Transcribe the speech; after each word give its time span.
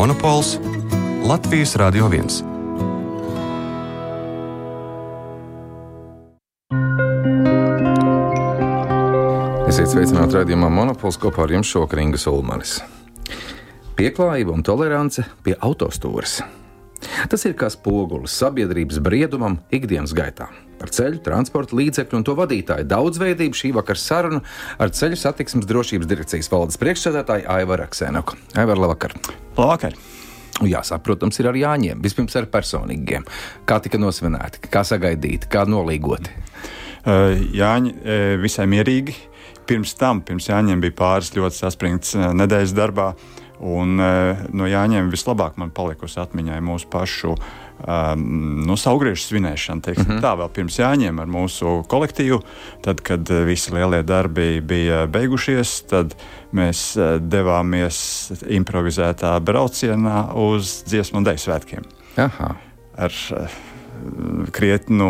Monopols 0.00 0.58
Latvijas 1.28 1.76
Radio 1.76 2.06
1. 2.08 2.24
Esiet 9.68 9.92
sveicināti 9.92 10.38
raidījumā 10.38 10.70
Monopols 10.72 11.20
kopā 11.20 11.44
ar 11.44 11.52
jums 11.52 11.68
šokar 11.68 12.00
Ingas 12.00 12.24
Ulmanis. 12.32 12.78
Pieklājība 14.00 14.56
un 14.56 14.64
tolerance 14.64 15.26
pie 15.44 15.58
autostūras. 15.60 16.38
Tas 17.28 17.44
ir 17.44 17.56
kā 17.58 17.68
spogulis 17.72 18.34
sabiedrības 18.40 19.00
briedumam 19.04 19.58
ikdienas 19.74 20.14
gaitā. 20.16 20.48
Par 20.80 20.88
ceļu, 20.96 21.20
transporta 21.20 21.76
līdzekļu 21.76 22.16
un 22.16 22.24
to 22.24 22.32
vadītāju 22.38 22.86
daudzveidību 22.88 23.58
šī 23.58 23.74
vakara 23.76 24.00
saruna 24.00 24.40
ar 24.80 24.94
ceļu 24.96 25.18
satiksmes 25.20 25.68
drošības 25.68 26.08
direkcijas 26.08 26.48
valdes 26.52 26.80
priekšsēdētāju 26.80 27.50
Aivaru 27.52 27.84
Aksēnoku. 27.84 28.38
Aivar, 28.56 28.80
labvakar! 28.80 29.18
Labvakar! 29.58 29.98
Jāsāk, 30.60 31.02
protams, 31.04 31.38
ir 31.40 31.48
ar 31.48 31.56
Jāņiem. 31.56 32.00
Vispirms 32.04 32.36
ar 32.36 32.48
personīgiem. 32.52 33.24
Kā 33.68 33.78
tika 33.84 34.00
nosvinēti, 34.00 34.64
kā 34.72 34.82
sagaidīti, 34.84 35.48
kā 35.52 35.64
nolīgoti? 35.68 36.32
Uh, 37.00 37.36
Jāņi 37.56 37.94
uh, 37.96 38.24
visai 38.40 38.66
mierīgi. 38.68 39.16
Pirms 39.68 39.94
tam, 39.96 40.20
pirms 40.26 40.50
Jāņiem 40.50 40.82
bija 40.82 40.96
pāris 40.98 41.32
ļoti 41.36 41.60
saspringts 41.60 42.16
uh, 42.18 42.30
nedēļas 42.36 42.76
darbā. 42.76 43.12
Un, 43.60 44.00
no 44.56 44.66
Jāņiem 44.68 45.10
vislabāk 45.12 45.58
man 45.60 45.68
palikusi 45.76 46.16
atmiņā 46.22 46.56
mūsu 46.64 46.88
pašu 46.88 47.34
um, 47.34 48.22
nu, 48.64 48.76
saugriežu 48.80 49.20
svinēšana. 49.26 49.84
Teiksim, 49.84 50.06
mm 50.06 50.16
-hmm. 50.16 50.22
Tā 50.24 50.32
vēl 50.40 50.48
pirms 50.56 50.78
Jāņiem 50.80 51.20
ar 51.20 51.28
mūsu 51.28 51.84
kolektīvu. 51.88 52.40
Tad, 52.82 53.00
kad 53.04 53.28
visi 53.28 53.74
lielie 53.74 54.02
darbi 54.02 54.60
bija 54.60 55.06
beigušies, 55.06 55.82
tad 55.92 56.16
mēs 56.52 56.96
devāmies 57.20 58.32
improvizētā 58.48 59.36
braucienā 59.40 60.32
uz 60.34 60.82
dziesmu 60.88 61.18
un 61.18 61.24
dēļu 61.24 61.44
svētkiem. 61.44 61.84
Aha. 62.16 62.56
Ar, 62.96 63.12
krietnu, 64.52 65.08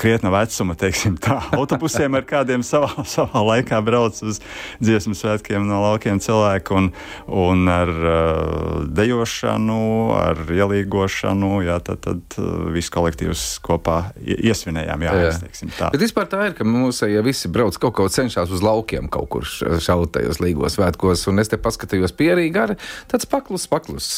krietna 0.00 0.32
vecuma, 0.32 0.74
teiksim, 0.78 1.16
tā. 1.20 1.38
Autobusiem 1.60 2.16
ar 2.18 2.24
kādiem 2.28 2.64
savā, 2.66 3.04
savā 3.08 3.42
laikā 3.46 3.80
brauc 3.84 4.18
uz 4.24 4.40
dziesmu 4.82 5.16
svētkiem 5.18 5.66
no 5.68 5.80
laukiem 5.84 6.20
cilvēku 6.22 6.76
un, 6.78 6.90
un 7.26 7.70
ar 7.72 7.90
uh, 7.90 8.86
dejošanu, 8.86 9.80
ar 10.16 10.42
ielīgošanu, 10.46 11.52
jā, 11.66 11.78
tad, 11.86 12.02
tad 12.06 12.38
uh, 12.40 12.70
viss 12.74 12.92
kolektīvs 12.92 13.44
kopā 13.64 13.98
iesvinējām, 14.20 15.06
jā, 15.06 15.16
jā. 15.24 15.34
teiksim 15.44 15.74
tā. 15.76 15.92
Bet 15.94 16.04
vispār 16.04 16.30
tā 16.30 16.46
ir, 16.50 16.56
ka 16.58 16.66
mūsu, 16.66 17.08
ja 17.10 17.24
visi 17.26 17.50
brauc 17.52 17.76
kaut 17.80 17.96
ko 17.98 18.08
cenšas 18.12 18.52
uz 18.54 18.64
laukiem 18.64 19.10
kaut 19.12 19.28
kur 19.32 19.46
šaut 19.46 20.14
tajos 20.16 20.40
līgos 20.42 20.78
svētkos, 20.78 21.26
un 21.30 21.42
es 21.42 21.52
te 21.52 21.60
paskatījos 21.60 22.14
pierīgi 22.16 22.64
ar 22.64 22.76
tāds 23.10 23.28
paklus, 23.30 23.66
paklus, 23.70 24.10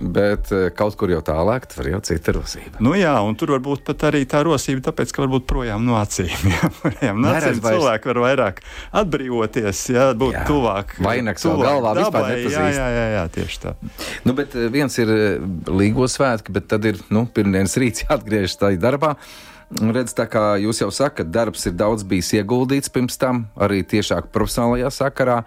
bet 0.00 0.52
uh, 0.54 0.68
kaut 0.76 0.98
kur 1.00 1.12
jau 1.12 1.22
tālāk, 1.26 1.68
tur 1.72 1.90
jau 1.90 2.02
cita 2.06 2.36
rosība. 2.36 2.80
Nu, 2.86 2.92
jā, 2.94 3.12
un 3.26 3.34
tur 3.38 3.50
varbūt 3.56 3.82
pat 3.86 4.04
arī 4.12 4.20
tā 4.30 4.44
rosība, 4.46 4.84
tāpēc, 4.86 5.10
ka 5.14 5.24
varbūt 5.24 5.46
projām 5.50 5.82
no 5.88 5.96
acīm. 5.98 6.30
Jā, 6.54 6.68
projām 6.78 7.18
no 7.24 7.32
acīm 7.34 7.58
cilvēki 7.64 8.10
var 8.12 8.20
vairāk 8.22 8.60
atbrīvoties, 9.00 9.80
jā, 9.96 10.04
būt 10.18 10.36
jā. 10.36 10.44
tuvāk. 10.46 10.94
Vainags 11.02 11.46
vēl 11.48 11.64
galvā 11.66 11.96
dabai, 11.98 12.04
vispār 12.04 12.28
nepazīst. 12.30 12.54
Jā, 12.54 12.68
jā, 12.76 12.86
jā, 12.94 13.08
jā, 13.16 13.24
tieši 13.34 13.60
tā. 13.64 13.74
Nu, 14.28 14.36
bet 14.38 14.54
eh, 14.54 14.68
viens 14.72 15.00
ir 15.02 15.10
eh, 15.16 15.50
līgo 15.66 16.06
svētki, 16.10 16.54
bet 16.54 16.70
tad 16.70 16.86
ir, 16.86 17.02
nu, 17.10 17.26
pirmdienas 17.26 17.74
rīts 17.82 18.04
jāatgriežas 18.06 18.60
tajā 18.62 18.80
darbā. 18.86 19.16
Redz, 19.66 20.12
tā 20.14 20.28
kā 20.30 20.54
jūs 20.62 20.78
jau 20.78 20.92
sakat, 20.94 21.26
darbs 21.34 21.64
ir 21.66 21.72
daudz 21.74 22.04
bijis 22.06 22.28
ieguldīts 22.38 22.92
pirms 22.94 23.16
tam, 23.18 23.40
arī 23.58 23.80
tiešāk 23.82 24.28
profesionālajā 24.30 24.92
sakarā. 24.94 25.40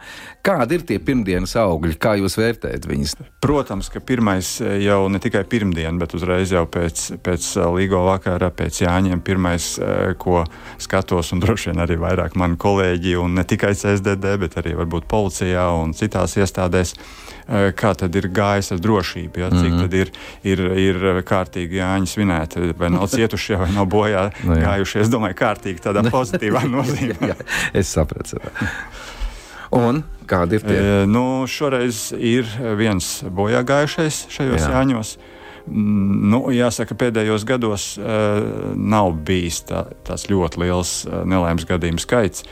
Kādi 0.43 0.75
ir 0.75 0.83
tie 0.89 0.97
pirmdienas 0.99 1.55
augļi, 1.61 1.95
kā 1.95 2.17
jūs 2.19 2.35
vērtējat 2.35 2.87
viņus? 2.89 3.15
Protams, 3.39 3.87
ka 3.93 4.03
pirmais 4.03 4.51
jau 4.59 4.99
ne 5.07 5.23
tikai 5.23 5.45
pirmdiena, 5.47 5.95
bet 6.01 6.17
uzreiz 6.19 6.51
jau 6.51 6.65
pēc, 6.67 7.05
pēc 7.23 7.47
līgo 7.77 8.03
vakara, 8.09 8.51
pēc 8.51 8.83
Jāņiem, 8.83 9.23
pirmais, 9.23 9.71
ko 10.19 10.43
skatos, 10.83 11.31
un 11.31 11.39
droši 11.45 11.71
vien 11.71 11.85
arī 11.87 11.95
vairāk 12.03 12.35
mani 12.35 12.59
kolēģi, 12.59 13.15
un 13.23 13.39
ne 13.39 13.47
tikai 13.47 13.71
CSDD, 13.71 14.35
bet 14.43 14.59
arī 14.59 14.75
varbūt 14.83 15.07
policijā 15.07 15.69
un 15.79 15.95
citās 15.95 16.35
iestādēs 16.43 16.97
Eh, 16.97 17.28
kā 17.49 17.93
tad 17.97 18.15
ir 18.15 18.29
gājis 18.33 18.73
ar 18.75 18.81
drošību, 18.83 19.41
ja, 19.41 19.49
cik 19.49 19.71
mm 19.71 19.77
-hmm. 19.77 19.81
tad 19.81 19.93
ir, 19.93 20.11
ir, 20.43 20.59
ir 20.77 21.23
kārtīgi 21.25 21.79
jāņa 21.79 22.11
svinēti, 22.11 22.73
vai 22.77 22.91
nav 22.93 23.07
cietušie, 23.15 23.57
vai 23.57 23.71
nav 23.73 23.89
bojā 23.89 24.29
no, 24.43 24.53
nu 24.53 24.61
gājušie. 24.61 25.01
Es 25.01 25.09
domāju, 25.09 25.37
kārtīgi 25.39 25.81
tādā 25.81 26.05
pozitīvā 26.17 26.63
nozīmē. 26.77 27.17
jā, 27.21 27.33
jā, 27.33 27.49
es 27.73 27.91
sapratu. 27.93 28.37
Un 29.71 30.03
kādi 30.29 30.57
ir 30.57 30.65
tie? 30.65 30.77
E, 30.77 31.01
nu, 31.09 31.45
šoreiz 31.49 32.09
ir 32.13 32.47
viens 32.77 33.19
bojā 33.23 33.63
gājušais 33.65 34.27
šajos 34.33 34.65
jā. 34.65 34.71
jāņos. 34.77 35.17
Nu, 35.69 36.39
jāsaka, 36.49 36.95
pēdējos 36.97 37.43
gados 37.45 37.91
uh, 37.99 38.73
nav 38.73 39.11
bijis 39.27 39.59
tā, 39.69 39.83
tāds 40.07 40.25
ļoti 40.31 40.63
liels 40.63 40.93
uh, 41.05 41.21
nelaimes 41.29 41.67
gadījumu 41.69 42.01
skaits. 42.01 42.45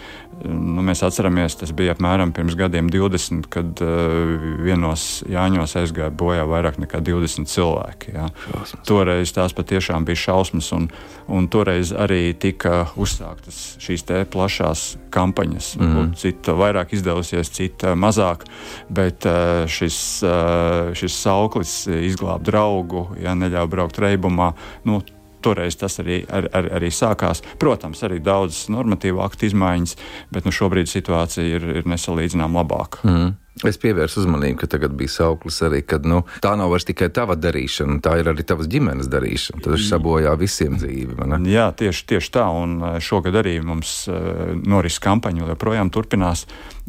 Nu, 0.45 0.83
mēs 0.85 1.01
atceramies, 1.05 1.55
tas 1.57 1.71
bija 1.75 1.95
apmēram 1.95 2.29
pirms 2.35 2.53
gadiem 2.57 2.91
20, 2.93 3.47
kad 3.51 3.81
uh, 3.81 4.35
vienos 4.61 5.23
Jāņos 5.29 5.73
aizgāja 5.81 6.11
bojā 6.13 6.43
vairāk 6.49 6.77
nekā 6.83 7.01
20 7.05 7.49
cilvēki. 7.49 8.13
Jā. 8.13 8.27
Šausmas. 8.45 8.83
Toreiz 8.87 9.33
tās 9.33 9.55
patiešām 9.57 10.05
bija 10.05 10.21
šausmas, 10.27 10.69
un, 10.77 10.87
un 11.33 11.49
toreiz 11.49 11.91
arī 11.95 12.35
tika 12.37 12.85
uzsāktas 12.99 13.77
šīs 13.81 14.05
plašās 14.31 14.85
kampaņas. 15.13 15.73
Mm 15.79 15.89
-hmm. 15.95 16.15
Cita 16.21 16.53
vairāk 16.53 16.93
izdevusies, 16.93 17.49
cita 17.49 17.95
mazāk, 17.95 18.45
bet 18.89 19.25
uh, 19.25 19.65
šis, 19.65 20.23
uh, 20.23 20.93
šis 20.93 21.21
sauklis 21.21 21.87
izglābt 21.87 22.45
draugu, 22.45 23.07
ja 23.21 23.33
neļauj 23.35 23.67
braukt 23.67 23.99
reibumā. 23.99 24.53
Nu, 24.83 25.01
Toreiz 25.47 25.79
tas 25.79 25.99
arī, 26.03 26.21
ar, 26.27 26.49
ar, 26.51 26.69
arī 26.81 26.91
sākās. 26.91 27.43
Protams, 27.61 28.03
arī 28.03 28.19
daudz 28.23 28.65
normatīvu 28.73 29.23
aktu 29.23 29.47
izmaiņas, 29.47 29.97
bet 30.35 30.47
nu, 30.47 30.51
šobrīd 30.55 30.91
situācija 30.91 31.59
ir, 31.59 31.67
ir 31.81 31.91
nesalīdzinām 31.95 32.59
labāka. 32.59 33.03
Mm. 33.07 33.35
Es 33.65 33.79
pievērsu 33.81 34.21
uzmanību, 34.21 34.59
ka 34.61 34.69
tagad 34.69 34.93
bija 34.97 35.09
sauklis 35.09 35.57
arī, 35.65 35.79
ka 35.87 35.97
nu, 36.05 36.21
tā 36.43 36.51
nav 36.59 36.69
vairs 36.69 36.85
tikai 36.85 37.07
tava 37.13 37.37
darīšana, 37.39 37.97
tā 38.05 38.19
ir 38.21 38.29
arī 38.29 38.45
tavas 38.45 38.69
ģimenes 38.69 39.09
darīšana. 39.09 39.63
Tas 39.65 39.87
sabojā 39.89 40.35
visiem 40.37 40.77
dzīvi. 40.77 41.17
Jā, 41.49 41.71
tieši, 41.77 42.05
tieši 42.13 42.33
tā. 42.37 42.45
Un 42.53 42.77
eh, 42.83 42.97
šogad 43.01 43.39
arī 43.41 43.57
mums 43.65 44.03
uh, 44.11 44.53
noris 44.61 44.99
kampaņa 45.01 45.49
joprojām 45.55 45.89
turpinās. 45.93 46.45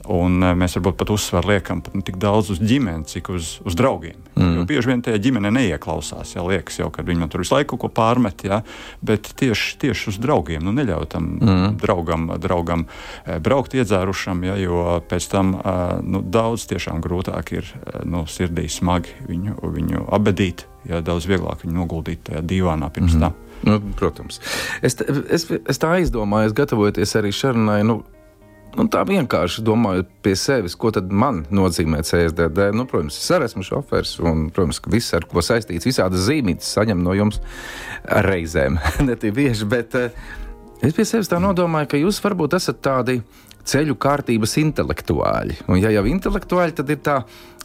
Un 0.07 0.39
uh, 0.45 0.55
mēs 0.59 0.77
varbūt 0.79 0.99
pat 1.01 1.11
uzsvaru 1.11 1.51
liekam 1.53 1.83
pat 1.83 1.97
ne 1.99 2.05
tik 2.07 2.21
daudz 2.23 2.53
uz 2.55 2.61
ģimeni, 2.63 3.09
cik 3.11 3.33
uz, 3.35 3.57
uz 3.67 3.77
draugiem. 3.79 4.17
Mm. 4.39 4.53
Jo 4.61 4.67
bieži 4.69 4.93
vien 4.93 5.03
tajā 5.03 5.19
ģimene 5.25 5.51
neieklausās. 5.57 6.37
Jā, 6.37 6.45
liekas 6.47 6.79
jau, 6.79 6.87
ka 6.95 7.03
viņi 7.07 7.25
man 7.25 7.33
tur 7.33 7.43
visu 7.43 7.57
laiku 7.57 7.81
ko 7.81 7.91
pārmet, 7.91 8.47
jā, 8.47 8.61
bet 9.03 9.33
tieši, 9.41 9.75
tieši 9.83 10.13
uz 10.13 10.21
draugiem. 10.23 10.63
Nu, 10.65 10.75
neļauj 10.77 11.09
tam 11.11 11.31
mm. 11.43 11.77
draugam, 11.83 12.29
draugam 12.39 12.87
braukt 13.43 13.75
iedzērušam, 13.75 14.47
jā, 14.47 14.57
jo 14.63 14.85
pēc 15.11 15.29
tam 15.33 15.57
uh, 15.59 15.99
nu, 16.05 16.23
daudz 16.23 16.69
tiešām 16.71 17.03
grūtāk 17.05 17.53
ir 17.57 17.67
eh, 17.67 18.01
nu, 18.09 18.25
sirdī 18.31 18.69
smagi 18.71 19.15
viņu, 19.29 19.59
viņu 19.75 20.07
abadīt, 20.15 20.67
ja 20.89 21.03
daudz 21.05 21.29
vieglāk 21.31 21.65
viņu 21.65 21.77
noguldīt 21.79 22.27
tajā 22.29 22.45
divānā 22.47 22.91
pirms 22.95 23.19
mm 23.19 23.27
tam. 23.27 23.45
Nu, 23.67 23.81
protams. 23.99 24.39
Es, 24.87 24.95
es, 25.03 25.49
es 25.51 25.81
tā 25.83 25.97
izdomāju, 25.99 26.53
gatavojoties 26.55 27.17
arī 27.19 27.33
sarunai. 27.35 27.81
Nu, 27.83 28.05
Nu, 28.79 28.85
tā 28.87 29.01
vienkārši 29.03 29.65
domājot 29.67 30.11
pie 30.23 30.37
sevis, 30.39 30.77
ko 30.79 30.93
tad 30.95 31.11
man 31.11 31.41
nozīmē 31.51 32.05
CSDD. 32.07 32.69
Nu, 32.79 32.87
protams, 32.87 33.17
es 33.19 33.33
arī 33.35 33.49
esmu 33.49 33.65
šofers, 33.67 34.15
un, 34.23 34.47
protams, 34.55 34.79
viss, 34.87 35.15
ar 35.19 35.27
ko 35.27 35.43
saistīts, 35.43 35.89
visādas 35.89 36.29
zīmītes 36.29 36.71
saņem 36.77 37.03
no 37.03 37.17
jums 37.19 37.41
reizēm. 38.07 38.79
ne 39.09 39.19
tik 39.19 39.35
bieži, 39.35 39.67
bet 39.67 39.99
uh, 39.99 40.31
es 40.79 40.95
pie 40.95 41.09
sevis 41.09 41.31
tā 41.31 41.43
nodomāju, 41.43 41.91
ka 41.91 42.03
jūs 42.05 42.23
varbūt 42.23 42.55
esat 42.61 42.79
tādi 42.87 43.19
ceļu 43.69 43.99
kārtības 44.01 44.55
intelektuāļi. 44.63 45.59
Un, 45.67 45.83
ja 45.83 45.91
jau 45.93 46.07
intelektuāļi, 46.09 46.79
tad 46.79 46.95
ir 46.95 47.03
tā, 47.05 47.19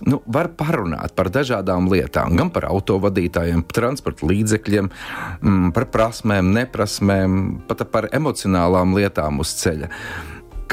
nu, 0.09 0.19
var 0.25 0.49
parunāt 0.57 1.13
par 1.15 1.29
dažādām 1.33 1.87
lietām, 1.93 2.33
gan 2.39 2.49
par 2.53 2.67
autovadītājiem, 2.73 3.63
transporta 3.69 4.27
līdzekļiem, 4.33 4.89
mm, 4.89 5.71
par 5.77 5.87
prasmēm, 5.93 6.51
neprasmēm, 6.57 7.41
pat 7.69 7.85
par 7.93 8.09
emocionālām 8.11 8.97
lietām 8.97 9.39
uz 9.45 9.53
ceļa. 9.61 9.93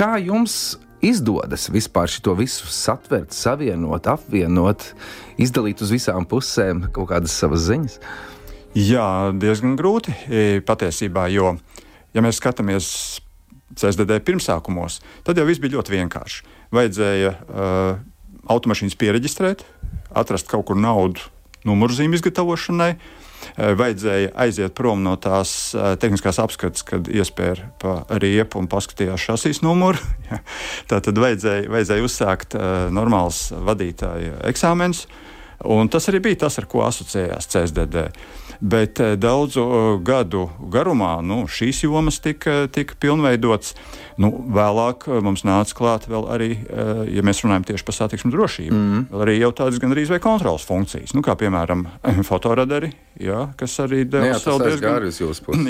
Kā 0.00 0.14
jums 0.16 0.78
izdodas 1.04 1.66
vispār 1.68 2.08
šo 2.08 2.32
visu 2.38 2.64
satvert, 2.72 3.34
savienot, 3.36 4.06
apvienot, 4.08 4.86
izdalīt 5.36 5.82
uz 5.84 5.90
visām 5.92 6.24
pusēm 6.24 6.86
kaut 6.88 7.10
kādas 7.10 7.34
savas 7.36 7.66
ziņas? 7.66 7.98
Jā, 8.80 9.04
diezgan 9.36 9.74
grūti 9.76 10.14
e, 10.24 10.62
patiesībā, 10.64 11.26
jo, 11.34 11.50
ja 12.16 12.24
mēs 12.24 12.40
skatāmies 12.40 12.88
CSDD 13.76 14.22
pirmsākumos, 14.24 15.02
tad 15.26 15.36
jau 15.36 15.44
viss 15.44 15.60
bija 15.60 15.76
ļoti 15.76 15.92
vienkārši. 15.98 16.48
Vajadzēja 16.72 17.34
uh, 17.36 18.00
automašīnas 18.56 18.96
pieregistrēt, 18.96 19.66
atrast 20.16 20.48
kaut 20.48 20.70
kur 20.70 20.80
naudu 20.80 21.28
numurzīmu 21.68 22.16
izgatavošanai, 22.18 22.92
vajadzēja 23.56 24.34
aiziet 24.44 24.74
prom 24.76 25.02
no 25.04 25.14
tās 25.20 25.72
tehniskās 26.02 26.40
apskates, 26.42 26.84
kad 26.86 27.08
iespēja 27.08 27.70
pa 27.80 27.94
riepu 28.20 28.60
un 28.60 28.68
paskatījās 28.70 29.24
šasīs 29.30 29.62
numuru. 29.64 30.00
Tā 30.90 31.00
tad 31.00 31.20
vajadzēja, 31.20 31.70
vajadzēja 31.72 32.06
uzsākt 32.06 32.56
normāls 32.92 33.48
vadītāja 33.52 34.42
eksāmenis. 34.50 35.06
Un 35.64 35.90
tas 35.92 36.08
arī 36.08 36.22
bija 36.24 36.46
tas, 36.46 36.58
ar 36.60 36.68
ko 36.70 36.84
asociējās 36.86 37.50
CSDD. 37.52 38.06
Bet 38.60 39.00
daudzu 39.16 39.64
gadu 40.04 40.50
garumā 40.72 41.14
nu, 41.24 41.46
šīs 41.48 41.84
jomas 41.86 42.20
tika, 42.20 42.66
tika 42.72 42.96
pilnveidotas. 43.00 43.74
Nu, 44.20 44.28
vēlāk 44.52 45.06
eh, 45.08 45.20
mums 45.24 45.46
nāca 45.48 45.76
klāt 45.76 46.04
vēl 46.10 46.26
arī, 46.34 46.50
eh, 46.60 46.90
ja 47.16 47.24
mēs 47.24 47.40
runājam 47.44 47.64
tieši 47.70 47.86
par 47.88 47.96
satiksmes 47.96 48.34
drošību, 48.34 48.76
mm. 48.76 49.04
arī 49.24 49.38
jau 49.38 49.48
tādas 49.56 49.80
gandrīz 49.80 50.12
vai 50.12 50.18
kontrolas 50.20 50.66
funkcijas, 50.68 51.14
nu, 51.16 51.22
kā 51.24 51.36
piemēram 51.40 51.86
fotoradari, 52.28 52.92
jā, 53.16 53.46
kas 53.60 53.78
arī 53.86 54.02
deva 54.04 54.34
jā, 54.34 54.40
savu 54.42 54.60
diezgan. 54.66 54.98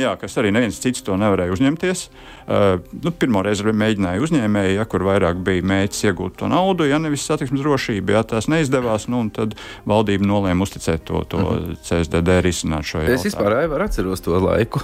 Jā, 0.00 0.16
kas 0.18 0.34
arī 0.42 0.50
neviens 0.56 0.80
cits 0.82 1.04
to 1.06 1.14
nevarēja 1.20 1.54
uzņemties. 1.54 2.04
Uh, 2.50 2.80
nu, 3.04 3.12
pirmo 3.14 3.44
reizi 3.46 3.62
mēģināja 3.62 4.22
uzņēmēji, 4.24 4.74
ja, 4.80 4.86
kur 4.90 5.04
vairāk 5.06 5.38
bija 5.46 5.62
mēģinājums 5.62 6.02
iegūt 6.10 6.40
to 6.40 6.48
naudu, 6.50 6.88
ja 6.90 6.98
nevis 6.98 7.22
satiksmes 7.28 7.62
drošību, 7.62 8.16
ja 8.16 8.24
tās 8.26 8.50
neizdevās, 8.50 9.06
nu, 9.12 9.22
tad 9.34 9.54
valdība 9.88 10.28
nolēma 10.28 10.66
uzticēt 10.66 11.04
to, 11.08 11.24
to 11.30 11.40
mm. 11.40 11.78
CSDD 11.86 12.40
risināt 12.44 12.88
šo 12.88 13.02
jautājumu. 13.02 13.18
Es 13.18 13.28
vispār 13.28 13.84
atceros 13.86 14.24
to 14.24 14.40
laiku. 14.42 14.82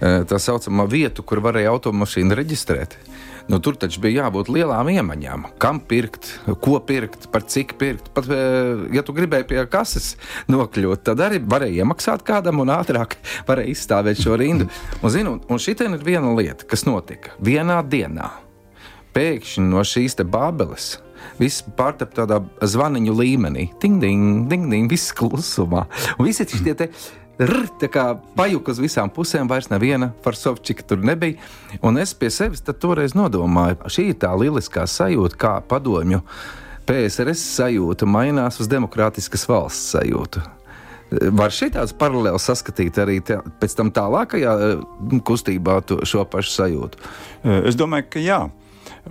Eh, 0.00 0.22
tā 0.24 0.38
saucamā 0.40 0.86
vieta, 0.88 1.20
kur 1.20 1.42
varēja 1.44 1.74
automašīnu 1.74 2.32
reģistrēt. 2.38 2.94
Nu, 3.52 3.58
tur 3.60 3.76
taču 3.76 4.00
bija 4.00 4.24
jābūt 4.24 4.48
lielām 4.48 4.88
iemaņām. 4.88 5.44
Kam 5.60 5.82
pirkt, 5.84 6.30
ko 6.64 6.78
pirkt, 6.80 7.26
par 7.32 7.44
cik 7.44 7.74
pirkt. 7.76 8.08
Pat, 8.14 8.24
eh, 8.32 8.86
ja 8.96 9.02
tu 9.04 9.12
gribēji 9.12 9.48
pie 9.50 9.66
kases 9.68 10.16
nokļūt, 10.48 11.04
tad 11.04 11.20
arī 11.20 11.42
varēja 11.44 11.84
iemaksāt 11.84 12.24
kādam 12.24 12.62
un 12.64 12.72
ātrāk 12.72 13.18
varēja 13.48 13.74
izstāvēt 13.74 14.22
šo 14.24 14.38
rindu. 14.40 14.70
Un, 15.02 15.10
zinu, 15.10 15.36
un 15.48 15.60
šī 15.60 15.76
ir 15.76 16.04
viena 16.04 16.32
lieta, 16.32 16.64
kas 16.64 16.86
notika 16.88 17.36
vienā 17.36 17.82
dienā. 17.84 18.30
Pēkšņi 19.12 19.68
no 19.68 19.84
šīs 19.84 20.16
bābeles 20.24 20.96
viss 21.40 21.64
pārtapa 21.76 22.22
tādā 22.22 22.40
zvaniņu 22.62 23.16
līmenī. 23.16 23.70
Ding, 23.82 24.00
ding, 24.02 24.46
ding, 24.50 24.70
ding, 24.72 24.90
viss 24.90 25.14
klusumā. 25.16 25.86
Un 26.18 26.28
visi 26.28 26.46
šie 26.48 26.76
te 26.76 26.90
pajuka 28.36 28.74
uz 28.74 28.80
visām 28.82 29.10
pusēm, 29.12 29.48
vairs 29.48 29.70
neviena 29.70 30.12
farsovčika 30.24 30.84
tur 30.84 30.98
nebija. 31.04 31.38
Un 31.82 31.98
es 31.98 32.12
pie 32.14 32.30
sevis 32.30 32.60
toreiz 32.60 33.14
nodomāju, 33.16 33.80
šī 33.88 34.10
ir 34.12 34.18
tā 34.20 34.34
lieliskā 34.36 34.84
sajūta, 34.86 35.40
kā 35.40 35.52
padomju 35.64 36.20
PSRS 36.88 37.42
sajūta 37.56 38.06
mainās 38.06 38.60
uz 38.60 38.68
demokrātiskas 38.68 39.46
valsts 39.48 39.94
sajūtu. 39.94 40.42
Var 41.10 41.50
šī 41.50 41.72
tāds 41.74 41.94
paralēls 41.98 42.44
saskatīt 42.46 42.98
arī 43.02 43.18
te, 43.26 43.40
pēc 43.58 43.72
tam 43.78 43.88
tālākajā 43.94 44.52
kustībā 45.26 45.80
šo 46.06 46.22
pašu 46.30 46.52
sajūtu? 46.54 47.00
Es 47.66 47.78
domāju, 47.78 48.06
ka 48.12 48.22
jā. 48.22 48.40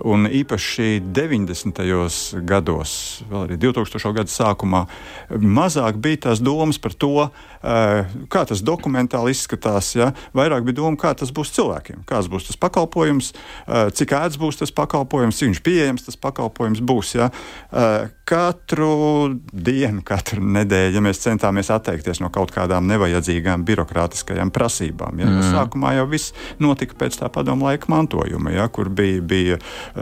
Un 0.06 0.24
īpaši 0.30 1.00
90. 1.12 2.40
gados, 2.48 3.22
vēl 3.28 3.44
arī 3.44 3.56
2000. 3.60 4.12
gada 4.16 4.32
sākumā, 4.32 4.84
mazāk 5.28 5.98
bija 6.00 6.22
tās 6.28 6.40
domas 6.40 6.78
par 6.80 6.94
to, 6.96 7.28
eh, 7.28 8.06
kā 8.32 8.44
tas 8.48 8.62
dokumentāli 8.62 9.34
izskatās. 9.34 9.92
Ja? 9.94 10.12
Vairāk 10.34 10.64
bija 10.64 10.80
doma, 10.80 10.96
kā 10.96 11.12
tas 11.16 11.30
būs 11.30 11.52
cilvēkiem, 11.52 12.04
kāds 12.08 12.30
būs 12.32 12.48
tas 12.48 12.56
pakalpojums, 12.56 13.32
eh, 13.68 13.90
cik 13.90 14.08
ērts 14.16 14.40
būs 14.40 14.58
tas 14.58 14.70
pakalpojums, 14.70 15.36
cik 15.36 15.50
viņš 15.50 15.62
pieejams 15.62 16.04
tas 16.06 16.16
pakalpojums 16.16 16.80
būs. 16.80 17.14
Ja? 17.14 17.30
Eh, 17.72 18.08
katru 18.24 19.40
dienu, 19.52 20.02
katru 20.02 20.40
nedēļu, 20.40 20.94
ja 20.94 21.00
mēs 21.00 21.20
centāmies 21.20 21.68
atteikties 21.68 22.20
no 22.20 22.30
kaut 22.30 22.52
kādām 22.52 22.86
nevajadzīgām 22.86 23.64
birokrātiskajām 23.64 24.50
prasībām. 24.50 25.18
Ja? 25.18 25.26
Mm. 25.26 25.52
Sākumā 25.52 25.96
jau 25.98 26.06
viss 26.08 26.32
notika 26.58 26.94
pēc 26.94 27.18
tā 27.20 27.28
padomu 27.28 27.66
laika 27.68 27.90
mantojuma, 27.90 28.54
ja? 28.54 28.68
kur 28.68 28.88
bija, 28.88 29.20
bija 29.20 29.58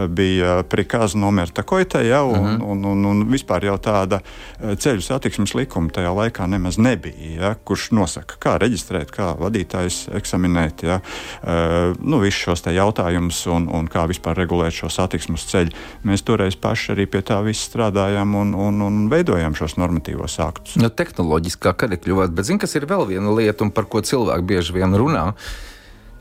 bija 0.08 0.62
prikāza 0.69 1.19
nomirta 1.19 1.62
koita, 1.62 2.02
ja, 2.05 2.23
un, 2.23 2.37
uh 2.38 2.49
mhm. 2.49 2.62
un, 2.62 2.85
un, 2.85 3.05
un 3.05 3.25
vispār 3.31 3.64
jau 3.69 3.76
tāda 3.82 4.20
eh, 4.23 4.75
ceļu 4.76 5.02
satiksmes 5.05 5.55
likuma 5.55 5.93
tajā 5.94 6.12
laikā 6.14 6.46
nemaz 6.50 6.79
nebija, 6.79 7.31
ja, 7.35 7.52
kurš 7.64 7.90
nosaka, 7.96 8.38
kā 8.40 8.56
reģistrēt, 8.61 9.12
kā 9.14 9.32
vadītājs 9.38 10.08
eksaminēt, 10.19 10.85
ja, 10.87 10.99
uh, 11.00 11.94
nu, 12.00 12.20
visus 12.23 12.40
šos 12.46 12.64
jautājumus 12.69 13.40
un, 13.52 13.69
un 13.73 13.88
kā 13.90 14.05
vispār 14.11 14.37
regulēt 14.38 14.76
šo 14.76 14.90
satiksmes 14.93 15.46
ceļu. 15.50 15.75
Mēs 16.08 16.25
toreiz 16.26 16.56
paši 16.58 16.93
arī 16.94 17.06
pie 17.11 17.23
tā 17.26 17.38
viss 17.46 17.69
strādājām 17.70 18.35
un, 18.38 18.52
un, 18.55 18.82
un 18.85 19.00
veidojām 19.12 19.56
šos 19.58 19.79
normatīvos 19.81 20.38
aktus. 20.44 20.76
Nu, 20.81 20.90
tehnoloģiskā 20.90 21.75
kara 21.79 21.99
kļuvāt, 22.00 22.35
bet 22.37 22.50
zinu, 22.50 22.61
kas 22.62 22.76
ir 22.79 22.88
vēl 22.90 23.06
viena 23.08 23.32
lieta, 23.35 23.64
un 23.64 23.73
par 23.75 23.88
ko 23.90 24.02
cilvēki 24.05 24.49
bieži 24.52 24.76
vien 24.76 24.94
runā 24.99 25.31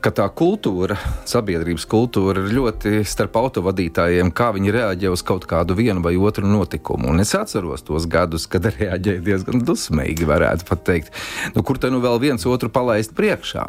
ka 0.04 0.12
tā 0.14 0.26
kultūra, 0.30 0.98
sabiedrības 1.28 1.86
kultūra 1.90 2.44
ir 2.44 2.54
ļoti 2.56 3.02
starp 3.08 3.38
autovadītājiem, 3.42 4.30
kā 4.36 4.52
viņi 4.56 4.74
reaģē 4.76 5.12
uz 5.14 5.24
kaut 5.26 5.48
kādu 5.50 5.78
vienu 5.78 6.04
vai 6.06 6.14
otru 6.18 6.48
notikumu. 6.48 7.10
Un 7.12 7.24
es 7.24 7.34
atceros 7.38 7.86
tos 7.88 8.08
gadus, 8.10 8.48
kad 8.52 8.68
reaģēja 8.78 9.24
diezgan 9.26 9.66
dusmīgi, 9.68 10.28
varētu 10.30 10.68
pat 10.70 10.86
teikt. 10.88 11.14
Nu, 11.56 11.66
kur 11.68 11.82
te 11.82 11.92
nu 11.94 12.02
vēl 12.04 12.20
viens 12.24 12.46
otru 12.50 12.70
palaist 12.74 13.16
priekšā? 13.18 13.68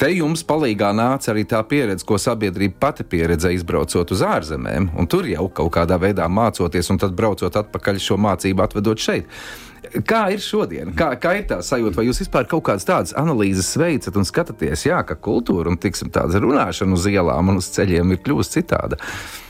Te 0.00 0.10
jums 0.12 0.44
palīdzīgā 0.46 0.92
nāca 0.96 1.32
arī 1.32 1.46
tā 1.48 1.62
pieredze, 1.68 2.06
ko 2.06 2.18
sabiedrība 2.20 2.80
pati 2.86 3.06
pieredzēja 3.08 3.60
izbraucot 3.60 4.12
uz 4.14 4.24
ārzemēm, 4.26 4.90
un 4.96 5.10
tur 5.10 5.28
jau 5.30 5.48
kaut 5.50 5.74
kādā 5.78 5.98
veidā 6.00 6.28
mācoties, 6.30 6.90
un 6.92 7.00
tad 7.02 7.16
braucot 7.18 7.62
atpakaļ 7.62 8.02
šo 8.02 8.20
mācību 8.20 8.66
atvedot 8.66 9.02
šeit. 9.02 9.30
Kā 10.06 10.26
ir 10.34 10.42
šodien? 10.42 10.92
Kā, 10.96 11.12
kā 11.20 11.36
ir 11.38 11.46
tā 11.50 11.60
sajūta? 11.64 11.96
Vai 11.98 12.06
jūs 12.08 12.22
vispār 12.24 12.48
kaut 12.50 12.66
kādas 12.68 12.86
tādas 12.88 13.14
analīzes 13.18 13.72
veicat 13.80 14.16
un 14.18 14.26
skatāties, 14.28 14.86
jā, 14.88 15.00
ka 15.06 15.18
kultūra 15.18 15.72
un 15.72 15.80
tiksim, 15.80 16.10
tāda 16.14 16.40
runāšana 16.42 16.96
uz 16.96 17.08
ielām 17.10 17.52
un 17.52 17.60
uz 17.62 17.70
ceļiem 17.74 18.14
ir 18.14 18.22
kļuvusi 18.24 18.58
citāda? 18.58 19.00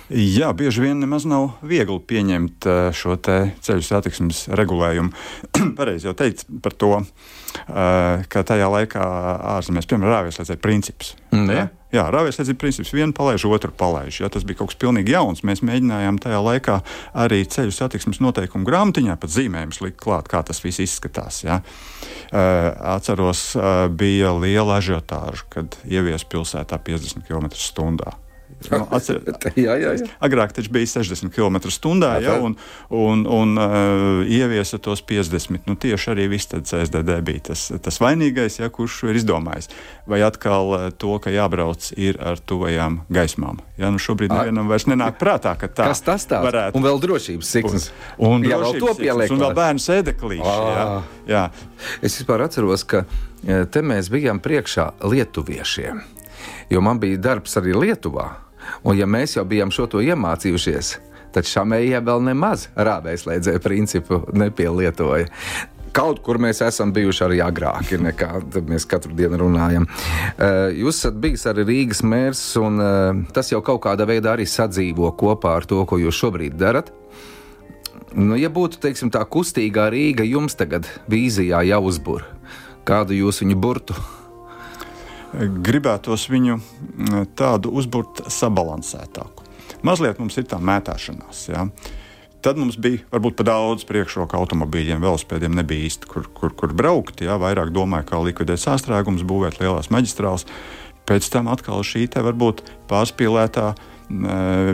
Jā, 0.06 0.52
bieži 0.54 0.84
vien 0.84 1.00
nemaz 1.02 1.24
nav 1.26 1.56
viegli 1.66 1.98
pieņemt 1.98 2.68
eh, 2.70 2.82
šo 2.94 3.16
ceļu 3.18 3.82
satiksmes 3.82 4.44
regulējumu. 4.54 5.10
Pareizi 5.78 6.06
jau 6.06 6.14
teikt 6.14 6.46
par 6.62 6.76
to, 6.78 6.92
ka 7.66 8.44
tajā 8.46 8.68
laikā 8.72 9.08
ārzemēs, 9.56 9.88
piemēram, 9.90 10.12
rāviesliedzēja 10.12 10.62
princips. 10.62 11.14
Mm, 11.32 11.50
ja? 11.52 11.66
Jā, 11.94 12.02
rāviesliedzība 12.12 12.58
princips 12.60 12.90
vienu 12.92 13.14
palaiž, 13.16 13.46
otru 13.48 13.70
palaiž. 13.70 14.18
Ja, 14.24 14.30
tas 14.32 14.44
bija 14.46 14.58
kaut 14.58 14.72
kas 14.72 14.80
pilnīgi 14.82 15.14
jauns. 15.14 15.44
Mēs 15.46 15.62
mēģinājām 15.64 16.18
tajā 16.20 16.40
laikā 16.42 16.80
arī 17.22 17.40
ceļu 17.46 17.72
satiksmes 17.72 18.20
noteikumu 18.24 18.66
grāmatiņā 18.66 19.16
pat 19.22 19.32
zīmējumus 19.32 19.80
likt 19.84 20.00
klāt, 20.02 20.28
kā 20.32 20.42
tas 20.46 20.60
viss 20.64 20.82
izskatās. 20.82 21.44
Ja. 21.46 21.60
Uh, 22.26 22.72
atceros, 22.96 23.48
uh, 23.56 23.86
bija 23.88 24.34
liela 24.34 24.80
ažiotāža, 24.80 25.46
kad 25.52 25.78
ievies 25.86 26.26
pilsētā 26.26 26.82
50 26.90 27.24
km/h. 27.30 28.16
Nu, 28.70 28.86
atcer, 28.96 29.20
jā, 29.66 29.74
jā, 29.78 29.92
jā. 30.00 30.06
Agrāk 30.24 30.54
tas 30.56 30.68
bija 30.72 30.88
60 30.88 31.30
km/h, 31.34 32.08
ja, 32.24 32.36
un, 32.42 32.56
un, 32.88 33.24
un 33.28 33.52
uh, 33.60 34.22
ieviesa 34.24 34.80
tos 34.82 35.02
50. 35.06 35.66
Nu, 35.68 35.76
tieši 35.76 36.10
arī 36.14 36.26
viss 36.32 36.48
CSDD 36.50 37.18
bija 37.26 37.50
tas, 37.50 37.66
tas 37.84 38.00
vainīgais, 38.02 38.58
ja, 38.62 38.70
kurš 38.72 39.02
ir 39.10 39.20
izdomājis. 39.20 39.68
Vai 40.08 40.22
atkal 40.26 40.72
uh, 40.72 40.86
to, 40.90 41.18
ka 41.22 41.32
jābrauc 41.34 41.90
ir 42.00 42.18
ar 42.22 42.40
tuvajām 42.40 43.02
gaismām. 43.12 43.60
Ja, 43.76 43.92
nu 43.92 44.00
šobrīd 44.02 44.32
nevienam 44.32 44.72
vairs 44.72 44.88
nenāk 44.88 45.20
prātā, 45.20 45.52
ka 45.60 45.68
tā 45.68 45.90
Kas 45.92 46.02
tas 46.06 46.24
tāds? 46.24 46.48
varētu. 46.48 46.80
Un 46.80 46.88
vēl 46.88 47.00
drošības 47.04 47.52
siksnas. 47.58 47.90
Un, 48.16 48.40
un, 48.40 48.48
jā, 48.48 48.58
vēl 48.62 48.80
to 48.80 48.96
pieliek. 48.98 49.36
Un 49.36 49.44
vēl 49.44 49.54
bērnu 49.60 49.84
sēdeklīši. 49.84 50.48
Jā, 50.48 50.88
jā. 51.28 51.44
Es 52.00 52.16
vispār 52.16 52.46
atceros, 52.48 52.86
ka 52.88 53.04
te 53.44 53.84
mēs 53.84 54.08
bijām 54.12 54.40
priekšā 54.42 54.94
lietuviešiem. 55.04 56.02
Jo 56.72 56.80
man 56.82 56.98
bija 57.02 57.20
darbs 57.20 57.56
arī 57.60 57.76
Lietuvā. 57.76 58.45
Un 58.84 58.98
ja 58.98 59.06
mēs 59.06 59.36
jau 59.36 59.44
bijām 59.48 59.72
šo 59.74 59.88
to 59.90 60.02
iemācījušies, 60.04 60.96
tad 61.34 61.48
šamējie 61.48 62.00
vēl 62.04 62.22
nemaz 62.30 62.68
rāvēslēdzēju 62.76 63.62
principu 63.64 64.22
nepielietoja. 64.32 65.30
Kaut 65.96 66.20
kur 66.24 66.36
mēs 66.42 66.60
esam 66.60 66.90
bijuši 66.92 67.22
arī 67.24 67.38
agrāk, 67.40 67.94
nekā 68.04 68.28
mēs 68.68 68.84
katru 68.88 69.14
dienu 69.16 69.38
runājam. 69.40 69.86
Eh, 69.88 70.76
jūs 70.82 70.98
esat 71.00 71.16
bijis 71.22 71.46
arī 71.48 71.64
Rīgas 71.70 72.02
mērs, 72.04 72.42
un 72.60 72.82
eh, 72.84 73.22
tas 73.32 73.48
jau 73.52 73.62
kaut 73.64 73.80
kādā 73.86 74.04
veidā 74.08 74.34
arī 74.34 74.44
sadzīvo 74.44 75.14
kopā 75.16 75.56
ar 75.56 75.68
to, 75.68 75.80
ko 75.88 75.96
jūs 76.02 76.20
šobrīd 76.20 76.58
darat. 76.60 76.92
Nu, 78.16 78.36
ja 78.36 78.48
būtu 78.52 78.80
teiksim, 78.80 79.08
tā 79.12 79.24
kustīgā 79.24 79.88
Rīga 79.92 80.24
jums 80.24 80.56
tagad 80.56 80.88
vīzijā 81.08 81.64
jāuzbūr, 81.72 82.28
kādu 82.88 83.16
jūs 83.16 83.42
viņu 83.44 83.58
burtu? 83.60 83.96
Gribētos 85.34 86.28
viņu 86.30 86.56
mm, 86.56 87.28
tādu 87.38 87.72
uzbūrt 87.76 88.26
sabalansētāku. 88.32 89.44
Mazliet 89.86 90.20
mums 90.22 90.36
ir 90.40 90.46
tā 90.48 90.58
mētāšanās. 90.62 91.46
Ja? 91.50 91.66
Tad 92.44 92.60
mums 92.60 92.76
bija 92.78 93.02
varbūt 93.10 93.38
pat 93.40 93.48
daudz 93.48 93.86
priekšroka 93.88 94.38
automobīļiem, 94.38 95.02
velospēdiem 95.02 95.56
nebija 95.58 95.88
īsti, 95.88 96.08
kur, 96.10 96.28
kur, 96.34 96.54
kur 96.54 96.74
braukt. 96.76 97.24
Jā, 97.24 97.38
vairāk 97.42 97.72
domāja, 97.74 98.06
kā 98.10 98.20
likvidēt 98.22 98.62
sāstrēgumus, 98.62 99.26
būvēt 99.26 99.58
lielās 99.62 99.90
maģistrāles. 99.94 100.46
Pēc 101.06 101.28
tam 101.32 101.50
atkal 101.50 101.82
šī 101.86 102.06
te 102.10 102.22
varbūt 102.22 102.64
pārspīlētā 102.90 103.66
e, 103.72 103.76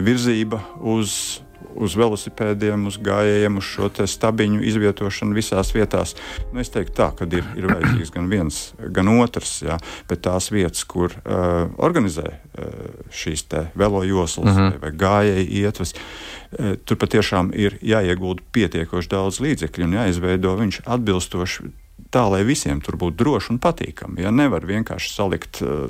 virzība 0.04 0.62
uz 0.80 1.40
uz 1.75 1.97
velosipēdiem, 1.99 2.87
uz 2.91 2.99
gājējiem, 3.02 3.59
uz 3.61 3.69
šo 3.69 3.91
stabiņu 3.91 4.62
izvietošanu 4.71 5.37
visās 5.37 5.73
vietās. 5.75 6.14
Nu, 6.52 6.61
es 6.62 6.73
teiktu, 6.73 6.95
tā, 6.99 7.11
ka 7.17 7.29
ir, 7.29 7.47
ir 7.59 7.69
vajadzīgs 7.71 8.14
gan 8.14 8.31
viens, 8.33 8.61
gan 8.95 9.11
otrs, 9.12 9.59
jā, 9.67 9.79
bet 10.11 10.25
tās 10.26 10.50
vietas, 10.55 10.85
kur 10.88 11.14
uh, 11.14 11.69
organizē 11.83 12.29
uh, 12.33 12.73
šīs 13.11 13.47
velojoslas 13.75 14.47
mm 14.47 14.59
-hmm. 14.59 14.71
vai, 14.71 14.91
vai 14.91 14.93
gājēji 15.05 15.62
ietves, 15.62 15.95
uh, 15.95 16.75
tur 16.85 16.97
patiešām 16.97 17.52
ir 17.55 17.79
jāiegulda 17.83 18.43
pietiekoši 18.52 19.09
daudz 19.09 19.41
līdzekļu 19.41 19.85
un 19.85 19.97
jāizveido 20.00 20.57
viņš 20.57 20.83
atbilstoši 20.87 21.73
tā, 22.12 22.26
lai 22.31 22.43
visiem 22.45 22.81
tur 22.81 22.97
būtu 23.00 23.17
droši 23.17 23.52
un 23.55 23.59
patīkami. 23.62 24.23
Ja 24.25 24.31
nevar 24.31 24.67
vienkārši 24.69 25.14
salikt 25.14 25.62
uh, 25.62 25.88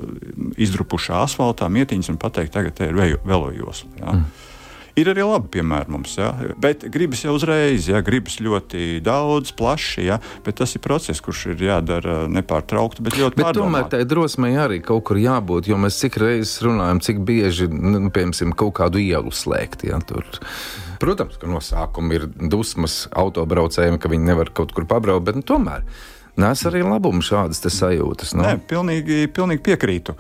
izdrupušā 0.57 1.23
asfaltā 1.27 1.69
mietiņas 1.69 2.13
un 2.13 2.19
pateikt, 2.23 2.53
tagad 2.53 2.79
te 2.79 2.91
ir 2.91 3.19
velojosla. 3.25 3.91
Ja. 4.01 4.13
Mm. 4.13 4.51
Ir 4.99 5.09
arī 5.09 5.25
labi 5.25 5.49
piemēri 5.55 5.89
mums, 5.93 6.19
ja? 6.19 6.35
bet 6.61 6.83
gribas 6.93 7.23
jau 7.25 7.33
uzreiz, 7.39 7.87
ja 7.89 8.03
gribas 8.05 8.37
ļoti 8.45 9.01
daudz, 9.05 9.55
plaši, 9.57 10.03
ja? 10.05 10.19
bet 10.45 10.59
tas 10.61 10.77
ir 10.77 10.83
process, 10.85 11.23
kurš 11.25 11.47
ir 11.55 11.65
jādara 11.65 12.27
nepārtraukti, 12.29 13.05
bet 13.07 13.17
ļoti 13.17 13.41
bet. 13.41 13.57
Tomēr 13.57 13.89
tai 13.95 14.03
drosmei 14.09 14.53
arī 14.61 14.83
kaut 14.85 15.07
kur 15.09 15.21
jābūt, 15.21 15.71
jo 15.73 15.81
mēs 15.81 15.97
cik 16.03 16.19
reizes 16.21 16.61
runājam, 16.67 17.01
cik 17.09 17.23
bieži, 17.25 17.71
nu, 17.73 18.05
piemēram, 18.13 18.53
kaut 18.53 18.77
kādu 18.83 19.01
ielu 19.01 19.33
slēgt. 19.33 19.87
Ja? 19.89 20.03
Tur. 20.05 20.29
Protams, 21.01 21.41
ka 21.41 21.49
no 21.49 21.65
sākuma 21.65 22.19
ir 22.19 22.29
dusmas 22.37 23.07
autobraucējiem, 23.17 23.97
ka 23.97 24.13
viņi 24.13 24.29
nevar 24.29 24.53
kaut 24.53 24.77
kur 24.77 24.85
pabraukt, 24.91 25.25
bet 25.31 25.41
nu, 25.41 25.47
tomēr. 25.49 25.89
Nes 26.41 26.63
arī 26.65 26.81
labumu 26.81 27.21
šādas 27.21 27.61
sajūtas. 27.69 28.33
Nu. 28.33 28.45
Nē, 28.47 28.55
pilnīgi, 28.69 29.27
pilnīgi 29.37 29.61
piekrītu. 29.67 30.15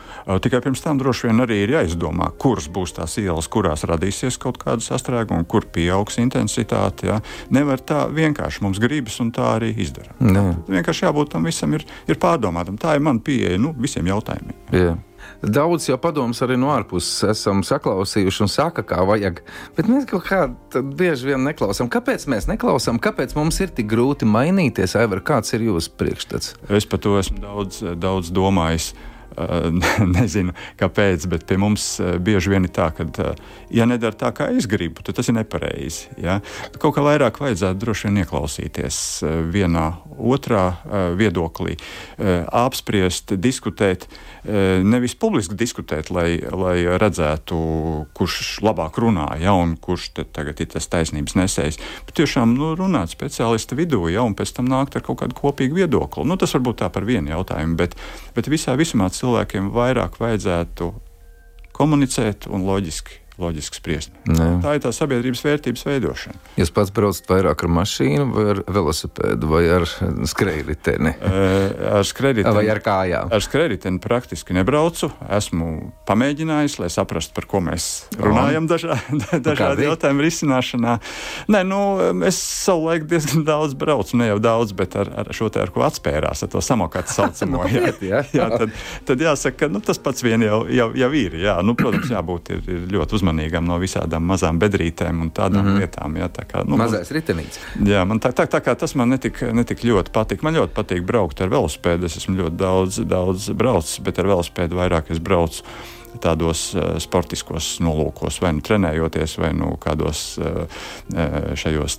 Tikai 0.44 0.60
pirms 0.64 0.82
tam 0.84 0.98
droši 1.00 1.30
vien 1.30 1.44
arī 1.44 1.62
ir 1.64 1.72
jāizdomā, 1.78 2.28
kuras 2.42 2.68
būs 2.72 2.92
tās 2.98 3.16
ielas, 3.22 3.48
kurās 3.52 3.86
radīsies 3.88 4.36
kaut 4.42 4.60
kāda 4.60 4.84
sastrēguma, 4.84 5.46
kur 5.48 5.64
pieaugs 5.72 6.20
intensitāte. 6.20 7.08
Ja? 7.08 7.20
Nevar 7.54 7.80
tā 7.80 8.04
vienkārši 8.12 8.64
mums 8.66 8.82
gribas 8.82 9.16
un 9.24 9.32
tā 9.32 9.54
arī 9.54 9.72
izdarīt. 9.72 10.12
Vienkārši 10.68 11.08
jābūt 11.08 11.32
tam 11.32 11.48
visam 11.48 11.72
ir, 11.78 11.86
ir 12.04 12.20
pārdomātam. 12.20 12.76
Tā 12.80 12.98
ir 12.98 13.06
mana 13.08 13.24
pieeja 13.24 13.56
nu, 13.60 13.72
visiem 13.80 14.12
jautājumiem. 14.12 14.60
Yeah. 14.72 15.00
Daudz 15.42 15.88
jau 15.88 15.96
padomus 15.98 16.38
arī 16.44 16.54
no 16.60 16.70
ārpuses 16.70 17.24
esam 17.32 17.64
saklausījuši 17.66 18.44
un 18.44 18.50
saka, 18.52 18.84
kā 18.86 19.00
vajag. 19.06 19.40
Bet 19.76 19.88
mēs 19.90 20.06
kaut 20.10 20.28
kā 20.28 20.42
bieži 20.80 21.32
vien 21.32 21.42
neklausām. 21.48 21.90
Kāpēc 21.90 22.28
mēs 22.30 22.46
neklausām? 22.50 23.00
Kāpēc 23.02 23.34
mums 23.38 23.58
ir 23.64 23.74
tik 23.74 23.90
grūti 23.90 24.28
mainīties? 24.28 24.94
Aivar, 25.00 25.24
kāds 25.26 25.50
ir 25.56 25.66
jūsu 25.66 25.96
priekšstats? 25.98 26.54
Es 26.70 26.86
par 26.86 27.02
to 27.02 27.16
esmu 27.18 27.42
daudz, 27.42 27.82
daudz 27.98 28.30
domājis. 28.34 28.92
Uh, 28.92 29.11
nezinu, 30.16 30.54
kāpēc, 30.80 31.26
bet 31.30 31.46
pie 31.48 31.58
mums 31.60 31.96
bieži 32.22 32.52
vien 32.52 32.66
ir 32.68 32.72
tā, 32.74 32.90
ka, 32.96 33.06
ja 33.72 33.86
nedara 33.88 34.16
tā, 34.18 34.32
kā 34.36 34.48
es 34.56 34.68
gribu, 34.70 35.04
tad 35.04 35.18
tas 35.18 35.30
ir 35.30 35.36
nepareizi. 35.38 36.12
Ja? 36.20 36.40
Kaut 36.78 36.96
kā 36.96 37.04
vairāk 37.04 37.40
vajadzētu 37.42 37.80
droši 37.82 38.08
vien 38.08 38.22
ieklausīties 38.22 38.98
vienā, 39.52 39.86
otrā 40.18 40.64
viedoklī, 41.18 41.76
apspriest, 42.18 43.34
diskutēt, 43.40 44.06
nevis 44.44 45.14
publiski 45.18 45.56
diskutēt, 45.58 46.10
lai, 46.14 46.40
lai 46.42 46.76
redzētu, 47.00 47.58
kurš 48.16 48.60
labāk 48.64 48.98
runā, 49.02 49.28
ja, 49.42 49.54
un 49.56 49.76
kurš 49.80 50.10
tagad 50.34 50.60
ir 50.60 50.70
tas 50.74 50.88
taisnības 50.92 51.36
nesējs, 51.38 51.80
bet 52.06 52.16
tiešām 52.20 52.54
nu, 52.56 52.72
runāt 52.78 53.14
speciālista 53.14 53.78
vidū, 53.78 54.04
ja, 54.12 54.24
un 54.26 54.36
pēc 54.38 54.56
tam 54.58 54.70
nākt 54.70 54.98
ar 54.98 55.06
kaut 55.06 55.22
kādu 55.22 55.38
kopīgu 55.38 55.82
viedokli. 55.82 56.26
Nu, 56.28 56.38
tas 56.40 56.54
varbūt 56.56 56.82
tā 56.82 56.90
par 56.92 57.06
vienu 57.08 57.32
jautājumu, 57.32 57.78
bet, 57.78 57.96
bet 58.36 58.50
visā 58.50 58.76
visumā 58.78 59.08
cilvēkiem 59.22 59.70
vairāk 59.74 60.18
vajadzētu 60.18 60.90
komunicēt 61.76 62.48
un 62.50 62.66
loģiski 62.66 63.21
loģiski 63.42 63.80
spriest. 63.80 64.14
Ne. 64.30 64.48
Tā 64.62 64.76
ir 64.76 64.82
tā 64.84 64.92
sabiedrības 64.94 65.42
vērtības 65.46 65.84
veidošana. 65.88 66.40
Jūs 66.60 66.72
pats 66.74 66.92
braucat 66.94 67.28
vairāk 67.30 67.64
ar 67.66 67.72
mašīnu, 67.80 68.26
vai 68.36 68.46
ar 68.54 68.62
velosipēdu, 68.78 69.50
vai 69.50 69.62
ar 69.78 69.86
skrejriteni? 70.30 71.14
ar 71.22 72.06
skrejriteni. 72.06 72.54
Vai 72.56 72.66
ar 72.72 72.80
kājām? 72.84 73.32
Ar 73.32 73.44
skrejriteni 73.44 74.00
praktiski 74.02 74.56
nebraucu. 74.56 75.10
Esmu 75.32 75.70
pamēģinājis, 76.08 76.78
lai 76.82 76.90
saprastu, 76.92 77.34
par 77.36 77.48
ko 77.50 77.62
mēs 77.64 77.88
runājam 78.20 78.68
dažā, 78.70 78.98
dažādu 79.48 79.86
jautājumu 79.86 80.26
risināšanā. 80.26 80.96
Nē, 81.52 81.62
nu, 81.68 81.80
es 82.28 82.38
savulaik 82.38 83.06
diezgan 83.10 83.46
daudz 83.48 83.76
braucu, 83.78 84.18
ne 84.20 84.30
jau 84.32 84.38
daudz, 84.42 84.74
bet 84.76 84.96
ar, 84.98 85.10
ar 85.22 85.32
šo 85.36 85.50
te 85.52 85.62
ar 85.62 85.72
ko 85.74 85.84
atspērās, 85.86 86.44
ar 86.44 86.52
to 86.52 86.62
samokātu 86.64 87.14
saucamo. 87.18 87.64
jā, 87.72 87.92
jā, 88.00 88.24
jā. 88.34 88.48
tad, 88.56 88.74
tad 89.08 89.26
jāsaka, 89.26 89.64
ka 89.64 89.70
nu, 89.72 89.82
tas 89.84 90.00
pats 90.02 90.24
vien 90.24 90.42
jau, 90.44 90.64
jau, 90.70 90.90
jau 90.98 91.12
ir. 91.18 91.38
Jā. 91.42 91.58
Nu, 91.66 91.76
protams, 91.78 92.10
jābūt 92.12 92.52
ir, 92.56 92.62
ir 92.66 92.86
ļoti 92.92 93.18
uzmanīgam 93.18 93.31
uzmanīgam 93.32 93.66
no 93.66 93.78
visādām 93.80 94.26
mazām 94.28 94.58
bedrītēm 94.60 95.22
un 95.22 95.30
tādām 95.30 95.66
mm 95.66 95.80
lietām. 95.82 96.16
Jā, 96.16 96.28
tā 96.28 96.44
kā, 96.46 96.64
nu, 96.68 96.76
Mazais 96.76 97.10
ritenīts. 97.10 97.58
Jā, 97.86 98.04
man 98.04 98.20
tā, 98.20 98.32
tā, 98.32 98.46
tā 98.46 98.60
kā 98.60 98.74
tas 98.76 98.94
man 98.94 99.08
netik, 99.08 99.40
netik 99.52 99.82
ļoti 99.84 100.12
patīk. 100.12 100.42
Man 100.42 100.54
ļoti 100.54 100.74
patīk 100.76 101.02
braukt 101.06 101.40
ar 101.40 101.48
velosipēdu. 101.48 102.06
Es 102.06 102.18
esmu 102.20 102.36
ļoti 102.42 102.56
daudz, 102.60 103.00
daudz 103.08 103.50
braucis, 103.56 104.00
bet 104.04 104.20
ar 104.20 104.28
velosipēdu 104.28 104.78
vairāk 104.78 105.10
es 105.10 105.18
braucu 105.22 105.64
tādos 106.20 106.74
uh, 106.76 106.98
sportiskos 107.00 107.78
nolūkos, 107.80 108.36
vai 108.44 108.52
nu 108.52 108.60
trenējoties, 108.60 109.38
vai 109.40 109.54
nu 109.56 109.72
kādos 109.80 110.36
uh, 110.36 110.82
šajos 111.56 111.96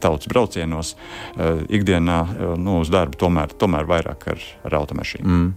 tautas 0.00 0.30
braucienos. 0.32 0.94
Uh, 1.36 1.60
ikdienā 1.68 2.18
nu, 2.56 2.80
uz 2.80 2.92
darbu 2.92 3.20
tomēr, 3.20 3.52
tomēr 3.60 3.84
vairāk 3.90 4.30
ar, 4.32 4.48
ar 4.64 4.78
automašīnu. 4.80 5.28
Mm. 5.28 5.52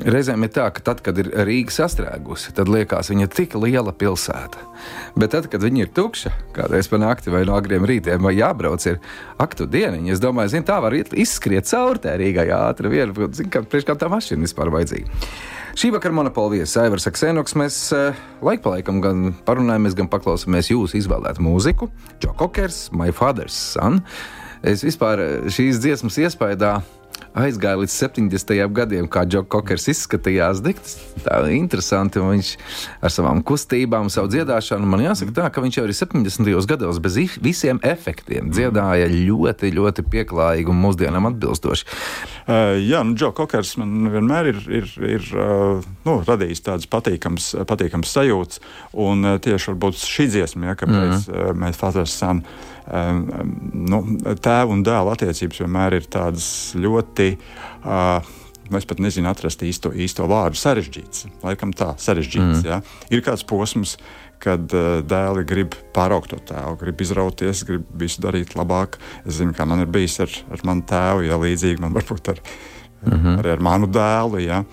Reizēm 0.00 0.46
ir 0.46 0.50
tā, 0.54 0.64
ka 0.74 0.82
tad, 0.84 1.02
kad 1.04 1.18
ir 1.20 1.28
Rīga 1.46 1.74
sastrēgusi, 1.74 2.54
tad 2.56 2.70
liekas, 2.72 3.10
viņa 3.12 3.26
ir 3.26 3.32
tik 3.32 3.54
liela 3.60 3.92
pilsēta. 3.94 4.64
Bet 5.18 5.34
tad, 5.34 5.48
kad 5.52 5.62
viņa 5.62 5.84
ir 5.84 5.90
tukša, 5.94 6.32
kādreiz 6.56 6.88
pa 6.90 6.98
nakti 7.02 7.32
vai 7.34 7.44
no 7.46 7.54
agriem 7.58 7.84
rītiem, 7.86 8.22
vai 8.24 8.34
jābrauc, 8.38 8.86
ir 8.88 8.98
aktu 9.42 9.68
dieniņa, 9.70 10.14
es 10.14 10.22
domāju, 10.22 10.54
zin, 10.54 10.66
tā 10.66 10.80
var 10.82 10.96
izskriet 10.96 11.68
cauri 11.70 12.02
tā 12.02 12.16
Rīgai 12.18 12.48
ātri. 12.56 12.90
Vienu, 12.92 13.28
priekš 13.36 13.88
kā 13.88 13.98
tā 14.00 14.10
mašīna 14.12 14.48
vispār 14.48 14.72
vajadzīga. 14.74 15.22
Šī 15.78 15.88
vakara 15.94 16.16
monopāla 16.18 16.58
viesis 16.58 16.76
Aivars 16.82 17.06
Aksenoks. 17.08 17.54
Mēs 17.56 17.76
uh, 17.96 18.18
laik 18.44 18.60
pa 18.64 18.74
laikam 18.74 19.00
gan 19.04 19.30
parunājamies, 19.46 19.96
gan 19.96 20.10
paklausāmies 20.12 20.68
jūsu 20.68 20.98
izvēlētu 20.98 21.44
mūziku. 21.44 21.88
Joe 22.20 22.34
Cockers, 22.36 22.90
My 22.92 23.12
Father's 23.14 23.56
Son. 23.56 24.02
Es 24.62 24.84
vispār 24.84 25.18
eh, 25.18 25.30
šīs 25.50 25.80
dziesmas 25.82 26.20
iespējā 26.22 26.76
aizgāja 27.38 27.80
līdz 27.80 27.94
70. 27.94 28.52
gadiem, 28.76 29.08
kā 29.10 29.24
Džoks 29.28 29.50
Kokers 29.52 29.88
izskatījās. 29.92 30.60
Dikts. 30.64 30.96
Tā 31.24 31.40
ir 31.46 31.56
interesanti. 31.56 32.20
Viņš 32.22 32.50
ar 33.04 33.12
savām 33.12 33.42
kustībām, 33.46 34.10
savu 34.12 34.30
dziedāšanu, 34.32 34.88
man 34.88 35.04
jāsaka, 35.04 35.34
tā, 35.36 35.48
ka 35.52 35.64
viņš 35.64 35.78
jau 35.78 35.86
arī 35.86 35.96
70. 35.96 36.52
gados 36.70 37.00
bez 37.02 37.18
visiem 37.42 37.80
efektiem 37.86 38.50
dziedāja 38.52 39.08
ļoti, 39.12 39.72
ļoti 39.78 40.06
pieklājīgi 40.12 40.72
un 40.72 40.82
mūsdienām 40.82 41.30
atbilstoši. 41.32 41.88
Uh, 42.42 42.76
jā, 42.82 43.02
nu, 43.06 43.16
Džoks 43.16 43.38
Kokers 43.38 43.76
man 43.80 44.10
vienmēr 44.12 44.52
ir, 44.52 44.60
ir, 44.80 44.90
ir 45.16 45.30
uh, 45.36 45.86
nu, 46.06 46.18
radījis 46.26 46.64
tādas 46.66 46.90
patīkamas, 46.90 47.52
patīkamas 47.68 48.12
sajūtas. 48.16 48.62
Un 48.98 49.24
uh, 49.26 49.38
tieši 49.42 49.76
šī 50.02 50.28
dziesma, 50.32 50.72
ja, 50.72 50.78
kāpēc 50.78 51.28
mm. 51.28 51.32
uh, 51.32 51.56
mēs 51.64 51.80
Father's 51.80 52.14
Son 52.18 52.44
nu, 52.90 54.00
tēva 54.42 54.70
un 54.72 54.82
dēla 54.86 55.16
attiecības 55.16 55.62
vienmēr 55.64 55.98
ir 56.00 56.08
tādas 56.10 56.46
ļoti. 56.78 57.34
Uh, 57.82 58.32
es 58.78 58.86
pat 58.88 59.02
nezinu, 59.02 59.28
atrast 59.30 59.62
īsto, 59.66 59.92
īsto 59.92 60.26
vārdu. 60.30 60.58
Sarežģīts, 60.60 61.26
laikam 61.44 61.74
tā, 61.76 61.92
sarežģīts. 62.00 62.62
Mm. 62.62 62.68
Ja. 62.68 62.80
Ir 63.12 63.24
kāds 63.24 63.44
posms, 63.48 63.96
kad 64.42 64.64
dēli 65.06 65.44
grib 65.46 65.76
pāraugt 65.94 66.32
to 66.32 66.40
tēvu, 66.48 66.78
grib 66.80 67.02
izrauties, 67.04 67.62
grib 67.68 67.86
visu 67.98 68.22
darīt 68.24 68.56
labāk. 68.58 68.98
Es 69.26 69.38
zinu, 69.38 69.54
kā 69.56 69.66
man 69.68 69.84
ir 69.84 69.90
bijis 69.92 70.18
ar, 70.24 70.32
ar 70.52 70.64
manu 70.66 70.86
tēvu, 70.88 71.26
ja 71.28 71.38
līdzīgi 71.42 71.82
man 71.82 71.94
varbūt 71.94 72.32
ar, 72.32 72.42
mm 73.04 73.12
-hmm. 73.12 73.38
arī 73.42 73.52
ar 73.54 73.62
manu 73.68 73.86
dēlu. 73.86 74.42
Ja. 74.42 74.64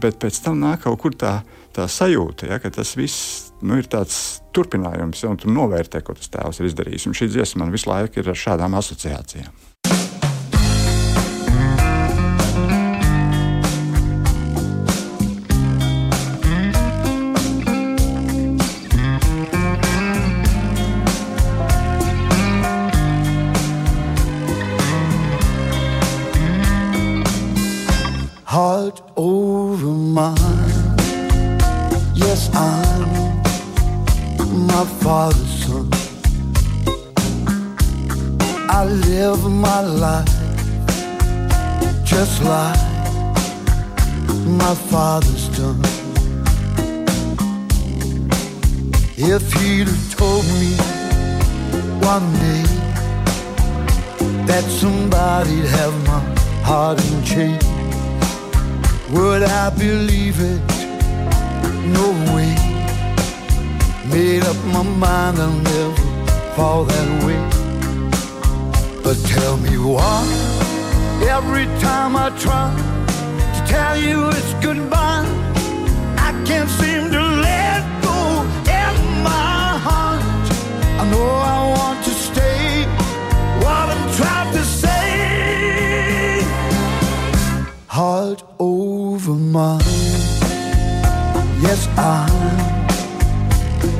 Bet 0.00 0.20
pēc 0.22 0.42
tam 0.44 0.60
nāk 0.62 0.86
kaut 0.86 1.00
kur 1.02 1.12
tā, 1.12 1.40
tā 1.76 1.86
sajūta, 1.90 2.48
ja, 2.52 2.58
ka 2.62 2.72
tas 2.74 2.94
viss 2.98 3.48
nu, 3.62 3.78
ir 3.78 3.88
tāds 3.90 4.40
turpinājums, 4.54 5.22
ja, 5.24 5.32
un 5.32 5.40
tu 5.40 5.50
novērtē, 5.52 6.02
ko 6.04 6.16
tas 6.18 6.30
tēvs 6.34 6.60
ir 6.60 6.70
izdarījis. 6.70 7.08
Un 7.10 7.18
šī 7.18 7.30
dziesma 7.32 7.64
man 7.64 7.74
visu 7.74 7.90
laiku 7.90 8.22
ir 8.22 8.30
ar 8.32 8.38
šādām 8.46 8.78
asociācijām. 8.78 9.66
Heart 28.48 29.02
over 29.14 29.92
mine. 29.92 30.57
Yes, 32.28 32.50
I'm 32.52 33.08
my 34.66 34.84
father's 35.00 35.64
son. 35.64 35.88
I 38.68 38.84
live 38.84 39.50
my 39.50 39.80
life 39.80 40.28
just 42.04 42.42
like 42.42 42.78
my 44.62 44.74
father's 44.90 45.48
done. 45.56 45.80
If 49.16 49.50
he'd 49.54 49.88
have 49.88 50.16
told 50.18 50.44
me 50.60 50.76
one 52.12 52.28
day 52.44 52.64
that 54.44 54.64
somebody'd 54.64 55.64
have 55.78 55.94
my 56.06 56.20
heart 56.62 57.02
in 57.10 57.24
chains. 57.24 57.64
Would 59.14 59.44
I 59.44 59.70
believe 59.70 60.40
it? 60.40 60.77
No 61.92 62.06
way. 62.34 62.54
Made 64.12 64.42
up 64.44 64.56
my 64.74 64.82
mind 64.82 65.38
I'll 65.38 65.60
never 65.72 66.02
fall 66.56 66.84
that 66.84 67.08
way. 67.24 67.40
But 69.02 69.16
tell 69.24 69.56
me 69.56 69.78
why, 69.78 70.22
every 71.36 71.66
time 71.80 72.16
I 72.16 72.28
try 72.38 72.68
to 73.54 73.60
tell 73.72 73.96
you 73.96 74.28
it's 74.28 74.52
goodbye, 74.64 75.26
I 76.18 76.30
can't 76.44 76.68
seem 76.68 77.10
to 77.10 77.22
let 77.48 77.80
go 78.02 78.18
in 78.80 78.94
my 79.22 79.78
heart. 79.86 80.22
I 81.00 81.04
know 81.10 81.28
I 81.56 81.58
want 81.76 82.04
to 82.04 82.10
stay, 82.10 82.84
what 83.62 83.86
I'm 83.94 84.06
trying 84.18 84.52
to 84.58 84.64
say. 84.82 86.44
Heart 87.86 88.42
over 88.58 89.32
mind, 89.32 89.84
yes, 91.60 91.88
I'm 91.96 92.68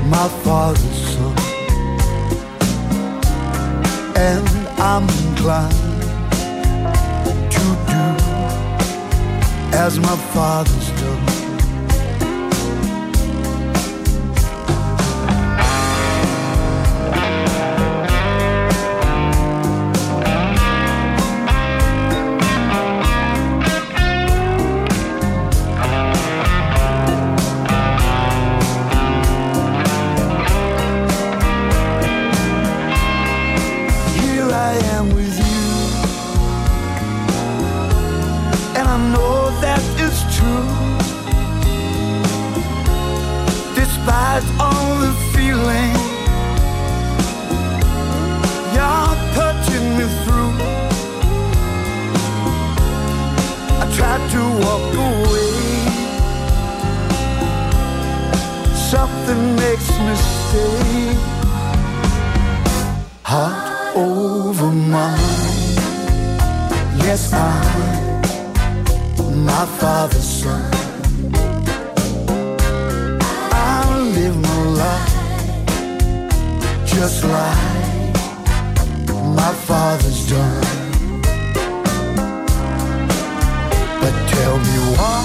my 0.09 0.29
father's 0.43 1.01
son, 1.15 1.37
and 4.17 4.49
I'm 4.79 5.07
inclined 5.27 6.03
to 7.53 7.65
do 7.91 8.05
as 9.77 9.99
my 9.99 10.17
father's 10.33 10.91
done. 11.01 11.38
Just 76.99 77.23
like 77.23 78.13
my 79.41 79.53
father's 79.69 80.29
done. 80.29 80.63
But 84.03 84.15
tell 84.35 84.57
me 84.59 84.77
why 84.97 85.23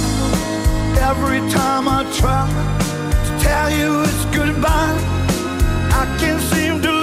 every 1.09 1.41
time 1.49 1.87
I 1.87 2.03
try 2.19 2.45
to 3.25 3.43
tell 3.43 3.69
you 3.71 4.03
it's 4.03 4.25
goodbye, 4.37 4.97
I 6.01 6.03
can't 6.19 6.43
seem 6.53 6.79
to 6.83 7.02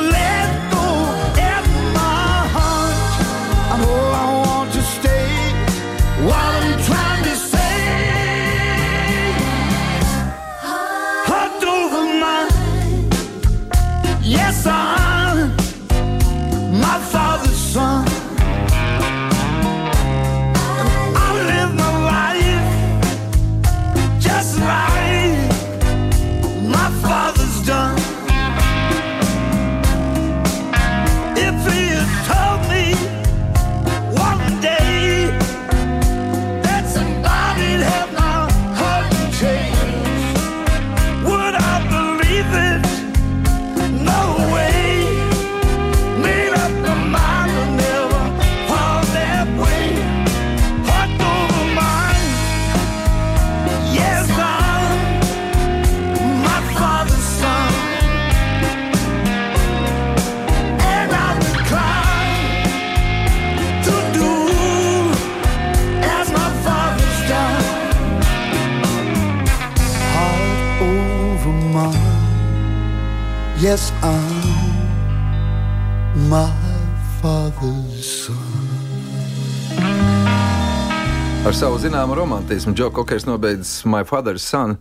savu 81.60 81.78
zināmu 81.78 82.14
romantismu 82.14 82.72
Džo 82.74 82.90
Kokers 82.90 83.26
nobeidzis 83.26 83.84
My 83.84 84.00
Father's 84.08 84.46
Son. 84.48 84.78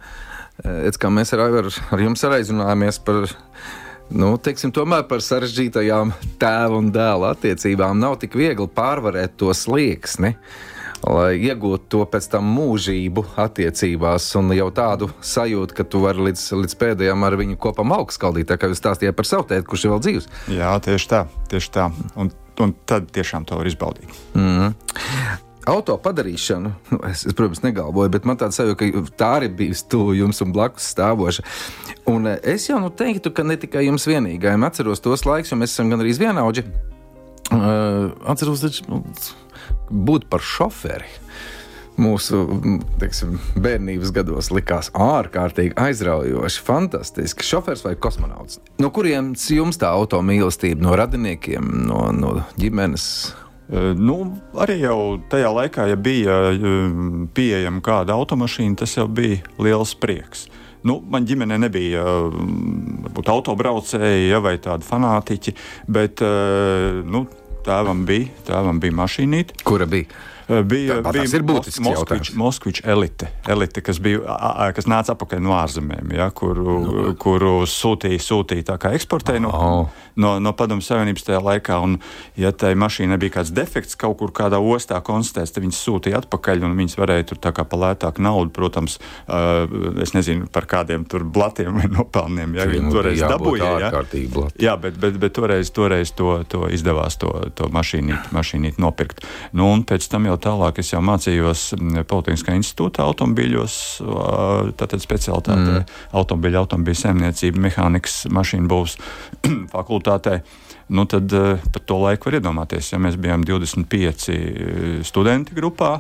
Es 0.88 0.96
kā 0.96 1.10
mēs 1.12 1.34
ar, 1.36 1.42
ar, 1.60 1.66
ar 1.68 2.00
jums 2.00 2.22
aizrunājāmies 2.24 3.02
par, 3.04 3.26
nu, 4.16 4.30
teiksim, 4.40 4.72
par 5.10 5.24
sarežģītajām 5.26 6.14
tēva 6.40 6.78
un 6.80 6.88
dēla 6.96 7.34
attiecībām. 7.36 8.00
Nav 8.00 8.16
tik 8.22 8.38
viegli 8.40 8.68
pārvarēt 8.72 9.36
to 9.36 9.52
slieksni, 9.52 10.38
lai 11.04 11.34
iegūtu 11.50 11.90
to 11.92 12.06
pēc 12.14 12.30
tam 12.32 12.48
mūžību 12.56 13.26
attiecībās 13.44 14.30
un 14.40 14.56
jau 14.56 14.70
tādu 14.72 15.12
sajūtu, 15.20 15.76
ka 15.76 15.84
tu 15.84 16.06
vari 16.06 16.30
līdz, 16.30 16.46
līdz 16.62 16.78
pēdējiem 16.80 17.28
ar 17.28 17.38
viņu 17.44 17.60
kopā 17.60 17.84
augstskaldīt, 17.98 18.56
kā 18.56 18.72
jūs 18.72 18.80
stāstījāt 18.80 19.20
par 19.20 19.28
savu 19.28 19.50
tēti, 19.52 19.68
kurš 19.68 19.84
ir 19.84 19.96
vēl 19.98 20.02
dzīves. 20.08 20.32
Jā, 20.56 20.72
tieši 20.88 21.12
tā. 21.12 21.26
Tieši 21.52 21.76
tā. 21.76 21.92
Un, 22.16 22.32
un 22.64 22.76
tad 22.88 23.12
tiešām 23.12 23.52
to 23.52 23.60
var 23.60 23.68
izbaudīt. 23.68 24.24
Mm. 24.32 25.49
Auto 25.70 25.98
padarīšanu, 26.02 26.72
nu, 26.92 27.00
es, 27.12 27.26
es, 27.28 27.36
protams, 27.38 27.62
negalvoju, 27.62 28.10
bet 28.16 28.26
man 28.26 28.40
tāds 28.40 28.58
sajūta, 28.58 28.78
ka 28.80 29.04
tā 29.20 29.30
arī 29.40 29.50
bija 29.62 29.78
tuvu 29.92 30.16
jums 30.18 30.42
un 30.46 30.54
blakus 30.56 30.88
stāvoša. 30.96 31.46
Un 32.10 32.26
eh, 32.32 32.40
es 32.56 32.66
jau 32.70 32.80
nu 32.82 32.90
teiktu, 32.90 33.34
ka 33.36 33.46
ne 33.46 33.60
tikai 33.60 33.86
jums 33.86 34.08
vienīgajam 34.10 34.66
atceros 34.66 35.04
tos 35.06 35.28
laikus, 35.30 35.54
jo 35.54 35.60
mēs 35.60 35.76
esam 35.76 35.92
gan 35.94 36.02
arī 36.02 36.16
vienaudži. 36.18 36.66
Uh, 37.50 38.12
atceros, 38.30 38.62
taču, 38.62 38.86
nu, 38.90 39.04
būt 39.90 40.30
par 40.30 40.44
šoferi. 40.46 41.10
Mūsu 42.00 42.46
teiksim, 43.02 43.36
bērnības 43.60 44.14
gados 44.16 44.48
likās 44.56 44.88
ārkārtīgi 44.96 45.76
aizraujoši, 45.84 46.62
fantastiski. 46.64 47.44
Šofers 47.44 47.84
vai 47.84 47.98
kosmonauts? 48.00 48.62
No 48.80 48.88
kurienes 48.96 49.44
jums 49.52 49.82
tā 49.82 49.92
auto 49.92 50.22
mīlestība? 50.24 50.80
No 50.86 50.96
radiniekiem, 50.96 51.68
no, 51.90 52.06
no 52.16 52.38
ģimenes? 52.56 53.10
Nu, 53.70 54.16
arī 54.58 54.80
jau 54.82 55.20
tajā 55.30 55.50
laikā, 55.54 55.86
ja 55.92 55.98
bija 56.00 56.40
pieejama 57.38 57.84
kāda 57.86 58.16
automašīna, 58.18 58.80
tas 58.82 58.96
jau 58.98 59.06
bija 59.06 59.44
liels 59.62 59.94
prieks. 60.02 60.48
Nu, 60.88 60.96
man 61.12 61.28
ģimenē 61.28 61.60
nebija 61.60 62.02
varbūt, 62.02 63.30
autobraucēji 63.30 64.32
ja, 64.32 64.40
vai 64.42 64.56
tādi 64.64 64.88
fanātiķi, 64.88 65.54
bet 65.92 66.24
nu, 67.06 67.26
tēvam 67.68 68.06
bija, 68.10 68.32
tēvam 68.48 68.82
bija 68.82 68.98
mašīnīte. 69.04 69.62
Kura 69.68 69.86
bija? 69.90 70.10
Bija, 70.66 71.00
tā, 71.06 71.14
bija 71.14 71.42
būtisks 71.46 71.86
jautājums. 71.86 72.32
Moskviča 72.40 72.86
elite, 72.90 73.30
elite, 73.50 73.84
kas, 73.86 74.00
bija, 74.02 74.38
kas 74.76 74.88
nāca 74.90 75.14
atpakaļ 75.14 75.42
no 75.46 75.54
ārzemēm, 75.58 76.14
ja, 76.18 76.30
kuru, 76.36 76.78
no. 76.86 77.14
kuru 77.22 77.54
sūtīja, 77.70 78.22
sūtīja 78.24 78.72
tā 78.72 78.78
kā 78.82 78.94
eksportēja 78.98 79.44
no, 79.46 79.52
oh. 79.54 80.00
no, 80.20 80.36
no 80.42 80.54
Padomu 80.58 80.84
Savienības 80.86 81.28
tajā 81.28 81.42
laikā. 81.46 81.80
Un, 81.86 81.98
ja 82.40 82.52
tai 82.56 82.74
mašīnai 82.80 83.20
bija 83.22 83.38
kāds 83.40 83.54
defekts 83.56 84.00
kaut 84.00 84.18
kur 84.22 84.34
kādā 84.36 84.58
ostā 84.58 85.00
konstatēts, 85.06 85.54
tad 85.56 85.66
viņas 85.66 85.84
sūtīja 85.86 86.24
atpakaļ 86.24 86.66
un 86.68 86.76
viņas 86.80 86.98
varēja 87.00 87.30
tur 87.32 87.42
tā 87.46 87.54
kā 87.56 87.68
palētāk 87.70 88.22
naudu, 88.24 88.52
protams, 88.56 88.98
uh, 89.28 89.70
es 90.02 90.16
nezinu 90.18 90.50
par 90.52 90.68
kādiem 90.70 91.06
tur 91.10 91.28
blatiem 91.28 91.78
vai 91.78 91.92
nopelniem. 91.94 92.58
Ja, 92.58 92.68
viņi 92.70 92.94
toreiz 92.96 93.22
dabūja. 93.24 93.72
Ja. 93.86 93.94
Jā, 94.60 94.76
bet, 94.82 94.98
bet, 95.00 95.22
bet 95.22 95.38
toreiz, 95.38 95.70
toreiz 95.76 96.14
to, 96.18 96.40
to 96.50 96.66
izdevās 96.74 97.20
to, 97.22 97.32
to 97.56 97.70
mašīnīt, 97.74 98.32
mašīnīt 98.36 98.82
nopirkt. 98.82 99.24
Nu, 99.54 99.70
un 99.76 99.86
pēc 99.88 100.10
tam 100.12 100.26
jau 100.30 100.39
tālāk 100.44 100.80
es 100.82 100.92
jau 100.94 101.02
mācījos 101.06 101.66
mm, 101.78 102.06
Politiskā 102.10 102.56
institūta 102.58 103.06
automobīļos, 103.08 103.76
tātad 104.80 105.04
speciālitātē 105.04 105.76
mm. 105.80 105.98
automobīļa, 106.20 106.64
automobīļa 106.64 107.02
saimniecība, 107.04 107.64
mehānikas, 107.68 108.22
mašīnu 108.34 108.72
būvs 108.72 108.98
fakultātē. 109.76 110.40
Nu, 110.90 111.06
tad 111.10 111.30
par 111.30 111.84
to 111.86 112.00
laiku 112.02 112.30
var 112.30 112.40
iedomāties, 112.40 112.94
ja 112.94 113.02
mēs 113.02 113.20
bijām 113.22 113.44
25 113.46 115.04
studenti 115.06 115.58
grupā, 115.58 116.00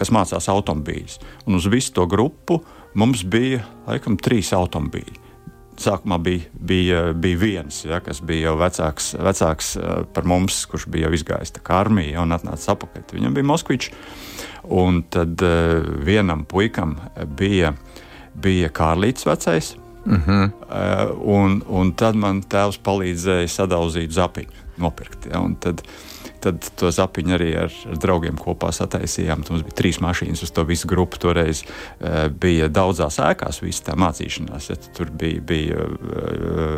kas 0.00 0.10
mācās 0.10 0.50
automobīļus. 0.50 1.20
Un 1.46 1.60
uz 1.60 1.68
visu 1.70 1.94
to 1.94 2.08
grupu 2.10 2.58
mums 2.98 3.22
bija 3.22 3.62
laikam 3.86 4.18
trīs 4.18 4.50
automobīļi 4.56 5.25
sākumā 5.82 6.18
bija, 6.22 6.50
bija, 6.52 7.00
bija 7.12 7.40
viens, 7.40 7.82
ja, 7.84 8.00
kas 8.04 8.20
bija 8.26 8.50
jau 8.50 8.56
vecāks, 8.60 9.12
vecāks 9.22 9.74
uh, 9.78 10.02
par 10.14 10.28
mums, 10.28 10.64
kurš 10.70 10.88
bija 10.92 11.08
jau 11.08 11.18
izgājis 11.18 11.54
kā 11.60 11.80
armija 11.84 12.24
un 12.24 12.34
atnācis 12.36 12.70
atpakaļ. 12.74 13.06
Viņam 13.16 13.36
bija 13.36 13.50
Moskvičs, 13.52 13.92
un 14.76 15.02
tad 15.12 15.42
uh, 15.44 15.80
vienam 16.06 16.44
puikam 16.48 16.96
bija, 17.38 17.74
bija 18.34 18.72
Kārlīts 18.74 19.28
vecais. 19.28 19.76
Mm 20.06 20.22
-hmm. 20.26 20.50
uh, 20.70 21.16
un, 21.36 21.62
un 21.66 21.92
tad 21.92 22.14
man 22.14 22.42
tēvs 22.42 22.78
palīdzēja 22.78 23.48
sadauzīt 23.50 24.10
zapiņu, 24.14 24.68
nopirkt. 24.78 25.26
Ja, 25.26 25.42
tad, 25.60 25.82
uh, 25.82 26.15
Tad 26.44 26.66
to 26.78 26.90
zapiņu 26.92 27.34
arī 27.36 27.50
ar, 27.58 27.72
ar 27.90 28.00
draugiem 28.00 28.36
kopā 28.40 28.72
sataisījām. 28.74 29.44
Mums 29.48 29.64
bija 29.66 29.76
trīs 29.78 30.00
mašīnas 30.04 30.44
uz 30.46 30.52
to 30.54 30.64
visu 30.68 30.88
grupu. 30.90 31.18
Toreiz 31.22 31.62
uh, 31.64 32.26
bija 32.30 32.68
daudzās 32.72 33.18
ēkās, 33.22 33.62
visa 33.64 33.88
tā 33.90 33.96
mācīšanās. 33.98 34.70
Ja, 34.70 34.76
tur 34.96 35.10
bija, 35.10 35.42
bija 35.46 35.86
uh, 35.86 36.76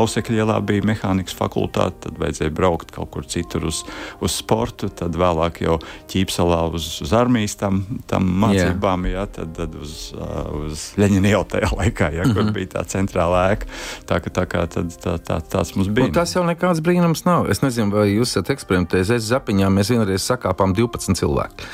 Ausekļielā, 0.00 0.58
bija 0.66 0.86
mehānikas 0.90 1.36
fakultāte, 1.38 2.06
tad 2.06 2.20
vajadzēja 2.20 2.54
braukt 2.54 2.94
kaut 2.94 3.12
kur 3.14 3.26
citur 3.30 3.68
uz, 3.70 3.82
uz 4.20 4.36
sportu, 4.40 4.90
tad 4.92 5.16
vēlāk 5.18 5.62
jau 5.64 5.78
ķīpsalā 6.10 6.60
uz, 6.74 6.90
uz 7.04 7.14
armijas 7.16 7.56
tam, 7.60 7.82
tam 8.10 8.26
mācībām, 8.42 9.06
yeah. 9.08 9.22
ja, 9.22 9.26
tad, 9.38 9.54
tad 9.58 9.74
uz, 9.80 10.10
uh, 10.16 10.66
uz 10.66 10.90
Leņķina 11.00 11.34
jau 11.34 11.42
tajā 11.54 11.70
laikā, 11.76 12.10
ja, 12.16 12.26
kur 12.28 12.42
mm 12.42 12.48
-hmm. 12.48 12.54
bija 12.58 12.72
tā 12.76 12.84
centrālā 12.90 13.46
ēka. 13.54 13.70
Tā, 14.08 14.20
tā 14.20 14.46
kā 14.50 14.66
tad, 14.70 14.92
tā, 15.02 15.16
tā, 15.18 15.40
tāds 15.40 15.74
mums 15.76 15.88
bija. 15.88 16.10
Un 16.10 16.14
tas 16.14 16.34
jau 16.34 16.44
nekāds 16.46 16.82
brīnums 16.84 17.24
nav. 17.26 17.50
Es 17.50 17.62
nezinu, 17.62 17.94
vai 17.94 18.08
jūs 18.10 18.34
esat 18.34 18.50
eksperiments 18.50 18.79
TZ 18.88 19.20
zapiņā 19.26 19.70
mēs 19.72 19.92
vienreiz 19.92 20.26
sakāpām 20.28 20.74
12 20.76 21.18
cilvēku. 21.20 21.68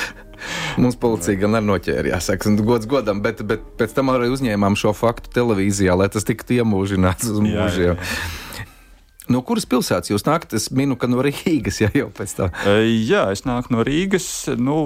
Mums 0.79 0.97
policija 1.01 1.41
gan 1.41 1.59
ar 1.59 1.65
noķēra, 1.67 2.13
jāsaka, 2.15 2.49
un 2.51 2.59
gods 2.63 2.87
godam, 2.91 3.23
bet, 3.25 3.43
bet 3.47 3.65
pēc 3.81 3.97
tam 3.97 4.13
arī 4.15 4.31
uzņēmām 4.33 4.79
šo 4.79 4.95
faktu 4.97 5.33
televīzijā, 5.35 5.97
lai 5.99 6.07
tas 6.13 6.27
tiktu 6.29 6.61
iemūžināts 6.61 7.33
uz 7.33 7.43
mūžiem. 7.43 7.99
No 9.29 9.43
kuras 9.45 9.67
pilsētas 9.69 10.09
jūs 10.09 10.25
nākat? 10.25 10.55
Es 10.57 10.71
minu, 10.73 10.97
ka 10.97 11.09
no 11.11 11.21
Rīgas 11.25 11.83
ja, 11.83 11.91
jau 11.93 12.09
pēc 12.17 12.33
tam. 12.39 12.55
Jā, 12.65 13.27
es 13.35 13.45
nāku 13.45 13.75
no 13.75 13.85
Rīgas. 13.85 14.29
Nu, 14.57 14.79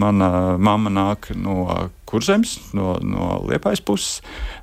mana 0.00 0.56
mamma 0.56 0.92
nāk 0.94 1.28
no 1.36 1.66
Kurzems, 2.08 2.56
no, 2.76 2.94
no 3.04 3.34
Liepājas 3.44 3.84
puses. 3.84 4.22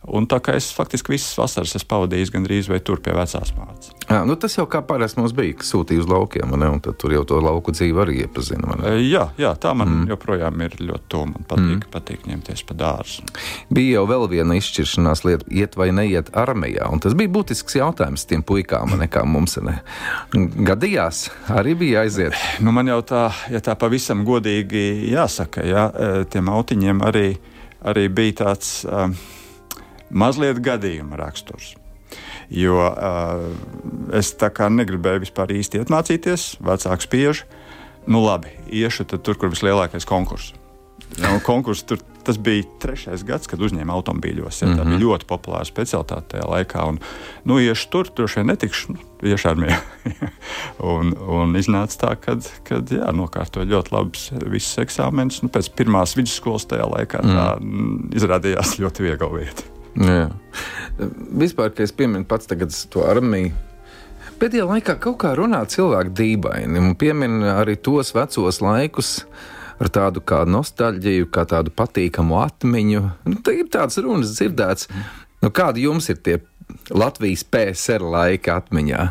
Un 0.10 0.26
tā 0.30 0.42
kā 0.42 0.58
es 0.58 0.72
faktiski 0.74 1.14
visas 1.14 1.38
vasaras 1.38 1.78
esmu 1.78 1.92
pavadījis 1.94 2.34
gandrīz 2.34 2.74
vai 2.74 2.82
tur 2.82 3.04
pie 3.04 3.14
vecās 3.18 3.54
mātes. 3.60 3.94
Jā, 4.08 4.22
nu 4.24 4.38
tas 4.40 4.54
jau 4.56 4.64
kā 4.72 4.80
parasti 4.88 5.20
mums 5.20 5.34
bija, 5.36 5.58
kas 5.60 5.74
sūtīja 5.74 6.06
uz 6.06 6.08
laukiem, 6.08 6.54
ne, 6.60 6.70
un 6.72 6.80
tur 6.80 7.12
jau 7.12 7.24
to 7.28 7.40
lauku 7.44 7.74
dzīvi 7.76 8.02
arī 8.04 8.16
iepazina. 8.24 8.78
Jā, 9.04 9.26
jā, 9.40 9.52
tā 9.60 9.74
man 9.76 9.90
mm. 9.92 10.12
joprojām 10.14 10.62
ir 10.64 10.78
ļoti 10.80 11.10
tuva. 11.12 11.28
Man 11.34 11.48
patīk, 11.50 11.74
mm. 11.76 11.90
patīk 11.92 12.28
ņemties 12.30 12.64
pa 12.70 12.78
dārzu. 12.80 13.26
Bija 13.74 13.98
jau 13.98 14.06
vēl 14.08 14.28
viena 14.32 14.56
izšķiršanās 14.60 15.24
lieta, 15.28 15.48
iet 15.52 15.76
vai 15.80 15.90
neiet 15.96 16.32
armijā, 16.40 16.88
un 16.88 17.04
tas 17.04 17.18
bija 17.20 17.34
būtisks 17.36 17.80
jautājums 17.80 18.24
tiem 18.30 18.46
puikām, 18.48 18.96
nekā 19.02 19.26
mums 19.28 19.58
ne. 19.66 19.80
gadījās. 20.72 21.26
Arī 21.52 21.76
bija 21.80 22.06
aiziet. 22.06 22.38
Nu, 22.64 22.72
man 22.76 22.88
jau 22.88 23.02
tā, 23.08 23.26
ja 23.52 23.60
tā 23.64 23.76
pavisam 23.80 24.24
godīgi 24.28 25.12
jāsaka, 25.12 25.68
ja, 25.68 25.90
tiem 26.32 26.48
autiņiem 26.54 27.04
arī, 27.04 27.28
arī 27.84 28.08
bija 28.08 28.44
tāds. 28.46 28.80
Um, 28.88 29.18
mazliet 30.10 30.62
gadījuma 30.64 31.20
raksturs. 31.20 31.76
Jo 32.54 32.78
uh, 32.88 33.48
es 34.16 34.32
tā 34.40 34.48
kā 34.56 34.70
negribēju 34.72 35.26
vispār 35.26 35.52
īsti 35.58 35.82
iemācīties, 35.82 36.54
vecāks 36.64 37.10
spiež. 37.10 37.44
Nu, 38.08 38.22
labi, 38.24 38.54
iešu 38.72 39.04
tur, 39.10 39.36
kur 39.36 39.52
vislielākais 39.52 40.08
konkurss. 40.08 40.54
Nu, 41.20 41.40
konkurs 41.44 41.84
tur 41.88 42.00
tas 42.28 42.38
bija 42.38 42.64
trešais 42.84 43.24
gads, 43.24 43.48
kad 43.48 43.62
uzņēma 43.64 43.94
automobīļos. 43.96 44.60
Ja, 44.60 44.68
tā 44.68 44.74
mm 44.74 44.80
-hmm. 44.80 44.98
bija 44.98 45.04
ļoti 45.04 45.28
populāra 45.30 45.68
specialitāte 45.68 46.34
tajā 46.34 46.48
laikā. 46.52 46.84
Un, 46.90 47.00
nu, 47.48 47.60
iešu 47.64 47.88
tur, 47.90 48.10
droši 48.16 48.42
vien 48.42 48.50
netikšu, 48.52 48.96
nu, 48.96 49.00
iešu 49.24 49.50
armijā. 49.54 49.78
un, 50.96 51.14
un 51.16 51.56
iznāca 51.56 52.02
tā, 52.02 52.12
ka 52.20 52.82
nokārtoja 53.16 53.72
ļoti 53.72 53.96
labus 53.96 54.28
visus 54.44 54.78
eksāmenus. 54.84 55.40
Nu, 55.44 55.50
pēc 55.50 55.72
pirmās 55.80 56.18
vidusskolas 56.20 56.68
tajā 56.68 56.90
laikā 56.92 57.24
mm. 57.24 57.40
tā 57.40 57.48
mm, 57.60 57.98
izrādījās 58.20 58.76
ļoti 58.84 59.08
viegla 59.08 59.32
vieta. 59.40 59.77
Jā. 59.98 60.28
Vispār, 60.98 61.72
kad 61.74 61.86
es 61.88 61.94
pieminu 61.96 62.26
pats 62.30 62.50
to 62.92 63.04
armiju, 63.06 63.54
pēdējā 64.38 64.66
laikā 64.70 64.98
kaut 65.02 65.20
kā 65.24 65.34
runā 65.38 65.64
cilvēku 65.70 66.14
dīvaini 66.18 66.82
un 66.82 66.96
piemin 67.00 67.42
arī 67.50 67.78
tos 67.82 68.14
vecos 68.18 68.62
laikus. 68.62 69.22
Ar 69.78 69.92
tādu 69.94 70.24
kā 70.26 70.40
nostalģiju, 70.50 71.28
kā 71.30 71.44
tādu 71.46 71.70
patīkamu 71.70 72.40
atmiņu. 72.42 73.02
Nu, 73.30 73.36
tā 73.46 73.54
ir 73.60 73.68
tāds 73.70 74.00
runas 74.02 74.32
dzirdēts. 74.34 74.88
Nu, 75.44 75.52
kādi 75.54 75.84
jums 75.86 76.10
ir 76.10 76.18
tie 76.26 76.40
Latvijas 76.90 77.44
PSR 77.46 78.02
laika 78.02 78.56
atmiņā? 78.58 79.04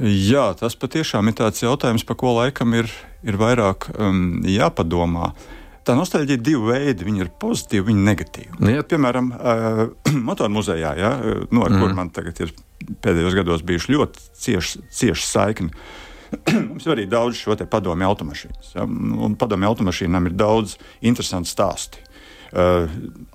Jā, 0.00 0.46
tas 0.56 0.78
patiešām 0.80 1.28
ir 1.28 1.36
tāds 1.36 1.60
jautājums, 1.60 2.06
par 2.08 2.16
ko 2.16 2.32
laikam 2.38 2.72
ir, 2.80 2.88
ir 3.28 3.36
vairāk 3.36 3.90
um, 3.92 4.40
jāpadomā. 4.48 5.34
Uh, 5.34 5.63
tā 5.86 5.96
nostalģija 5.98 6.38
ir 6.38 6.44
divi 6.44 6.70
veidi. 6.70 7.06
Viņi 7.08 7.24
ir 7.24 7.32
pozitīvi, 7.40 7.88
viņi 7.90 8.00
ir 8.02 8.08
negatīvi. 8.10 8.60
Nu, 8.60 8.72
ja, 8.74 8.86
piemēram, 8.88 9.32
uh, 9.34 9.82
motormuzejā, 10.30 10.94
ja, 11.00 11.12
nu, 11.50 11.64
ar 11.64 11.74
mm. 11.74 11.82
kur 11.82 11.94
man 11.96 12.12
tagad 12.14 12.40
ir 12.44 12.54
pēdējos 13.04 13.36
gados 13.38 13.64
bijuši 13.66 13.94
ļoti 13.96 14.26
cieši, 14.44 14.82
cieši 15.00 15.28
saikni. 15.28 15.70
Mums 16.70 16.86
ir 16.86 16.96
arī 16.96 17.06
daudz 17.10 17.38
šo 17.40 17.56
padomju 17.70 18.10
automašīnas. 18.10 18.74
Ja, 18.76 18.88
padomju 19.40 19.70
automašīnām 19.70 20.30
ir 20.30 20.38
daudz 20.40 20.78
interesantu 21.04 21.52
stāstu 21.52 22.03
uh, 22.54 22.90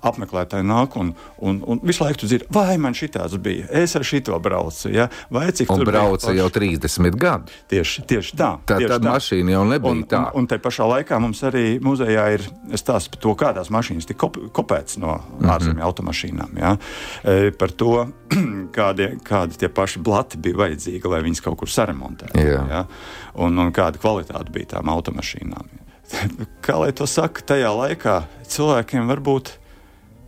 apmeklētāji 0.06 0.64
nāk 0.66 0.96
un, 1.00 1.12
un, 1.44 1.60
un 1.68 1.80
visu 1.86 2.04
laiku 2.04 2.24
dzird, 2.24 2.48
vai 2.54 2.76
man 2.80 2.96
šī 2.96 3.10
tāds 3.14 3.36
bija, 3.42 3.68
es 3.82 3.94
ar 3.96 4.04
šito 4.06 4.38
braucu. 4.42 4.90
Ja? 4.94 5.08
Vai 5.32 5.48
cik 5.56 5.70
tur 5.70 5.84
brauca 5.88 6.32
jau 6.36 6.48
30 6.52 7.18
gadi? 7.20 7.56
Tieši, 7.70 8.04
tieši 8.08 8.36
tā. 8.38 8.50
Tā 8.66 8.78
tieši 8.80 8.92
tad 8.94 9.04
tā. 9.04 9.14
mašīna 9.16 9.54
jau 9.56 9.64
nebija 9.68 9.94
un, 9.94 10.02
tā. 10.08 10.22
Un, 10.30 10.42
un 10.42 10.50
te 10.50 10.60
pašā 10.62 10.88
laikā 10.94 11.20
mums 11.22 11.42
arī 11.46 11.64
muzejā 11.84 12.26
ir 12.36 12.46
stāsts 12.80 13.12
par 13.12 13.22
to, 13.24 13.34
kādās 13.38 13.72
mašīnas 13.72 14.08
tika 14.08 14.24
kop, 14.24 14.40
kopēts 14.56 14.98
no 15.02 15.16
mm 15.16 15.36
-hmm. 15.40 15.52
ārzemju 15.56 15.86
automašīnām. 15.90 16.56
Ja? 16.60 16.76
E, 17.24 17.50
par 17.50 17.70
to, 17.70 18.06
kādi, 18.78 19.12
kādi 19.24 19.58
tie 19.58 19.68
paši 19.68 20.00
blati 20.00 20.38
bija 20.38 20.56
vajadzīgi, 20.64 21.08
lai 21.08 21.22
viņas 21.22 21.44
kaut 21.44 21.58
kur 21.58 21.68
saremontētu. 21.68 22.40
Ja? 22.40 22.86
Un, 23.34 23.58
un 23.58 23.72
kāda 23.72 23.98
kvalitāte 23.98 24.52
bija 24.52 24.76
tām 24.76 24.88
automašīnām. 24.88 25.70
Ja? 25.72 25.89
kā 26.64 26.78
lai 26.80 26.92
to 26.96 27.08
saka, 27.10 27.44
tajā 27.52 27.72
laikā 27.76 28.20
cilvēkiem 28.50 29.10
varbūt 29.10 29.54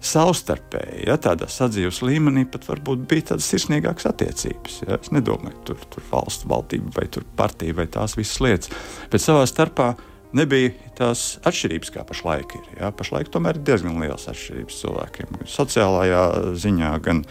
savstarpēji, 0.02 1.04
ja 1.06 1.16
tādā 1.22 1.46
sadzīves 1.50 2.00
līmenī 2.02 2.44
pat 2.50 2.66
bija 3.06 3.32
tādas 3.32 3.46
sirsnīgākas 3.52 4.08
attiecības. 4.10 4.80
Ja? 4.86 4.98
Es 4.98 5.12
nedomāju, 5.14 5.60
tur 5.68 5.84
tur 5.92 6.06
valsts 6.10 6.48
valdība 6.50 6.96
vai 6.96 7.06
partija 7.38 7.76
vai 7.78 7.86
tās 7.86 8.16
visas 8.18 8.40
lietas, 8.42 8.72
bet 9.12 9.22
savā 9.22 9.44
starpā 9.46 9.92
nebija 10.34 10.72
tās 10.98 11.36
atšķirības, 11.46 11.92
kā 11.94 12.04
pašlaik 12.08 12.56
ir. 12.58 12.66
Ja? 12.80 12.90
Pašlaik 12.96 13.30
tomēr 13.32 13.60
ir 13.60 13.66
diezgan 13.68 14.00
liels 14.02 14.26
atšķirības 14.32 14.82
cilvēkiem. 14.82 15.32
Gan 15.38 15.50
sociālajā 15.54 16.26
ziņā, 16.64 16.92
gan, 17.04 17.24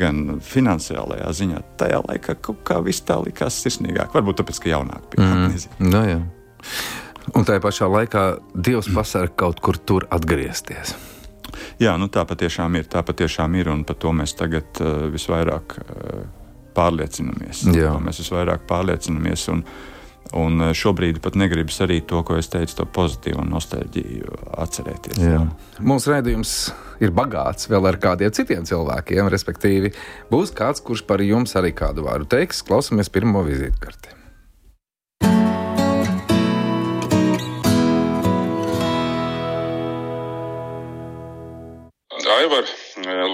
gan 0.00 0.22
finansiālajā 0.44 1.32
ziņā. 1.40 1.62
Tajā 1.80 2.02
laikā 2.08 2.38
kaut 2.42 2.64
kā 2.66 2.80
viss 2.84 3.06
tā 3.06 3.20
likās 3.22 3.60
sirsnīgāk. 3.62 4.14
Varbūt 4.16 4.42
tāpēc, 4.42 4.62
ka 4.64 4.72
jaunāk 4.72 5.10
bija. 5.14 5.26
Mm. 5.30 5.90
No, 5.92 6.06
jā. 6.08 6.22
Un 7.34 7.46
tajā 7.46 7.62
pašā 7.64 7.88
laikā 7.90 8.24
Dievs 8.54 8.88
pasaka 8.94 9.32
kaut 9.44 9.60
kur 9.64 9.78
tur 9.78 10.06
atgriezties. 10.14 10.94
Jā, 11.80 11.96
nu 12.00 12.08
tā 12.12 12.22
patiešām 12.28 12.78
ir. 12.78 12.86
Tā 12.90 13.02
patiešām 13.06 13.56
ir, 13.58 13.70
un 13.72 13.82
par 13.88 13.98
to 14.00 14.12
mēs 14.14 14.36
tagad 14.38 14.80
uh, 14.84 15.08
visvairāk 15.12 15.76
uh, 15.80 16.24
pārliecinamies. 16.76 17.66
Jā. 17.74 17.96
Mēs 18.02 18.22
visvairāk 18.22 18.66
pārliecinamies. 18.70 19.48
Un, 19.54 19.64
Un 20.34 20.58
eh, 20.58 20.72
šobrīd 20.74 21.20
pat 21.22 21.36
negribas 21.38 21.78
arī 21.84 22.00
to, 22.02 22.22
ko 22.26 22.38
es 22.40 22.50
teicu, 22.50 22.80
to 22.80 22.86
pozitīvo 22.96 23.44
nostalģiju 23.46 24.40
atcerēties. 24.64 25.20
Jā. 25.22 25.44
Mūsu 25.86 26.10
raidījums 26.10 26.56
ir 27.04 27.14
bagāts 27.14 27.70
vēl 27.70 27.86
ar 27.92 28.00
kādiem 28.02 28.34
citiem 28.34 28.66
cilvēkiem, 28.66 29.30
respektīvi, 29.32 29.92
būs 30.32 30.54
kāds, 30.56 30.82
kurš 30.82 31.04
par 31.06 31.22
jums 31.24 31.54
arī 31.58 31.70
kādu 31.76 32.06
vārdu 32.08 32.28
teiks. 32.36 32.64
Klausamies 32.66 33.12
pirmo 33.12 33.44
vizītkarti. 33.46 34.15
Aivar, 42.46 42.68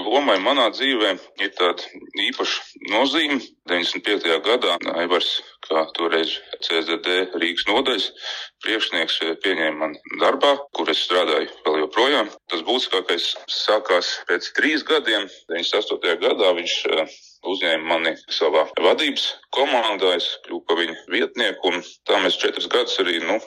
lomai 0.07 0.39
manā 0.41 0.63
dzīvē 0.73 1.09
ir 1.45 1.51
tāda 1.53 1.85
īpaša 2.23 2.87
nozīme. 2.89 3.35
95. 3.69 4.31
gadā 4.47 4.77
Aivars, 4.97 5.27
kā 5.67 5.83
toreiz 5.93 6.31
CSDD 6.65 7.19
Rīgas 7.37 7.67
nodaļas 7.69 8.07
priekšnieks, 8.65 9.19
pieņēma 9.43 9.77
mani 9.83 10.17
darbā, 10.23 10.55
kur 10.73 10.89
es 10.89 11.03
strādāju 11.05 11.51
vēl 11.67 11.77
joprojām. 11.83 12.33
Tas 12.49 12.65
būtiskākais 12.65 13.29
sākās 13.59 14.09
pēc 14.31 14.49
trīs 14.57 14.87
gadiem. 14.89 15.29
98. 15.53 16.17
gadā 16.25 16.49
viņš 16.57 16.75
uzņēma 17.49 17.87
mani 17.87 18.13
savā 18.31 18.65
vadības 18.81 19.25
komandā, 19.53 20.15
es 20.17 20.27
kļuvu 20.45 20.61
par 20.67 20.79
viņa 20.79 20.95
vietnieku, 21.13 21.71
un 21.71 21.83
tā 22.09 22.19
mēs 22.23 22.39
četrus 22.41 22.69
gadus 22.71 22.95
arī 23.03 23.19
nu, 23.23 23.37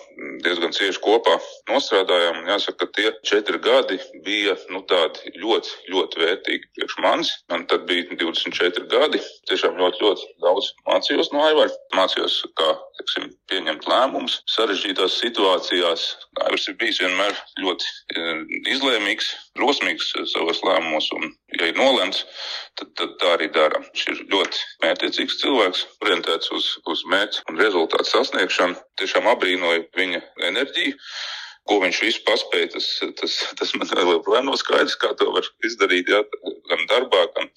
diezgan 0.45 0.75
cieši 0.77 1.03
kopā 1.03 1.37
nostrādājām. 1.71 2.45
Jāsaka, 2.51 2.87
ka 2.87 2.99
tie 2.99 3.13
četri 3.27 3.61
gadi 3.63 3.99
bija 4.27 4.55
nu, 4.73 4.83
tādi 4.91 5.33
ļoti, 5.43 5.75
ļoti 5.93 6.23
vērtīgi 6.23 6.71
priekš 6.77 6.99
manis. 7.05 7.33
Man 7.53 7.67
tad 7.71 7.87
bija 7.91 8.07
24 8.13 8.87
gadi. 8.93 9.23
Tiešām 9.51 9.79
ļoti, 9.81 10.03
ļoti 10.05 10.31
daudz 10.45 10.71
mācījos 10.87 11.33
no 11.35 11.43
Aivara. 11.49 11.75
Mācījos, 11.97 12.39
kā 12.59 12.71
teiksim, 13.01 13.33
pieņemt 13.51 13.89
lēmumus 13.91 14.41
sarežģītās 14.53 15.19
situācijās. 15.23 16.07
Aivars 16.45 16.69
ir 16.71 16.79
bijis 16.81 17.03
vienmēr 17.03 17.35
ļoti 17.63 17.91
eh, 18.17 18.45
izlēmīgs, 18.77 19.33
drosmīgs 19.59 20.13
savos 20.33 20.63
lēmumos, 20.67 21.11
un, 21.19 21.31
ja 21.59 21.71
ir 21.71 21.79
nolemts, 21.79 22.25
tad, 22.79 22.93
tad 22.99 23.17
tā 23.23 23.35
arī 23.37 23.51
dara. 23.55 23.83
Viņš 23.87 24.05
ir 24.13 24.21
ļoti 24.33 24.63
mērķiecīgs 24.85 25.39
cilvēks, 25.43 25.83
orientēts 26.05 26.53
uz, 26.57 26.69
uz 26.93 27.05
mērķu 27.13 27.47
un 27.51 27.61
rezultātu 27.63 28.11
sasniegšanu. 28.11 28.79
Tiešām 29.01 29.29
abrīnoju 29.33 29.87
viņa 29.97 30.23
enerģiju. 30.51 30.99
Ko 31.67 31.81
viņš 31.83 31.99
visu 32.05 32.23
paspēja, 32.27 32.71
tas, 32.77 32.87
tas, 33.19 33.37
tas 33.59 33.73
man 33.79 33.91
joprojām 33.91 34.47
nav 34.47 34.59
skaidrs, 34.61 34.95
kā 35.03 35.11
to 35.19 35.33
var 35.35 35.47
izdarīt. 35.67 36.13
Jā, 36.13 36.23
gan 36.71 36.85
darbā, 36.91 37.25
gan, 37.37 37.51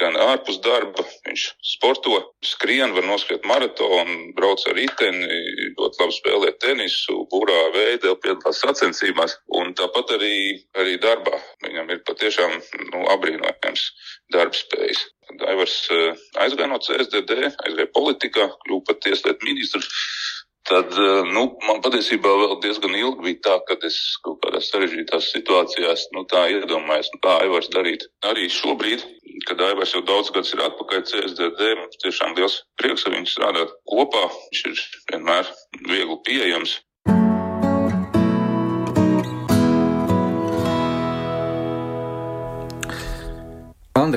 gan 0.00 0.18
ārpus 0.26 0.58
darba. 0.64 1.04
Viņš 1.26 1.46
sporto, 1.74 2.18
skrien, 2.44 2.92
var 2.96 3.06
noskriet 3.08 3.46
maratonu, 3.48 4.18
brauc 4.36 4.64
ar 4.68 4.76
riteni, 4.76 5.40
ļoti 5.76 6.02
labi 6.02 6.16
spēlē 6.18 6.52
tenisu, 6.62 7.18
būrā 7.32 7.58
veidā, 7.76 8.12
piedalās 8.20 8.60
sacensībās. 8.64 9.38
Un 9.56 9.72
tāpat 9.78 10.16
arī, 10.18 10.36
arī 10.76 10.96
darbā. 11.02 11.40
Viņam 11.64 11.92
ir 11.94 12.04
patiešām 12.08 12.56
nu, 12.92 13.04
apbrīnojams 13.16 13.90
darbspējas. 14.36 15.04
Aivars 15.50 15.74
eh, 15.90 16.26
aizgāja 16.44 16.70
no 16.70 16.78
CSDD, 16.82 17.40
aizgāja 17.66 17.88
politikā, 17.96 18.46
kļuva 18.62 18.84
par 18.86 19.00
tieslietu 19.02 19.48
ministru. 19.48 19.82
Tad 20.66 20.96
eh, 20.98 21.28
nu, 21.30 21.44
man 21.68 21.78
patiesībā 21.84 22.30
vēl 22.40 22.56
diezgan 22.64 22.94
ilgi 22.98 23.22
bija 23.22 23.42
tā, 23.44 23.56
ka 23.68 23.76
es 23.86 23.98
kaut 24.26 24.40
kādās 24.42 24.66
sarežģītās 24.72 25.28
situācijās 25.36 26.08
nu, 26.16 26.24
tā 26.32 26.42
iedomājos, 26.56 27.12
nu, 27.14 27.20
kā 27.22 27.36
Aivars 27.44 27.70
darīt. 27.74 28.08
Arī 28.26 28.48
šobrīd, 28.50 29.04
kad 29.46 29.62
Aivars 29.62 29.94
jau 29.94 30.02
daudz 30.08 30.32
gadus 30.34 30.50
ir 30.56 30.64
atpakaļ 30.66 31.04
CSDD, 31.06 31.70
mums 31.78 32.02
tiešām 32.02 32.34
liels 32.38 32.58
prieks 32.82 33.06
ar 33.06 33.14
viņu 33.14 33.30
strādāt 33.30 33.76
kopā. 33.92 34.24
Viņš 34.50 34.64
ir 34.72 34.82
vienmēr 35.12 35.54
viegli 35.86 36.18
pieejams. 36.26 36.80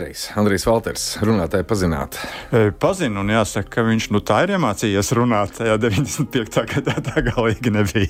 Andrejs, 0.10 0.32
Andrejs 0.34 0.64
Valters, 0.66 1.04
runātāji 1.22 1.66
pazināt. 1.70 2.16
Pazinu, 2.82 3.22
un 3.22 3.30
jāsaka, 3.30 3.70
ka 3.76 3.84
viņš 3.86 4.08
nu, 4.10 4.22
tā 4.26 4.40
ir 4.48 4.56
iemācījies 4.56 5.12
runāt. 5.14 5.52
Tajā 5.60 5.76
95. 5.84 6.64
gadā 6.72 6.96
tā 7.06 7.22
galīgi 7.28 7.70
nebija. 7.70 8.10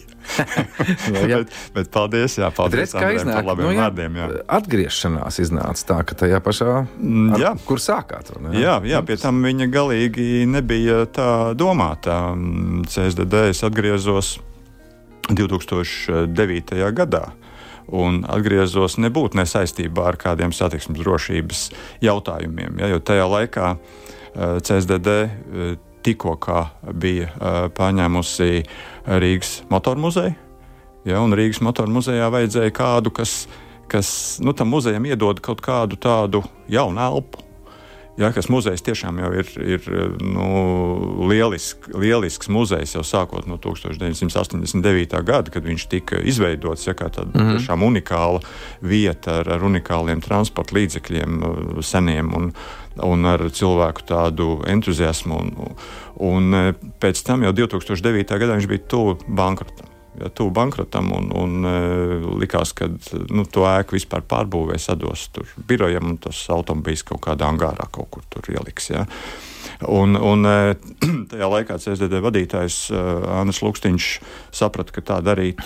no, 1.12 1.26
jā. 1.28 1.42
bet, 1.42 1.58
bet 1.76 1.90
paldies, 1.92 2.38
jā, 2.40 2.48
paldies 2.56 2.86
redz, 2.86 2.94
Andrejam 2.96 3.20
iznāk, 3.20 3.36
par 3.36 3.50
labiem 3.50 3.68
nu, 3.68 3.74
jā, 3.76 3.82
vārdiem. 3.84 4.16
Jā. 4.16 4.28
Atgriešanās 4.60 5.40
iznāca 5.44 5.86
tā, 5.92 5.98
ka 6.08 6.18
tajā 6.24 6.40
pašā, 6.46 6.70
Mm, 7.00 7.34
ar, 7.36 7.44
jā. 7.44 7.52
kur 7.68 7.84
sākāt. 7.84 8.32
vai 8.38 8.46
ne? 8.46 8.56
Jā, 8.64 8.78
jā, 8.88 9.04
pie 9.04 9.20
tam 9.20 9.44
viņa 9.44 9.68
galīgi 9.74 10.46
nebija 10.48 11.02
tā 11.12 11.30
domāta. 11.60 12.32
Mm, 12.32 12.86
CSDD 12.88 13.50
es 13.52 13.60
atgriezos 13.68 14.38
2009. 15.28 16.80
gadā. 16.96 17.26
Un 17.95 18.21
atgriezos 18.30 18.99
nebūtu 19.02 19.39
nesaistībā 19.39 20.10
ar 20.12 20.17
kādiem 20.19 20.54
satiksmes 20.54 20.99
drošības 21.02 21.63
jautājumiem. 22.06 22.78
Ja, 22.82 22.91
jo 22.93 22.99
tajā 23.02 23.25
laikā 23.30 23.71
eh, 23.75 24.60
CSDD 24.62 25.15
eh, 25.15 25.73
tikko 26.06 26.38
bija 26.93 27.32
eh, 27.32 27.58
pārņēmusi 27.75 28.52
Rīgas 29.19 29.56
motoru 29.73 30.06
muzeju. 30.06 30.38
Ja, 31.08 31.23
un 31.23 31.34
Rīgas 31.34 31.63
motoru 31.65 31.95
muzejā 31.95 32.30
vajadzēja 32.30 32.75
kādu, 32.75 33.13
kas, 33.15 33.47
kas 33.89 34.10
nu, 34.43 34.54
tam 34.54 34.69
muzejam 34.73 35.06
iedod 35.10 35.39
kaut 35.41 35.63
kādu 35.65 35.97
tādu 35.97 36.43
jaunu 36.69 37.02
elpu. 37.02 37.49
Ja, 38.20 38.34
kas 38.36 38.50
muzejs 38.52 38.84
tiešām 38.84 39.22
jau 39.22 39.30
ir, 39.40 39.50
ir 39.64 39.86
nu, 40.20 40.48
lielisk, 41.30 41.86
lielisks 41.96 42.50
muzejs 42.52 42.98
jau 42.98 43.04
sākot 43.08 43.48
no 43.48 43.56
1989. 43.62 45.22
gada, 45.24 45.54
kad 45.54 45.64
viņš 45.64 45.86
tika 45.92 46.20
izveidots 46.28 46.84
ja, 46.88 46.98
tāda 47.00 47.30
mm 47.30 47.40
-hmm. 47.40 47.58
tiešām 47.58 47.86
unikāla 47.88 48.42
vieta 48.82 49.40
ar, 49.40 49.52
ar 49.56 49.64
unikāliem 49.64 50.20
transporta 50.22 50.76
līdzekļiem, 50.76 51.40
uh, 51.40 51.80
seniem 51.80 52.34
un, 52.36 52.52
un 53.04 53.26
ar 53.26 53.46
cilvēku 53.50 54.04
tādu 54.04 54.50
entuziasmu. 54.68 55.40
Un, 55.40 55.76
un 56.20 56.54
uh, 56.54 56.74
pēc 57.00 57.24
tam 57.24 57.48
jau 57.48 57.54
2009. 57.56 58.36
gadā 58.36 58.60
viņš 58.60 58.68
bija 58.68 58.88
tuvu 58.88 59.16
bankrotam 59.28 59.99
ja, 60.19 60.30
tuvu 60.34 60.54
bankrotam, 60.56 61.12
un, 61.15 61.30
un 61.36 61.67
uh, 61.67 62.26
likās, 62.41 62.74
ka 62.78 62.89
nu, 63.30 63.45
to 63.45 63.67
ēku 63.69 63.98
vispār 63.98 64.26
pārbūvēs, 64.30 64.89
sados 64.89 65.28
tur 65.36 65.50
birojam, 65.69 66.13
un 66.13 66.17
tas 66.24 66.41
automobīls 66.54 67.06
kaut 67.08 67.24
kādā 67.28 67.50
angārā 67.50 67.89
kaut 67.91 68.10
kur 68.15 68.26
tur 68.34 68.50
ieliks. 68.56 68.91
Ja. 68.93 69.06
Un, 69.88 70.15
un 70.15 70.43
eh, 70.50 70.74
tajā 71.32 71.48
laikā 71.54 71.78
CSDD 71.80 72.19
vadītājs 72.24 72.89
Anna 72.91 73.54
Lukstiņš 73.56 74.08
saprata, 74.56 74.95
ka 74.95 75.04
tā 75.13 75.19
darīt 75.24 75.62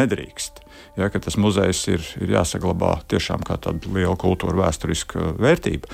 nedrīkst. 0.00 0.62
Ja, 0.98 1.08
tas 1.12 1.36
muzejs 1.38 1.80
ir, 1.92 2.04
ir 2.20 2.32
jāsaglabā 2.34 2.96
tiešām 3.10 3.44
kā 3.46 3.56
tāda 3.62 3.92
liela 3.94 4.16
kultūra 4.18 4.58
vēsturiska 4.58 5.34
vērtība. 5.38 5.90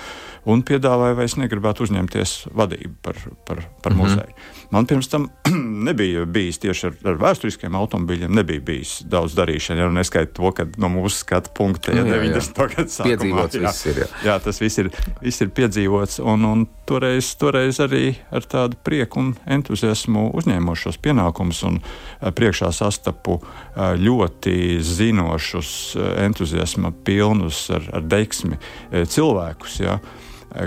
Un 0.51 0.63
piedāvāja, 0.67 1.17
vai 1.19 1.27
es 1.29 1.37
negribētu 1.39 1.85
uzņemties 1.87 2.37
vadību 2.57 2.95
par, 3.03 3.19
par, 3.45 3.65
par 3.83 3.93
mm 3.93 3.99
-hmm. 3.99 4.03
muzeju. 4.03 4.35
Man 4.71 4.87
pirms 4.87 5.09
tam 5.09 5.29
nebija 5.85 6.25
bijis 6.25 6.59
tieši 6.63 6.87
ar, 6.89 6.95
ar 7.13 7.19
vēsturiskiem 7.21 7.77
automobiļiem, 7.77 8.33
nebija 8.35 8.63
bijis 8.65 8.99
daudz 9.09 9.37
darīšana. 9.37 9.85
Ja, 9.85 9.91
Neskaidro 9.93 10.33
to, 10.37 10.53
ka 10.57 10.67
no 10.81 10.91
mūsu 10.93 11.21
skatu 11.21 11.53
punkta 11.57 11.93
ja, 11.93 12.03
Nu, 12.03 12.13
jā, 12.13 12.19
jā. 12.21 12.33
90. 12.33 12.61
gada 12.75 12.93
sākumā 12.93 13.11
Piedzīvots 13.11 13.59
jā, 13.59 13.63
viss 13.65 13.87
ir, 13.91 14.01
jā. 14.03 14.09
jā, 14.27 14.37
tas 14.45 14.61
viss 14.63 14.83
ir, 14.83 14.91
viss 15.23 15.45
ir 15.45 15.53
piedzīvots. 15.57 16.21
Un, 16.25 16.45
un 16.49 16.65
toreiz, 16.89 17.31
toreiz 17.41 17.81
arī 17.83 18.05
ar 18.35 18.47
tādu 18.47 18.79
prieku 18.87 19.23
un 19.23 19.33
entuziasmu 19.57 20.29
uzņēmu 20.39 20.77
šos 20.79 21.01
pienākumus 21.03 21.63
un 21.69 21.81
eh, 21.81 22.31
priekšā 22.37 22.71
sastapu 22.75 23.41
eh, 23.41 23.97
ļoti 24.01 24.79
zinošus, 24.85 25.73
eh, 25.97 26.13
entuziasma 26.27 26.93
pilnus, 27.07 27.67
ar, 27.75 27.91
ar 27.97 28.07
deksmi 28.07 28.61
cilvēkus, 28.93 29.81
ja, 29.83 29.99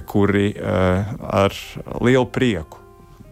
kuri 0.06 0.52
ar 0.60 1.56
lielu 2.04 2.28
prieku 2.30 2.89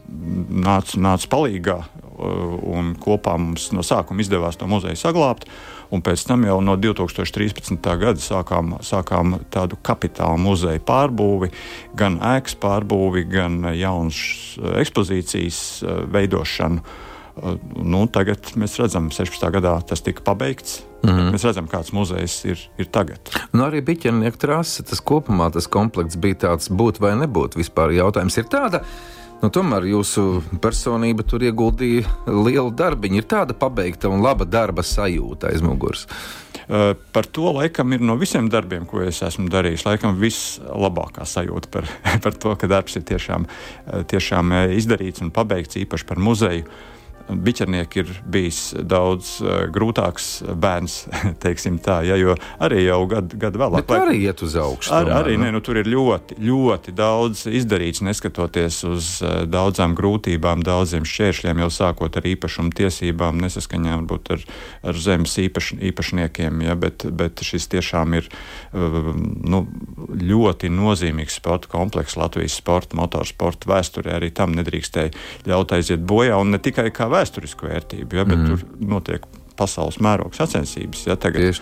nāca 0.07 0.99
nāc 0.99 1.25
palīdzīgā, 1.31 1.77
un 2.17 2.93
kopā 3.01 3.35
mums 3.39 3.69
no 3.75 3.83
sākuma 3.85 4.23
izdevās 4.23 4.57
to 4.57 4.67
muzeju 4.69 4.97
saglabāt. 4.99 5.45
Un 5.93 6.01
pēc 6.03 6.25
tam 6.27 6.43
jau 6.43 6.57
no 6.59 6.75
2013. 6.75 7.77
gada 8.01 8.19
sākām, 8.19 8.73
sākām 8.83 9.37
tādu 9.53 9.77
kapitālu 9.79 10.41
muzeju 10.43 10.81
pārbūvi, 10.87 11.51
gan 11.95 12.17
ēkas 12.35 12.57
pārbūvi, 12.59 13.23
gan 13.31 13.61
jaunas 13.77 14.19
ekspozīcijas 14.83 15.61
eh, 15.83 16.01
veidošanu. 16.11 17.03
Nu, 17.85 17.99
tagad 18.09 18.55
mēs 18.57 18.79
redzam, 18.81 19.11
ka 19.11 19.19
16. 19.21 19.43
gadā 19.53 19.75
tas 19.85 20.01
tika 20.01 20.23
pabeigts. 20.25 20.81
Mm 21.03 21.09
-hmm. 21.09 21.33
Mēs 21.35 21.45
redzam, 21.45 21.67
kāds 21.69 21.93
muzejs 21.93 22.45
ir, 22.45 22.59
ir 22.77 22.85
tagad. 22.85 23.19
Nu, 23.53 23.63
arī 23.63 23.81
biķenieku 23.85 24.37
trase, 24.37 24.83
tas 24.83 25.01
kopumā 25.01 25.51
tas 25.53 25.67
komplekts 25.67 26.17
bija 26.17 26.35
tāds 26.35 26.69
būt 26.69 26.99
vai 26.99 27.13
nebūt. 27.13 27.55
Vispār 27.55 27.93
jautājums 27.93 28.37
ir 28.37 28.45
tāda. 28.45 28.81
Nu, 29.37 29.51
tomēr 29.53 29.85
jūsu 29.85 30.41
personība 30.63 31.21
tur 31.27 31.43
ieguldīja 31.45 32.09
lielu 32.25 32.71
darbu. 32.73 33.11
Ir 33.13 33.27
tāda 33.29 33.53
pabeigta 33.53 34.09
un 34.09 34.23
laba 34.25 34.47
darba 34.49 34.81
sajūta 34.81 35.51
aiz 35.51 35.61
muguras. 35.61 36.07
Uh, 36.67 36.97
par 37.13 37.29
to 37.29 37.53
laikam 37.55 37.93
ir 37.95 38.01
no 38.03 38.17
visiem 38.19 38.49
darbiem, 38.51 38.87
ko 38.89 39.03
es 39.05 39.21
esmu 39.23 39.45
darījis, 39.53 39.85
laikam 39.87 40.17
vislabākā 40.19 41.23
sajūta 41.29 41.71
par, 41.71 41.87
par 42.25 42.35
to, 42.35 42.55
ka 42.57 42.67
darbs 42.71 42.97
ir 42.97 43.05
tiešām, 43.07 43.45
tiešām 44.09 44.57
izdarīts 44.75 45.23
un 45.23 45.31
pabeigts 45.35 45.79
īpaši 45.85 46.09
par 46.09 46.19
muzeju. 46.19 46.65
Biķernieki 47.27 48.01
ir 48.03 48.11
bijis 48.31 48.59
daudz 48.87 49.37
uh, 49.43 49.65
grūtāks 49.73 50.27
bērns, 50.55 50.95
teiksim 51.43 51.79
tā, 51.83 51.99
ja, 52.07 52.15
jo 52.19 52.35
arī 52.63 52.85
jau 52.85 53.01
gadu 53.09 53.39
gad 53.39 53.57
vēlāk. 53.59 53.87
Bet 53.89 54.05
arī 54.07 54.21
iet 54.27 54.43
uz 54.45 54.55
augšu. 54.59 54.93
Ar, 54.95 55.11
arī 55.19 55.35
ne, 55.41 55.49
nu, 55.55 55.61
tur 55.63 55.79
ir 55.81 55.89
ļoti, 55.91 56.37
ļoti 56.39 56.93
daudz 56.97 57.45
izdarīts, 57.51 58.03
neskatoties 58.05 58.79
uz 58.87 59.09
uh, 59.25 59.41
daudzām 59.49 59.95
grūtībām, 59.97 60.63
daudziem 60.65 61.07
šķēršļiem, 61.07 61.63
jau 61.65 61.71
sākot 61.79 62.19
ar 62.19 62.29
īpašumu 62.31 62.71
tiesībām, 62.77 63.41
nesaskaņā 63.43 63.97
varbūt 64.01 64.33
ar, 64.37 64.47
ar 64.91 65.01
zemes 65.01 65.35
īpaš, 65.43 65.73
īpašniekiem, 65.91 66.63
ja, 66.67 66.77
bet, 66.79 67.07
bet 67.11 67.43
šis 67.43 67.67
tiešām 67.75 68.17
ir 68.21 68.31
uh, 68.31 69.11
nu, 69.17 69.65
ļoti 69.97 70.71
nozīmīgs 70.73 71.39
sporta 71.41 71.71
komplekss 71.71 72.17
Latvijas 72.19 72.57
sporta, 72.57 72.97
motorsporta 72.99 73.69
vēsturē. 73.69 74.15
Arī 74.17 74.31
tam 74.35 74.55
nedrīkstēja 74.57 75.13
ļaut 75.47 75.75
aiziet 75.77 76.03
bojā, 76.07 76.37
un 76.41 76.55
ne 76.55 76.61
tikai 76.63 76.89
kā 76.95 77.09
vēsturisku 77.17 77.69
vērtību, 77.69 78.21
ja, 78.21 78.25
bet 78.27 78.39
mm. 78.39 78.47
tur 78.47 78.87
notiek 78.95 79.27
pasaules 79.57 79.97
mēroga 80.03 80.37
sacensības. 80.37 81.03
Ja, 81.07 81.17
tagad, 81.19 81.57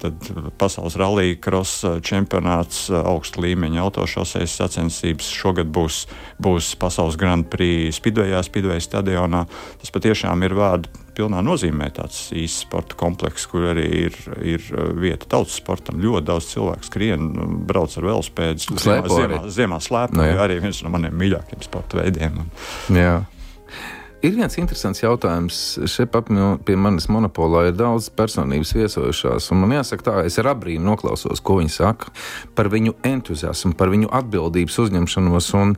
tad 0.00 0.30
pasaules 0.60 0.96
rallija 1.00 1.38
krosa 1.42 1.96
čempionāts, 2.04 2.86
augsta 2.94 3.42
līmeņa 3.44 3.82
autošoseis 3.84 4.54
sacensības. 4.60 5.30
Šogad 5.34 5.70
būs, 5.74 6.04
būs 6.42 6.72
pasaules 6.80 7.18
Grand 7.20 7.48
Prix 7.50 7.98
Spidvejā, 7.98 8.42
Spidvejas 8.46 8.86
stadionā. 8.88 9.46
Tas 9.82 9.94
patiešām 9.94 10.46
ir 10.46 10.54
vārdu 10.58 10.92
pilnā 11.16 11.42
nozīmē 11.44 11.90
tāds 11.96 12.28
īsts 12.36 12.64
sporta 12.64 12.96
komplekss, 13.00 13.48
kur 13.50 13.66
arī 13.72 13.86
ir, 14.06 14.18
ir 14.54 14.70
vieta 15.00 15.28
tautas 15.34 15.58
sportam. 15.60 16.00
Ļoti 16.00 16.28
daudz 16.30 16.52
cilvēku 16.54 16.86
skrien, 16.86 17.28
brauc 17.68 17.98
ar 17.98 18.08
velospēdu. 18.12 18.78
Ziemā, 18.78 19.02
ziemā, 19.10 19.42
ziemā 19.50 19.82
slēpj, 19.84 20.16
no, 20.16 20.30
nu 20.30 20.46
arī 20.46 20.60
viens 20.62 20.84
no 20.86 20.94
maniem 20.94 21.18
mīļākajiem 21.20 21.66
sporta 21.66 22.00
veidiem. 22.00 22.44
Jā. 22.94 23.18
Ir 24.20 24.34
viens 24.36 24.52
interesants 24.60 25.00
jautājums. 25.00 25.58
Šeit 25.88 26.12
pie 26.12 26.74
manis 26.76 27.06
monopolā 27.08 27.70
ir 27.70 27.76
daudz 27.78 28.10
personības 28.12 28.74
viesojušās. 28.76 29.46
Man 29.56 29.72
jāsaka, 29.72 30.04
tā, 30.04 30.16
es 30.28 30.36
ar 30.42 30.50
abrīnu 30.52 30.84
noklausos, 30.84 31.40
ko 31.40 31.56
viņi 31.62 31.72
saka 31.72 32.12
par 32.56 32.68
viņu 32.68 32.98
entuziasmu, 33.08 33.72
par 33.80 33.88
viņu 33.88 34.10
atbildības 34.20 34.76
uzņemšanos. 34.84 35.48
Un 35.62 35.72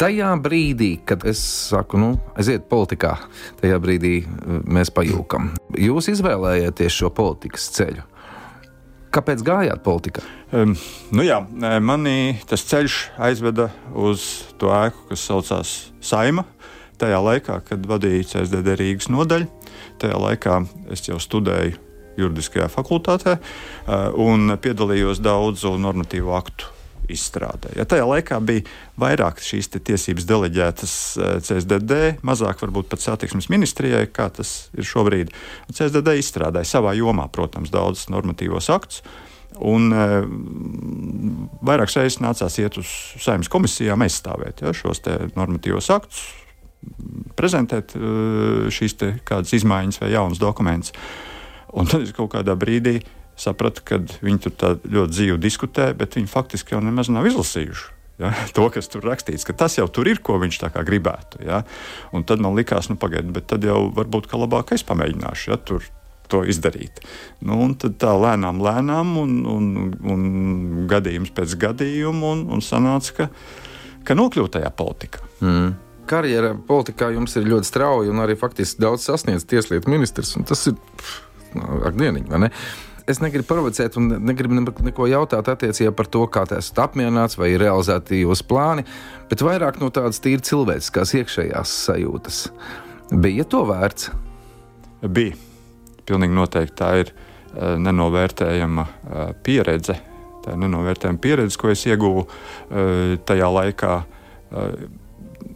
tajā 0.00 0.32
brīdī, 0.40 0.94
kad 1.04 1.28
es 1.28 1.42
saku, 1.68 2.00
nu, 2.00 2.14
aiziet 2.40 2.64
politikā, 2.72 3.12
tajā 3.60 3.76
brīdī 3.84 4.16
eh, 4.24 4.58
mēs 4.64 4.88
pajūkam. 4.96 5.52
Jūs 5.76 6.08
izvēlējāties 6.16 6.96
šo 7.02 7.12
politikas 7.12 7.68
ceļu. 7.76 8.08
Kāpēc 9.12 9.44
gājāt 9.44 9.84
politikā? 9.84 10.24
Um, 10.56 10.72
nu 11.12 11.24
jā, 11.24 11.38
manī 11.80 12.38
tas 12.48 12.64
ceļš 12.68 12.96
aizveda 13.28 13.68
uz 13.96 14.26
to 14.60 14.72
ēku, 14.72 15.10
kas 15.12 15.28
saucās 15.28 15.76
Saima 16.04 16.44
tajā 17.00 17.18
laikā, 17.22 17.60
kad 17.68 17.88
vadīju 17.88 18.28
CSDD 18.32 18.76
Rīgas 18.80 19.10
nodaļu. 19.12 19.48
Tajā 20.02 20.20
laikā 20.20 20.60
es 20.92 21.04
jau 21.08 21.18
studēju 21.22 21.76
juridiskajā 22.16 22.70
fakultātē 22.72 23.36
uh, 23.36 24.08
un 24.20 24.56
piedalījos 24.62 25.20
daudzu 25.24 25.74
normatīvu 25.80 26.32
aktu 26.36 26.72
izstrādē. 27.12 27.70
Ja 27.78 27.84
tajā 27.86 28.06
laikā 28.08 28.38
bija 28.42 28.64
vairāk 28.98 29.38
šīs 29.44 29.70
tiesības 29.76 30.26
deleģētas 30.26 30.94
uh, 31.20 31.36
CSDD, 31.44 32.16
mazāk 32.26 32.64
varbūt 32.64 32.90
pat 32.92 33.04
satiksmes 33.04 33.50
ministrijai, 33.52 34.06
kā 34.08 34.30
tas 34.32 34.72
ir 34.76 34.88
šobrīd. 34.88 35.34
CSDD 35.70 36.16
izstrādāja 36.22 36.68
savā 36.76 36.96
jomā, 36.98 37.28
protams, 37.32 37.72
daudzus 37.74 38.10
normatīvos 38.12 38.72
aktus. 38.74 39.04
Un 39.56 39.88
e, 39.88 40.06
vairākas 41.64 41.96
reizes 41.96 42.18
nācās 42.20 42.58
iet 42.60 42.76
uz 42.80 42.90
saimnes 43.22 43.48
komisijām 43.48 44.02
aizstāvēt 44.04 44.60
ja, 44.60 44.74
šos 44.76 45.00
normatīvos 45.32 45.88
aktus, 45.94 46.26
prezentēt 47.36 47.96
uh, 47.98 48.66
šīs 48.72 48.96
kādas 49.26 49.52
izmaiņas 49.56 50.00
vai 50.02 50.12
jaunas 50.14 50.40
dokumentus. 50.42 50.94
Un 51.76 51.88
tad 51.90 52.06
es 52.06 52.14
kaut 52.16 52.32
kādā 52.32 52.56
brīdī 52.58 53.00
sapratu, 53.36 53.84
ka 53.84 54.00
viņi 54.24 54.46
tur 54.46 54.78
ļoti 54.86 55.12
dzīvi 55.12 55.36
diskutē, 55.42 55.90
bet 55.98 56.16
viņi 56.16 56.30
faktiski 56.30 56.74
jau 56.74 56.80
nemaz 56.84 57.12
nav 57.12 57.28
izlasījuši. 57.28 57.92
Ja, 58.22 58.32
to, 58.56 58.64
kas 58.72 58.88
tur 58.88 59.04
rakstīts, 59.04 59.44
ka 59.44 59.56
tas 59.56 59.76
jau 59.76 59.86
tur 59.92 60.08
ir, 60.08 60.22
ko 60.24 60.38
viņš 60.40 60.62
tā 60.62 60.72
kā 60.72 60.84
gribētu. 60.86 61.42
Ja. 61.44 61.62
Un 62.16 62.24
tad 62.28 62.40
man 62.44 62.56
likās, 62.56 62.88
nu, 62.88 62.96
pagaidiet, 63.00 63.34
bet 63.36 63.48
tad 63.52 63.66
jau 63.66 63.86
varbūt 63.96 64.30
ka 64.30 64.40
labāk 64.40 64.72
es 64.76 64.86
pamēģināšu 64.88 65.52
ja, 65.52 65.60
tur 65.60 65.84
to 66.32 66.42
izdarīt. 66.48 67.04
Nu, 67.44 67.60
tad 67.78 68.00
tā 68.02 68.16
lēnām, 68.18 68.58
lēnām, 68.64 69.12
un, 69.20 69.36
un, 69.46 69.66
un 70.10 70.24
gadījums 70.90 71.30
pēc 71.36 71.54
gadījuma, 71.68 72.32
un, 72.32 72.46
un 72.56 72.64
sanāca, 72.64 73.14
ka, 73.20 73.28
ka 74.08 74.16
nokļūt 74.18 74.56
tajā 74.58 74.72
politikā. 74.80 75.22
Mm 75.44 75.82
karjera 76.08 76.54
politikā 76.68 77.12
jums 77.14 77.36
ir 77.38 77.48
ļoti 77.50 77.68
strauja 77.68 78.12
un 78.12 78.24
arī 78.24 78.36
faktiski 78.38 78.82
daudz 78.82 79.06
sasniedz 79.06 79.46
tieslietu 79.48 79.90
ministrs. 79.92 80.34
Tas 80.48 80.66
ir 80.70 80.76
akdieniņi, 81.56 82.28
vai 82.30 82.46
ne? 82.46 82.52
Es 83.06 83.20
negribu 83.22 83.46
provocēt, 83.46 83.94
un 84.00 84.08
negribu 84.26 84.58
neko 84.58 85.06
jautāt 85.06 85.46
attiecībā 85.52 85.92
par 85.94 86.08
to, 86.10 86.24
kā 86.26 86.42
tas 86.50 86.64
esat 86.64 86.80
apmierināts 86.88 87.38
vai 87.38 87.52
ir 87.52 87.62
realizēti 87.62 88.24
jūsu 88.24 88.48
plāni, 88.50 88.82
bet 89.30 89.44
vairāk 89.46 89.78
no 89.78 89.92
tādas 89.94 90.18
tīri 90.24 90.42
cilvēciskās 90.42 91.14
iekšējās 91.20 91.74
sajūtas. 91.86 92.40
Bija 93.14 93.46
to 93.46 93.62
vērts? 93.68 94.10
Bija. 95.06 95.38
Pilnīgi 96.06 96.34
noteikti 96.34 96.76
tā 96.78 96.90
ir 97.04 97.12
uh, 97.12 97.76
nenovērtējama 97.82 98.82
uh, 98.86 99.30
pieredze. 99.46 100.00
Tā 100.42 100.54
ir 100.54 100.60
nenovērtējama 100.66 101.22
pieredze, 101.22 101.58
ko 101.62 101.70
es 101.70 101.86
ieguvu 101.86 102.26
uh, 102.26 103.14
tajā 103.26 103.54
laikā 103.60 103.94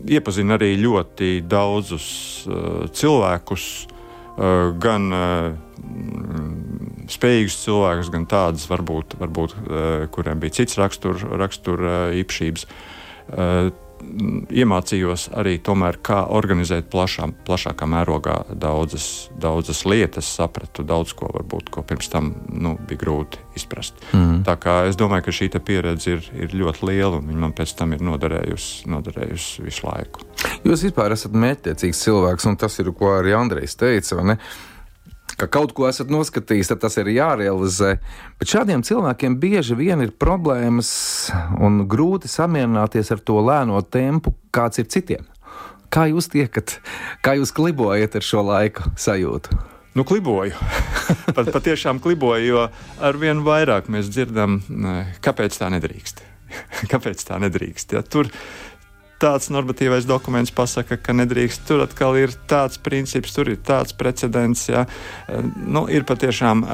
iepazinu 0.08 0.56
arī 0.56 0.74
ļoti 0.80 1.40
daudzus 1.48 2.06
uh, 2.46 2.86
cilvēkus, 2.96 3.66
uh, 4.36 4.70
gan 4.80 5.10
uh, 5.12 5.52
spējīgus 7.10 7.58
cilvēkus, 7.64 8.10
gan 8.14 8.26
tādus, 8.30 8.66
varbūt, 8.70 9.18
varbūt 9.20 9.56
uh, 9.58 10.08
kuriem 10.14 10.40
bija 10.42 10.60
cits 10.60 10.78
rakstur, 10.80 11.20
rakstur 11.40 11.84
uh, 11.84 12.00
īpašības. 12.22 12.66
Iemācījos 14.50 15.28
arī 15.38 15.58
tomēr, 15.62 15.98
kā 16.04 16.22
organizēt 16.32 16.88
plašā, 16.92 17.28
plašākā 17.46 17.86
mērogā 17.90 18.36
daudzas, 18.50 19.28
daudzas 19.40 19.84
lietas, 19.88 20.28
sapratu 20.40 20.84
daudz 20.86 21.14
ko, 21.16 21.28
varbūt, 21.34 21.70
ko 21.74 21.84
pirms 21.86 22.10
tam 22.12 22.32
nu, 22.48 22.76
bija 22.88 23.02
grūti 23.04 23.42
izprast. 23.58 24.00
Mm. 24.16 24.40
Tā 24.48 24.56
kā 24.60 24.76
es 24.88 24.98
domāju, 25.00 25.28
ka 25.28 25.36
šī 25.36 25.50
pieredze 25.60 26.16
ir, 26.16 26.26
ir 26.46 26.56
ļoti 26.56 26.88
liela 26.88 27.20
un 27.20 27.28
viņa 27.28 27.44
man 27.44 27.54
pēc 27.56 27.76
tam 27.78 27.94
ir 27.96 28.04
noderējusi, 28.06 28.88
noderējusi 28.90 29.66
visu 29.66 29.86
laiku. 29.86 30.26
Jūs 30.64 30.86
vispār 30.88 31.14
esat 31.16 31.36
mērķtiecīgs 31.36 32.04
cilvēks, 32.06 32.48
un 32.50 32.58
tas 32.60 32.78
ir, 32.80 32.92
ko 32.96 33.14
arī 33.18 33.36
Andrejs 33.36 33.76
teica 33.80 34.20
ka 35.40 35.48
kaut 35.48 35.72
ko 35.76 35.88
esat 35.88 36.10
noskatījis, 36.12 36.70
tad 36.72 36.82
tas 36.84 36.98
ir 37.00 37.08
jārealizē. 37.14 37.94
Bet 38.40 38.52
šādiem 38.52 38.84
cilvēkiem 38.86 39.38
bieži 39.40 39.76
vien 39.78 40.04
ir 40.04 40.12
problēmas 40.12 40.90
un 41.60 41.84
grūti 41.90 42.28
samierināties 42.28 43.12
ar 43.14 43.22
to 43.24 43.40
lēno 43.46 43.80
tempu, 43.80 44.34
kāds 44.52 44.82
ir 44.82 44.90
citiem. 44.92 45.24
Kā 45.90 46.06
jūs 46.10 46.28
tiekat, 46.30 46.76
kā 47.24 47.34
jūs 47.40 47.54
klibojat 47.56 48.20
ar 48.20 48.26
šo 48.26 48.44
laiku 48.46 48.92
sajūtu? 49.00 49.56
Nu, 49.98 50.04
kliboju. 50.06 50.54
Pat 51.36 51.48
patiešām 51.50 51.98
kliboju, 52.04 52.46
jo 52.46 52.66
ar 53.02 53.18
vien 53.18 53.40
vairāk 53.42 53.90
mēs 53.90 54.12
dzirdam, 54.12 54.60
kāpēc 55.24 55.56
tā 55.58 55.72
nedrīkst. 55.74 56.22
kāpēc 56.92 57.24
tā 57.26 57.40
nedrīkst? 57.42 57.96
Ja? 57.96 58.04
Tur, 58.06 58.30
tāds 59.20 59.50
normatīvais 59.52 60.06
dokuments 60.08 60.52
pasaka, 60.54 60.98
ka 61.00 61.14
nedrīkst. 61.16 61.66
Tur 61.68 61.84
atkal 61.84 62.16
ir 62.20 62.32
tāds 62.50 62.80
princips, 62.82 63.34
tur 63.36 63.52
ir 63.52 63.60
tāds 63.66 63.94
precedents. 63.96 64.66
Ja. 64.70 64.86
Nu, 65.60 65.86
ir 65.92 66.06
patiešām 66.08 66.64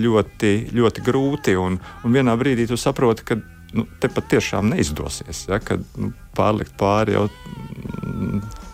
ļoti, 0.00 0.54
ļoti 0.76 1.06
grūti, 1.06 1.56
un, 1.60 1.80
un 2.04 2.16
vienā 2.16 2.36
brīdī 2.40 2.68
tu 2.70 2.80
saproti, 2.80 3.26
ka 3.28 3.38
nu, 3.76 3.86
te 4.00 4.10
patiešām 4.12 4.72
neizdosies. 4.72 5.46
Ja, 5.50 5.60
kad 5.62 5.84
nu, 6.00 6.12
pārlikt 6.36 6.76
pāri 6.80 7.18
jau 7.18 7.28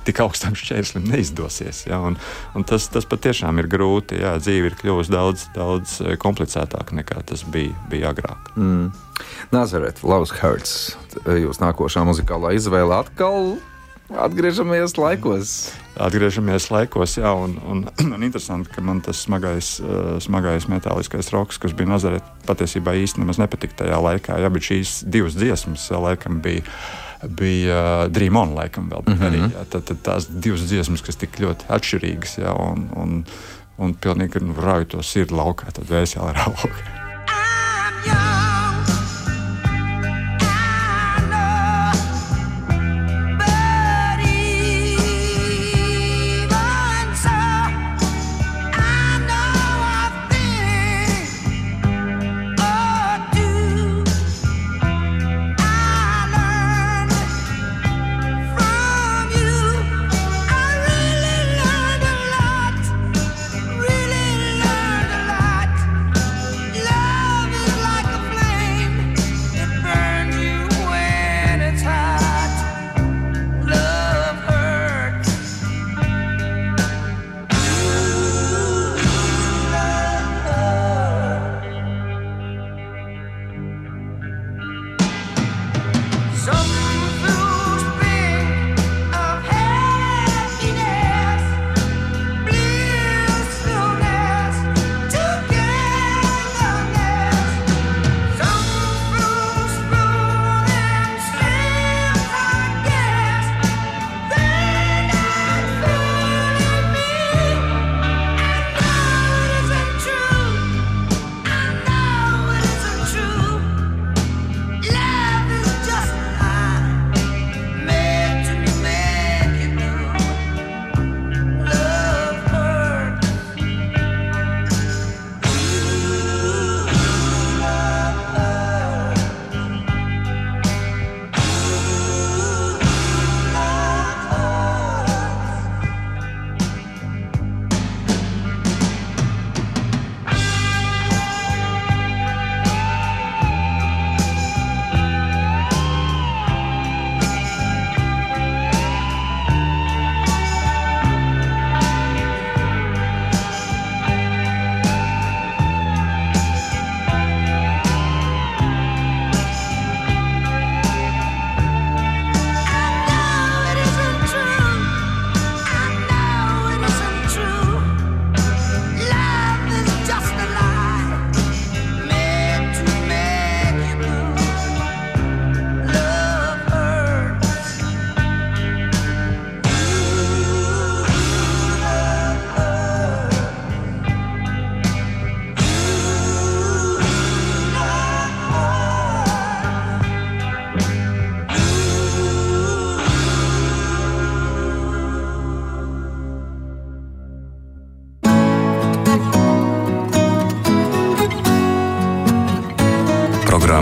tik 0.06 0.22
augstam 0.24 0.56
šķērslim 0.58 1.06
neizdosies. 1.10 1.84
Ja, 1.88 2.00
un, 2.06 2.18
un 2.56 2.66
tas, 2.68 2.88
tas 2.92 3.08
patiešām 3.08 3.62
ir 3.62 3.70
grūti. 3.72 4.20
Jā, 4.22 4.36
dzīve 4.42 4.72
ir 4.72 4.78
kļuvusi 4.80 5.14
daudz, 5.14 5.46
daudz 5.56 5.98
komplicētāka 6.22 6.96
nekā 6.96 7.22
tas 7.28 7.44
bija, 7.50 7.74
bija 7.90 8.12
agrāk. 8.14 8.52
Mm. 8.56 8.90
Nazareth, 9.54 10.04
Laus 10.06 10.34
Hertz, 10.36 10.96
jūsu 11.24 11.64
nākošā 11.64 12.04
muzikālā 12.06 12.54
izvēle 12.58 13.00
atkal. 13.00 13.56
Atgriežamies 14.06 14.94
laikos. 15.00 15.52
Atgriežamies 15.98 16.68
laikos, 16.70 17.16
jā, 17.18 17.32
un, 17.34 17.56
un 17.66 17.80
man 18.12 18.22
interesanti, 18.22 18.70
ka 18.70 18.84
man 18.84 19.00
tas 19.02 19.24
smagais, 19.26 19.76
uh, 19.82 20.14
smagais 20.22 20.68
metāliskais 20.70 21.32
roks, 21.34 21.58
kas 21.58 21.74
bija 21.74 21.90
Nazareth, 21.90 22.28
patiesībā 22.46 22.94
īsti 23.02 23.24
nemaz 23.24 23.40
nepatika 23.42 23.82
tajā 23.82 23.98
laikā. 24.04 24.38
Jā, 24.44 24.52
bet 24.54 24.68
šīs 24.68 25.00
divas 25.10 25.34
dziesmas, 25.38 25.88
laikam, 25.90 26.38
bija 26.44 26.62
bija 27.22 28.04
uh, 28.04 28.12
Dream 28.12 28.36
On, 28.36 28.54
laikam, 28.54 28.90
vēl 28.92 29.02
mm 29.06 29.12
-hmm. 29.12 29.26
arī. 29.26 29.40
Jā, 29.52 29.64
tad, 29.70 29.84
tad 29.84 30.02
tās 30.02 30.28
divas 30.30 30.60
dziesmas, 30.68 31.02
kas 31.02 31.16
tik 31.16 31.40
ļoti 31.40 31.68
atšķirīgas, 31.68 32.38
jā, 32.38 32.52
un, 32.72 32.88
un, 32.96 33.24
un 33.78 33.94
pilnīgi 33.94 34.40
nu, 34.40 34.54
rauj 34.60 34.84
to 34.84 35.02
sirdi 35.02 35.34
laukā, 35.34 35.72
tad 35.72 35.84
vēseli 35.90 36.34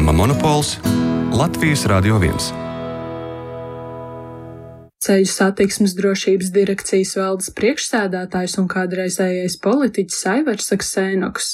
rauga. 0.04 0.12
Monopols 0.12 0.80
Latvijas 1.32 1.86
Radio 1.86 2.18
1. 2.18 2.73
Ceļu 5.04 5.26
satiksmes 5.28 5.92
drošības 5.98 6.48
direkcijas 6.54 7.10
valdes 7.18 7.50
priekšsēdētājs 7.58 8.54
un 8.62 8.68
kādreizējais 8.72 9.58
politiķis 9.60 10.20
Aivars 10.30 10.72
Aksēnoks. 10.72 11.48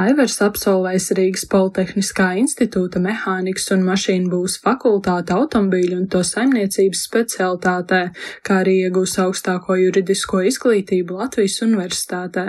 Aivars 0.00 0.38
absolvējis 0.46 1.08
Rīgas 1.18 1.44
Politehniskā 1.52 2.30
institūta 2.40 3.02
mehānikas 3.04 3.68
un 3.76 3.84
mašīnu 3.84 4.30
būs 4.32 4.54
fakultāte 4.64 5.34
automobīļu 5.36 5.98
un 5.98 6.06
to 6.14 6.22
saimniecības 6.24 7.02
specialitātē, 7.10 8.00
kā 8.46 8.62
arī 8.62 8.78
iegūs 8.86 9.18
augstāko 9.26 9.76
juridisko 9.82 10.40
izglītību 10.48 11.18
Latvijas 11.20 11.58
universitātē. 11.66 12.46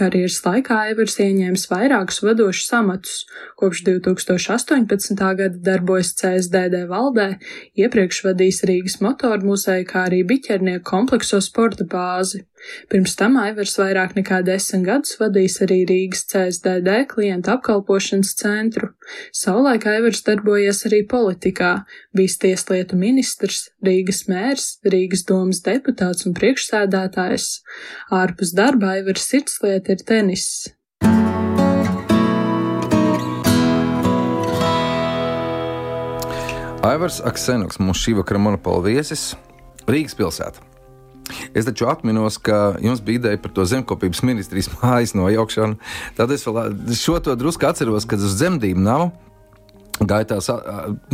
Karjeras 0.00 0.40
laikā 0.46 0.80
Aivars 0.86 1.18
ieņēmis 1.26 1.66
vairākus 1.74 2.22
vadošus 2.24 2.72
amatus, 2.80 3.18
kopš 3.60 3.84
2018. 3.90 5.20
gada 5.42 5.62
darbojas 5.68 6.14
CSDD 6.22 6.86
valdē, 6.88 7.34
iepriekš 7.76 8.24
vadījis 8.30 8.64
Rīgas 8.72 9.00
motoru 9.04 9.52
muzeju 9.52 9.73
finansēja, 9.74 9.86
kā 9.86 10.06
arī 10.08 10.24
biķernieku 10.24 10.84
komplekso 10.84 11.40
sporta 11.40 11.84
bāzi. 11.84 12.44
Pirms 12.88 13.16
tam 13.16 13.36
Aivars 13.36 13.76
vairāk 13.78 14.14
nekā 14.16 14.42
desmit 14.44 14.86
gadus 14.86 15.18
vadījis 15.18 15.62
arī 15.62 15.84
Rīgas 15.86 16.24
CSDD 16.30 17.06
klientu 17.08 17.50
apkalpošanas 17.52 18.34
centru. 18.36 18.94
Savulaik 19.32 19.86
Aivars 19.86 20.22
darbojies 20.24 20.86
arī 20.86 21.04
politikā, 21.06 21.84
bijis 22.14 22.38
tieslietu 22.38 22.96
ministrs, 22.96 23.70
Rīgas 23.84 24.26
mērs, 24.28 24.80
Rīgas 24.84 25.26
domas 25.26 25.62
deputāts 25.62 26.26
un 26.26 26.34
priekšsēdētājs. 26.34 27.62
Ārpus 28.10 28.54
darba 28.54 28.94
Aivars 28.96 29.28
sirdslieta 29.28 29.92
ir 29.92 30.04
tenis. 30.06 30.74
Aivars 36.84 37.22
Aksenoks, 37.24 37.78
mūsu 37.80 38.10
šī 38.10 38.12
vakara 38.18 38.38
monopola 38.44 38.82
viesis, 38.84 39.32
Rīgas 39.90 40.16
pilsēta. 40.18 40.62
Es 41.56 41.64
taču 41.64 41.88
atminos, 41.88 42.36
ka 42.42 42.74
jums 42.84 43.00
bija 43.04 43.22
ideja 43.22 43.40
par 43.40 43.52
to 43.56 43.64
zemkopības 43.68 44.22
ministrijas 44.26 44.70
mājas 44.82 45.14
nojaukšanu. 45.16 45.78
Tad 46.18 46.32
es 46.34 46.46
vēl 46.46 46.96
šo 46.98 47.20
to 47.24 47.36
drusku 47.38 47.68
atceros, 47.68 48.08
kad 48.08 48.22
uz 48.22 48.36
dzemdību 48.40 48.84
nav. 48.84 49.12
Gāja 49.94 50.26
tās 50.32 50.48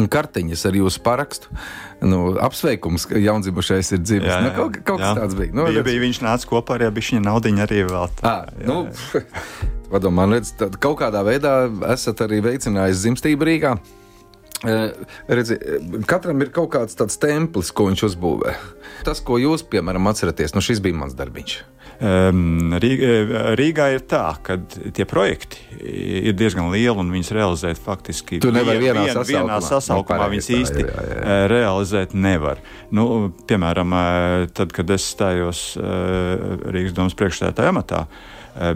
kartiņas 0.08 0.62
ar 0.70 0.76
jūsu 0.78 1.02
parakstu. 1.04 1.50
Nu, 2.00 2.30
apsveikums, 2.40 3.04
ka 3.10 3.20
jaundzimušais 3.20 3.92
ir 3.92 4.00
dzimis. 4.00 4.30
Jā, 4.30 4.38
nu, 4.40 4.48
jā, 4.48 4.54
nu, 4.54 4.56
kaut, 4.56 4.78
kaut 4.88 5.02
jā. 5.04 5.10
kas 5.10 5.20
tāds 5.20 5.36
bija. 5.36 5.52
Nu, 5.52 5.66
bija, 5.68 5.84
bija. 5.84 6.00
Viņš 6.06 6.22
nāca 6.24 6.48
kopā 6.48 6.78
ar 6.78 6.86
viņa 6.96 7.20
naudu 7.26 7.52
arī 7.60 7.82
vēl. 7.90 8.08
Tā, 8.22 8.32
à, 8.32 8.54
jā, 8.56 8.70
nu, 8.70 8.78
jā. 8.88 9.22
Padomā, 9.92 10.24
redz, 10.32 10.54
kaut 10.80 10.96
kādā 11.02 11.20
veidā 11.26 11.54
esat 11.92 12.24
arī 12.24 12.40
veicinājis 12.46 13.04
dzimstību 13.04 13.50
Rīgā. 13.50 13.74
Redzi, 14.60 15.56
katram 16.08 16.42
ir 16.44 16.50
kaut 16.52 16.74
kāds 16.74 16.96
tāds 16.98 17.16
templis, 17.20 17.70
ko 17.72 17.88
viņš 17.88 18.06
uzbūvē. 18.10 18.54
Tas, 19.06 19.22
ko 19.24 19.38
jūs, 19.40 19.64
piemēram, 19.72 20.10
atceraties, 20.10 20.52
nu 20.52 20.60
šis 20.64 20.82
bija 20.84 20.98
mans 21.00 21.16
darbiņš. 21.16 21.54
Um, 22.00 22.72
Rīgā 22.80 23.86
ir 23.92 24.04
tā, 24.08 24.22
ka 24.44 24.56
tie 24.96 25.04
projekti 25.08 25.60
ir 25.84 26.32
diezgan 26.36 26.70
lieli 26.72 26.96
un 26.96 27.10
viņas 27.12 27.32
realizēt 27.36 27.80
faktiski 27.80 28.38
tu 28.40 28.52
nevar 28.54 28.78
vienā, 28.80 29.04
vien, 29.04 29.12
sasaukumā. 29.18 29.42
vienā 29.44 29.58
sasaukumā. 29.64 30.20
No, 30.22 30.28
viņas 30.32 30.48
īsti 30.56 30.84
jā, 30.86 30.88
jā, 30.94 31.18
jā. 31.18 31.38
realizēt 31.52 32.16
nevar. 32.16 32.60
Nu, 32.96 33.06
piemēram, 33.48 33.96
tad, 34.56 34.72
kad 34.76 34.92
es 34.96 35.08
stājos 35.12 35.64
Rīgas 35.76 36.96
domas 36.96 37.16
priekšstādātāja 37.20 37.74
amatā, 37.74 38.06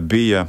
bija 0.01 0.45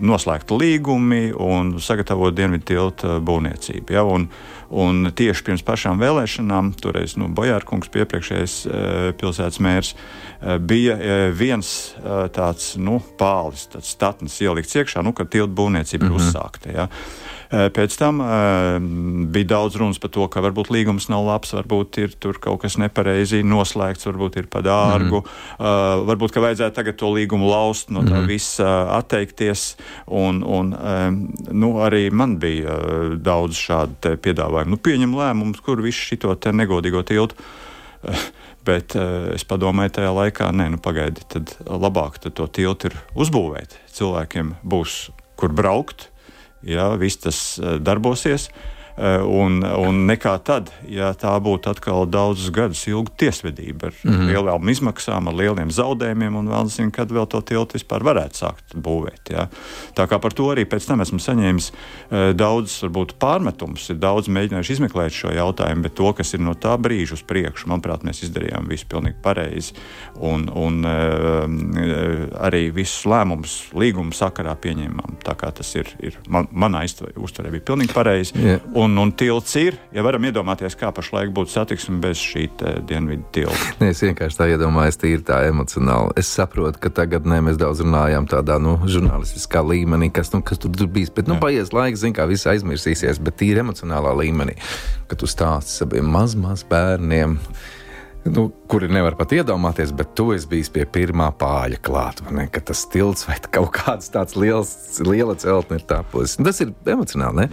noslēgta 0.00 0.58
līgumi 0.58 1.30
un 1.32 1.76
sagatavot 1.82 2.34
dienvidu 2.36 2.68
tiltu 2.68 3.16
būvniecību. 3.26 3.96
Ja? 3.96 4.04
Un, 4.04 4.28
un 4.70 5.10
tieši 5.16 5.46
pirms 5.46 5.64
pašām 5.66 6.00
vēlēšanām, 6.02 6.74
toreiz 6.82 7.16
nu, 7.20 7.30
Bojārkungs, 7.32 7.90
piepriekšējais 7.94 8.56
pilsētas 9.20 9.60
mērs, 9.64 9.94
bija 10.68 10.98
viens 11.36 11.70
tāds 12.36 12.74
nu, 12.76 13.00
pālis, 13.18 13.68
tāds 13.72 13.94
statnis 13.96 14.40
ielikts 14.44 14.76
iekšā, 14.76 15.04
nu, 15.06 15.14
kad 15.16 15.32
tiltu 15.32 15.54
būvniecība 15.56 16.04
mm 16.04 16.10
-hmm. 16.10 16.14
ir 16.14 16.20
mhm. 16.20 16.28
uzsākta. 16.28 16.76
Ja? 16.76 16.88
Eh, 17.46 17.68
pēc 17.70 17.94
tam 18.00 18.18
eh, 18.24 18.78
bija 19.30 19.50
daudz 19.52 19.76
runas 19.78 20.00
par 20.02 20.10
to, 20.14 20.24
ka 20.32 20.42
varbūt 20.42 20.70
līgums 20.74 21.06
nav 21.12 21.26
labs, 21.28 21.52
varbūt 21.54 22.00
ir 22.02 22.16
tur 22.18 22.40
kaut 22.42 22.64
kas 22.64 22.78
nepareizi 22.82 23.44
noslēgts, 23.46 24.08
varbūt 24.08 24.40
ir 24.40 24.48
pa 24.50 24.62
dārgu, 24.66 25.22
mm. 25.22 26.06
varbūt 26.08 26.34
ka 26.34 26.42
vajadzētu 26.42 26.76
tagad 26.76 26.98
to 27.00 27.10
līgumu 27.14 27.48
laust, 27.50 27.92
no 27.94 28.02
tā 28.06 28.18
mm. 28.18 28.26
visa 28.30 28.70
atteikties. 28.96 29.66
Un, 30.06 30.42
un, 30.42 30.72
nu, 31.52 31.70
arī 31.84 32.08
man 32.10 32.36
bija 32.42 32.76
daudz 33.22 33.58
šādu 33.60 34.16
piedāvājumu. 34.22 34.74
Nu, 34.74 34.80
pieņem 34.82 35.14
lēmumus, 35.16 35.62
kur 35.64 35.82
visu 35.84 36.16
šo 36.16 36.52
negodīgo 36.56 37.04
tiltu. 37.06 37.38
Bet 38.66 38.96
uh, 38.98 39.30
es 39.36 39.46
padomāju, 39.46 39.92
tajā 40.00 40.10
laikā, 40.14 40.50
nē, 40.54 40.66
nu, 40.74 40.80
pagaidi, 40.82 41.22
tad 41.30 41.52
labāk 41.66 42.18
tad 42.22 42.34
to 42.38 42.48
tiltu 42.50 42.90
ir 42.90 42.98
uzbūvēt. 43.14 43.78
Cilvēkiem 43.94 44.56
būs 44.66 44.98
kur 45.38 45.54
braukt, 45.54 46.08
ja 46.62 46.88
viss 47.00 47.20
tas 47.26 47.58
eh, 47.58 47.78
darbosies. 47.80 48.50
Eh, 48.96 49.20
un, 49.20 49.58
un 49.60 49.98
nekā 50.08 50.38
tad, 50.40 50.70
ja 50.88 51.10
tā 51.12 51.34
būtu 51.44 51.68
atkal 51.68 52.06
daudzus 52.08 52.48
gadus 52.48 52.80
ilga 52.88 53.12
tiesvedība 53.20 53.90
ar 53.90 53.92
mm 53.92 54.12
-hmm. 54.12 54.30
lielām 54.30 54.70
izmaksām, 54.72 55.28
ar 55.28 55.34
lieliem 55.36 55.70
zaudējumiem, 55.70 56.36
un 56.36 56.48
vēl 56.48 56.70
zinu, 56.72 56.90
kad 56.90 57.12
vēl 57.12 57.26
to 57.28 57.40
tiltu 57.40 57.76
vispār 57.76 58.00
varētu 58.00 58.40
sākt 58.40 58.72
būvēt. 58.72 59.28
Ja. 59.30 59.48
Tā 59.94 60.06
kā 60.08 60.18
par 60.18 60.32
to 60.32 60.48
arī 60.48 60.64
pēc 60.64 60.86
tam 60.88 61.00
esmu 61.00 61.18
saņēmis 61.18 61.72
uh, 61.72 62.32
daudz, 62.32 62.82
varbūt 62.82 63.12
pārmetumus, 63.20 63.90
ir 63.90 63.96
daudz 63.96 64.28
mēģinājuši 64.28 64.72
izmeklēt 64.72 65.12
šo 65.12 65.28
jautājumu, 65.28 65.82
bet 65.82 65.94
to, 65.94 66.12
kas 66.12 66.34
ir 66.34 66.40
no 66.40 66.54
tā 66.54 66.78
brīža 66.78 67.12
uz 67.12 67.22
priekšu, 67.22 67.68
manuprāt, 67.68 68.02
mēs 68.02 68.22
izdarījām 68.22 68.68
visu 68.68 68.86
pilnīgi 68.88 69.20
pareizi, 69.22 69.74
un, 70.16 70.48
un 70.48 70.84
uh, 70.84 71.44
arī 72.40 72.72
visus 72.72 73.04
lēmumus 73.04 73.68
līguma 73.74 74.12
sakarā 74.12 74.56
pieņēmām. 74.56 75.15
Tā 75.26 75.34
kā 75.38 75.50
tas 75.50 75.72
ir, 75.74 75.90
ir 75.98 76.20
man, 76.30 76.46
manā 76.54 76.84
uztverē 76.86 77.50
bija 77.56 77.68
pilnīgi 77.72 77.96
pareizi. 77.96 78.36
Yeah 78.38 78.60
un, 78.76 78.96
un 78.98 79.12
tilts 79.12 79.54
ir. 79.58 79.76
Ja 79.94 80.04
varam 80.06 80.24
iedomāties, 80.28 80.76
kā 80.78 80.90
pašlaik 80.94 81.32
būtu 81.34 81.52
satiksme 81.52 81.98
bez 82.02 82.20
šī 82.20 82.46
dienvidu 82.88 83.24
tilta. 83.34 83.70
Nē, 83.80 83.90
es 83.94 84.02
vienkārši 84.04 84.40
tā 84.40 84.48
iedomājos, 84.52 85.00
tīri 85.00 85.24
tā 85.26 85.42
emocionāli. 85.48 86.16
Es 86.20 86.30
saprotu, 86.36 86.80
ka 86.82 86.92
tagad 87.00 87.28
ne, 87.28 87.40
mēs 87.46 87.60
daudz 87.60 87.82
runājam 87.84 88.28
tādā 88.30 88.58
nu, 88.62 88.76
žurnālistiskā 88.90 89.64
līmenī, 89.66 90.10
kas, 90.14 90.32
nu, 90.34 90.42
kas 90.46 90.60
tur, 90.62 90.74
tur 90.76 90.90
bijis. 90.92 91.12
Bet, 91.16 91.30
nu, 91.30 91.38
Jā. 91.38 91.44
paies 91.46 91.72
laiks, 91.76 92.02
zin, 92.04 92.16
kā 92.16 92.28
viss 92.30 92.48
aizmirsīsies, 92.50 93.22
bet 93.22 93.38
tīri 93.40 93.64
emocionālā 93.64 94.12
līmenī, 94.20 94.58
kad 95.10 95.20
tu 95.22 95.30
stāsti 95.30 95.80
saviem 95.80 96.08
maz, 96.12 96.36
maz 96.38 96.66
bērniem 96.68 97.38
nu, 98.32 98.46
kuri 98.70 98.88
nevar 98.92 99.16
pat 99.18 99.34
iedomāties, 99.36 99.92
bet 99.96 100.14
tu 100.18 100.30
esi 100.34 100.48
bijis 100.50 100.70
pie 100.72 100.86
pirmā 100.90 101.30
pāļa 101.38 101.80
klāta. 101.84 102.26
Tas 102.66 102.86
tilts 102.92 103.26
vai 103.28 103.38
kaut 103.54 103.72
kāds 103.76 104.10
tāds 104.14 104.38
liels, 104.38 104.72
liela 105.06 105.36
celtne 105.40 105.80
ir 105.80 105.86
tāpos. 105.88 106.38
Tas 106.40 106.62
ir 106.64 106.72
emocionāli. 106.86 107.50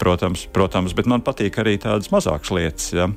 Protams, 0.00 0.46
protams, 0.48 0.94
bet 0.96 1.08
man 1.12 1.20
patīk 1.20 1.58
arī 1.60 1.74
tādas 1.80 2.08
mazākas 2.12 2.52
lietas. 2.56 2.86
Ja? 2.96 3.10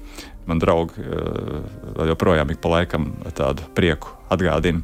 Man 0.49 0.59
draugi 0.59 1.03
eh, 1.03 2.07
joprojām 2.09 2.51
ik 2.51 2.61
pa 2.63 2.77
laikam 2.77 3.11
tādu 3.37 3.65
prieku 3.77 4.11
atgādina, 4.33 4.81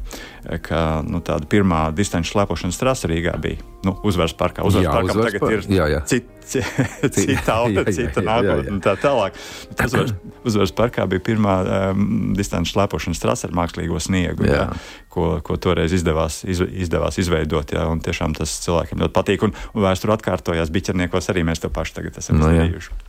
ka 0.64 1.00
nu, 1.06 1.20
tāda 1.24 1.46
pirmā 1.50 1.88
distanču 1.94 2.32
slēpošanas 2.34 2.78
trasa 2.80 3.08
Rīgā 3.10 3.34
bija 3.42 3.60
nu, 3.86 3.94
uzvaras 4.06 4.34
parkā. 4.36 4.64
Uzvaras 4.66 4.86
jā, 4.86 4.92
parkam 4.94 5.18
uzvaras 5.18 5.34
tagad 5.34 5.44
par... 5.44 5.54
ir 5.56 5.76
jā, 5.76 5.88
jā. 5.90 6.00
Cit, 6.08 6.30
cita 7.16 7.56
auga, 7.60 7.84
cita 7.92 8.24
nākotne 8.24 8.74
un 8.76 8.80
tā 8.84 8.94
tālāk. 9.00 9.36
Uzvaras, 9.74 10.14
uzvaras 10.48 10.74
parkā 10.76 11.06
bija 11.10 11.24
pirmā 11.30 11.56
um, 11.64 12.08
distanču 12.38 12.74
slēpošanas 12.76 13.22
trasa 13.22 13.48
ar 13.50 13.56
mākslīgo 13.60 14.00
sniegu, 14.02 14.48
jā. 14.48 14.64
Jā, 14.64 14.66
ko, 15.12 15.28
ko 15.44 15.58
toreiz 15.60 15.94
izdevās, 15.96 16.42
iz, 16.48 16.62
izdevās 16.86 17.20
izveidot. 17.22 17.76
Jā, 17.76 17.86
tiešām 18.06 18.36
tas 18.38 18.56
cilvēkiem 18.64 19.04
ļoti 19.04 19.16
patīk. 19.16 19.46
Un, 19.48 19.56
un 19.74 19.86
vēsture 19.86 20.16
atkārtojās 20.16 20.72
biķerniekos 20.72 21.32
arī 21.32 21.46
mēs 21.48 21.64
to 21.64 21.72
pašu 21.72 22.00
tagad 22.00 22.20
esam 22.22 22.40
no, 22.40 22.50
izdarījuši. 22.50 23.00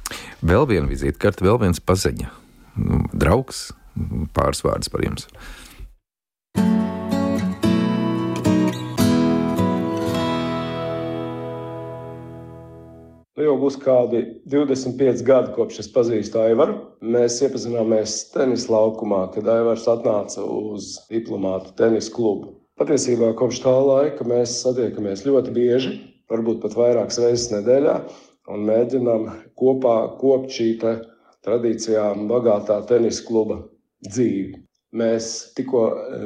Vēl 0.51 0.69
viena 0.69 0.89
vizītkarte, 0.91 1.45
vēl 1.47 1.61
viens 1.67 1.83
paziņa. 1.83 2.40
Nu, 2.79 3.01
draugs, 3.11 3.71
pāris 4.35 4.63
vārdus 4.63 4.91
par 4.91 5.03
jums. 5.03 5.27
Nu, 13.35 13.47
jau 13.47 13.57
būs 13.59 13.75
kādi 13.81 14.21
25 14.53 15.23
gadi, 15.27 15.51
kopš 15.55 15.81
es 15.83 15.91
pazīstu 15.91 16.39
Aivaru. 16.43 16.77
Mēs 17.01 17.39
iepazināmies 17.43 18.15
tenisa 18.31 18.71
laukumā, 18.71 19.25
kad 19.35 19.49
Aivars 19.49 19.87
atnāca 19.89 20.45
uz 20.45 20.93
diplomātu 21.11 21.73
tenisa 21.79 22.13
klubu. 22.13 22.55
Patiesībā 22.79 23.33
kopš 23.39 23.63
tā 23.65 23.73
laika 23.83 24.25
mēs 24.27 24.59
satiekamies 24.63 25.25
ļoti 25.27 25.55
bieži, 25.57 25.95
varbūt 26.31 26.61
pat 26.63 26.77
vairākas 26.77 27.19
reizes 27.23 27.49
nedēļā, 27.51 27.97
un 28.53 28.63
mēģinām 28.69 29.27
kopā 29.59 29.97
kopt 30.21 30.53
šī 30.55 30.69
tradīcijām 31.45 32.27
bagātā 32.29 32.81
tenisa 32.89 33.25
kluba 33.27 33.61
dzīvi. 34.07 34.59
Mēs 34.97 35.53
tikko 35.55 35.85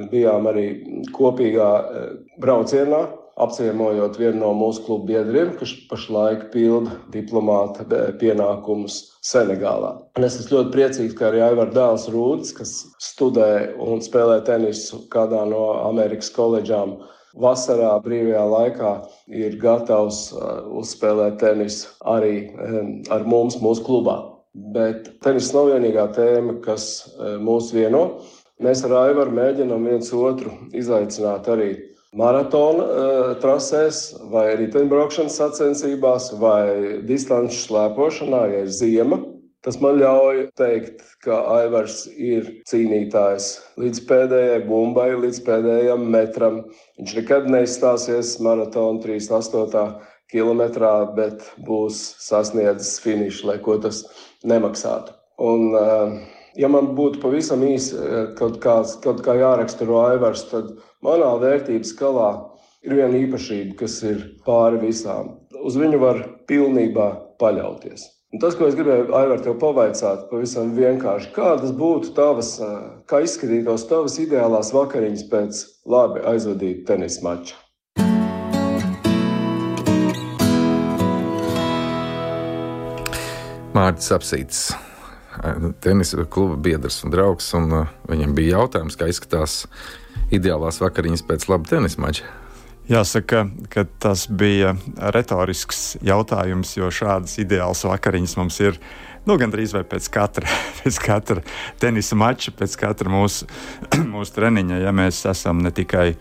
bijām 0.09 0.49
arī 0.49 0.65
kopīgā 1.13 1.69
eh, 1.83 2.09
braucienā 2.41 3.03
apciemojot 3.35 4.15
vienu 4.19 4.39
no 4.39 4.51
mūsu 4.55 4.85
klubu 4.85 5.09
biedriem, 5.09 5.51
kas 5.59 5.73
pašlaik 5.89 6.47
pilda 6.53 6.95
diplomāta 7.11 7.83
pienākumus 8.19 9.01
Senegālā. 9.25 9.91
Un 10.15 10.27
es 10.27 10.37
esmu 10.39 10.61
ļoti 10.61 10.71
priecīgs, 10.75 11.17
ka 11.19 11.29
arī 11.29 11.43
Aivars 11.43 11.75
dēls 11.75 12.07
Rūds, 12.13 12.53
kas 12.55 12.77
studē 13.03 13.75
un 13.83 14.03
spēlē 14.05 14.39
tenisu 14.47 15.03
kādā 15.11 15.43
no 15.49 15.65
Amerikas 15.83 16.31
koledžām, 16.35 16.95
vasarā 17.35 17.97
brīvajā 18.05 18.45
laikā 18.53 18.93
ir 19.35 19.59
gatavs 19.59 20.29
uzspēlēt 20.79 21.41
tenisu 21.43 21.91
arī 22.07 22.37
ar 23.11 23.27
mums, 23.27 23.59
mūsu 23.59 23.83
klubā. 23.83 24.21
Bet 24.55 25.09
tenis 25.23 25.49
nav 25.51 25.67
vienīgā 25.73 26.05
tēma, 26.15 26.59
kas 26.63 26.87
uh, 27.03 27.35
mūs 27.43 27.73
vieno. 27.75 28.05
Mēs 28.63 28.85
ar 28.87 28.93
Aivaru 29.01 29.33
mēģinām 29.35 29.89
viens 29.89 30.13
otru 30.15 30.53
izaicināt 30.71 31.49
arī 31.51 31.73
maratona 32.15 32.85
uh, 32.85 33.33
trasēs, 33.43 34.01
vai 34.31 34.53
riteņbraukšanas 34.61 35.39
sacensībās, 35.41 36.31
vai 36.39 37.01
distanču 37.03 37.59
slēpošanā, 37.65 38.45
ja 38.53 38.63
ir 38.63 38.71
ziema. 38.71 39.19
Tas 39.65 39.79
man 39.81 39.97
ļauj 39.97 40.43
teikt, 40.55 40.99
ka 41.25 41.39
Aivars 41.55 42.03
ir 42.13 42.61
cīnītājs 42.69 43.47
līdz 43.81 44.03
pēdējai 44.07 44.59
bumbai, 44.69 45.09
līdz 45.17 45.39
pēdējam 45.47 46.03
metram. 46.13 46.59
Viņš 46.99 47.15
nekad 47.17 47.49
neizstāsies 47.49 48.35
maratona 48.45 49.01
38 49.01 49.95
km, 50.31 50.63
bet 51.17 51.43
būs 51.67 52.01
sasniedzis 52.23 52.97
finišu, 53.03 53.49
lai 53.51 53.59
ko 53.63 53.77
tas 53.81 54.03
nemaksātu. 54.47 55.13
Un, 55.41 55.73
uh, 55.75 56.17
ja 56.59 56.69
man 56.71 56.93
būtu 56.97 57.21
pavisam 57.23 57.63
īsi 57.67 57.95
eh, 57.99 58.17
kaut, 58.39 58.59
kāds, 58.63 58.95
kaut 59.03 59.21
kā 59.25 59.35
jāraksturo 59.39 60.01
Aivars, 60.07 60.45
tad 60.51 60.73
manā 61.05 61.33
vērtības 61.41 61.93
skalā 61.95 62.29
ir 62.85 62.97
viena 62.99 63.19
īpašība, 63.25 63.75
kas 63.81 64.01
ir 64.07 64.21
pāri 64.47 64.81
visām. 64.85 65.35
Uz 65.65 65.77
viņu 65.79 66.01
var 66.01 66.21
pilnībā 66.49 67.09
paļauties. 67.41 68.07
Un 68.33 68.41
tas, 68.43 68.55
ko 68.57 68.67
es 68.67 68.75
gribēju, 68.75 69.13
Aivar, 69.15 69.39
tev 69.39 69.55
pavaicāt, 69.61 70.25
pavisam 70.27 70.73
vienkārši, 70.75 71.29
kādas 71.35 71.71
būtu 71.75 72.15
tavas, 72.17 72.55
eh, 72.59 72.73
kā 73.09 73.21
izskatītos 73.23 73.87
tavas 73.91 74.17
ideālās 74.19 74.73
vakariņas 74.75 75.29
pēc 75.31 75.61
labi 75.87 76.25
aizvadīta 76.33 76.93
tenisa 76.93 77.23
mača? 77.23 77.64
Mārcis 83.75 84.13
Apsīts 84.15 84.59
tenisa 85.83 86.23
kluba 86.31 86.55
biedrs 86.55 87.01
un 87.03 87.11
draugs. 87.11 87.49
Un, 87.57 87.71
uh, 87.73 87.93
viņam 88.09 88.35
bija 88.37 88.59
jautājums, 88.59 88.95
kā 88.95 89.09
izskatās 89.11 89.65
ideālās 90.33 90.79
vakariņas 90.79 91.25
pēc 91.27 91.47
laba 91.51 91.69
tenisa 91.69 92.01
mača. 92.01 92.29
Jāsaka, 92.87 93.47
ka 93.73 93.83
tas 93.99 94.27
bija 94.29 94.75
retorisks 95.15 95.97
jautājums, 96.05 96.75
jo 96.77 96.91
šādas 96.93 97.33
ideālas 97.41 97.81
vakariņas 97.87 98.37
mums 98.37 98.59
ir 98.61 98.77
nu, 99.25 99.39
gandrīz 99.41 99.73
vai 99.73 99.81
pēc 99.89 100.07
katra, 100.13 100.47
pēc 100.79 101.01
katra 101.01 101.43
tenisa 101.81 102.15
mača, 102.15 102.53
pēc 102.55 102.77
katra 102.79 103.11
mūsu, 103.11 103.49
mūsu 104.13 104.37
treniņa. 104.37 104.81
Ja 104.85 104.95
mēs 104.95 105.23
esam 105.27 105.65
ne 105.65 105.73
tikai 105.75 106.13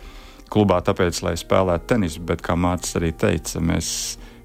klubā, 0.50 0.80
tāpēc, 0.86 1.22
lai 1.26 1.36
spēlētu 1.38 1.92
tenisu, 1.94 2.24
bet, 2.26 2.42
kā 2.44 2.57
Mārcis 2.59 2.96
arī 2.98 3.12
teica, 3.18 3.62
mēs 3.62 3.90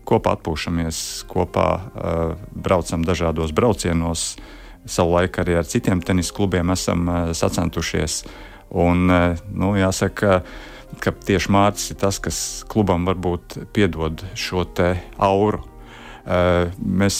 kopā 0.09 0.35
atpūšamies, 0.37 1.01
kopā 1.29 1.67
uh, 1.69 2.33
braucam 2.51 3.05
dažādos 3.05 3.53
braucienos. 3.55 4.33
Savulaik 4.89 5.37
arī 5.41 5.59
ar 5.59 5.67
citiem 5.69 6.01
tenisa 6.01 6.33
klubiem 6.33 6.73
esam 6.73 7.05
uh, 7.05 7.17
sacentušies. 7.37 8.23
Un, 8.69 9.05
uh, 9.09 9.39
nu, 9.53 9.73
jāsaka, 9.77 10.41
ka 11.03 11.13
tieši 11.13 11.53
Mārcis 11.53 11.93
ir 11.93 11.99
tas, 12.01 12.21
kas 12.23 12.39
klubam 12.69 13.05
varbūt 13.09 13.59
piedod 13.75 14.25
šo 14.37 14.65
auru. 15.17 15.68
Uh, 16.29 16.69
mēs 16.77 17.15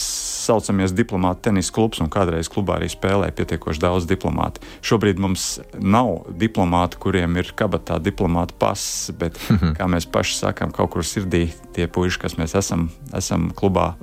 saucamies 0.45 0.93
diplomāta 0.93 1.47
tenisa 1.47 1.73
klubs, 1.73 1.97
un 2.03 2.11
kādreiz 2.13 2.45
klubā 2.51 2.75
arī 2.77 2.91
spēlēja 2.93 3.33
pietiekoši 3.39 3.81
daudz 3.81 4.05
diplomātu. 4.09 4.61
Šobrīd 4.85 5.17
mums 5.21 5.47
nav 5.81 6.27
diplomāti, 6.37 7.01
kuriem 7.01 7.39
ir 7.41 7.49
kabatā 7.57 7.97
diplomāta 8.05 8.53
pasis, 8.61 9.09
bet, 9.17 9.41
kā 9.79 9.89
mēs 9.89 10.05
paši 10.13 10.37
sakām, 10.43 10.73
kaut 10.75 10.93
kur 10.93 11.05
sirdī 11.07 11.47
tie 11.73 11.89
puiši, 11.89 12.21
kas 12.21 12.37
mēs 12.37 12.53
esam, 12.61 12.91
esam 13.17 13.49
klubā, 13.57 13.95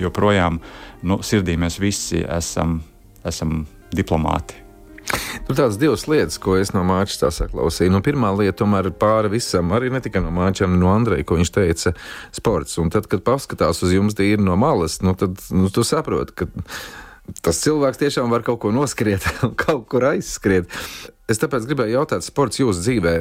joprojām 0.00 0.62
nu, 1.04 1.20
sirdī 1.20 1.58
mēs 1.60 1.76
visi 1.82 2.24
esam, 2.24 2.80
esam 3.28 3.66
diplomāti. 3.92 4.65
Tur 5.46 5.54
tādas 5.54 5.78
divas 5.78 6.06
lietas, 6.10 6.40
ko 6.42 6.56
es 6.58 6.72
no 6.74 6.82
māča 6.86 7.30
saklausīju. 7.30 7.92
Nu, 7.94 8.02
pirmā 8.04 8.32
lieta, 8.34 8.58
tomēr, 8.64 8.90
pāri 8.98 9.30
visam, 9.36 9.70
arī 9.76 9.92
ne 9.94 10.00
tikai 10.02 10.24
no 10.24 10.32
māča, 10.34 10.66
arī 10.66 10.80
no 10.80 10.90
Andreja, 10.90 11.26
ko 11.26 11.38
viņš 11.38 11.52
teica, 11.54 11.94
sports. 12.34 12.78
Un 12.82 12.90
tad, 12.94 13.06
kad 13.10 13.22
paskatās 13.26 13.82
uz 13.86 13.94
jums 13.94 14.18
tīri 14.18 14.42
no 14.42 14.58
malas, 14.58 14.98
nu, 15.06 15.14
tad 15.18 15.38
nu, 15.54 15.70
tu 15.70 15.86
saproti, 15.86 16.34
ka 16.42 16.50
tas 17.46 17.62
cilvēks 17.62 18.02
tiešām 18.02 18.30
var 18.34 18.46
kaut 18.46 18.60
ko 18.64 18.74
noskriet 18.74 19.26
kaut 19.64 19.86
kur 19.92 20.10
aizskriet. 20.12 20.70
Es 21.30 21.42
tāpēc 21.42 21.66
gribēju 21.70 22.00
jautāt, 22.00 22.26
sports 22.26 22.62
jūsu 22.62 22.82
dzīvē. 22.82 23.16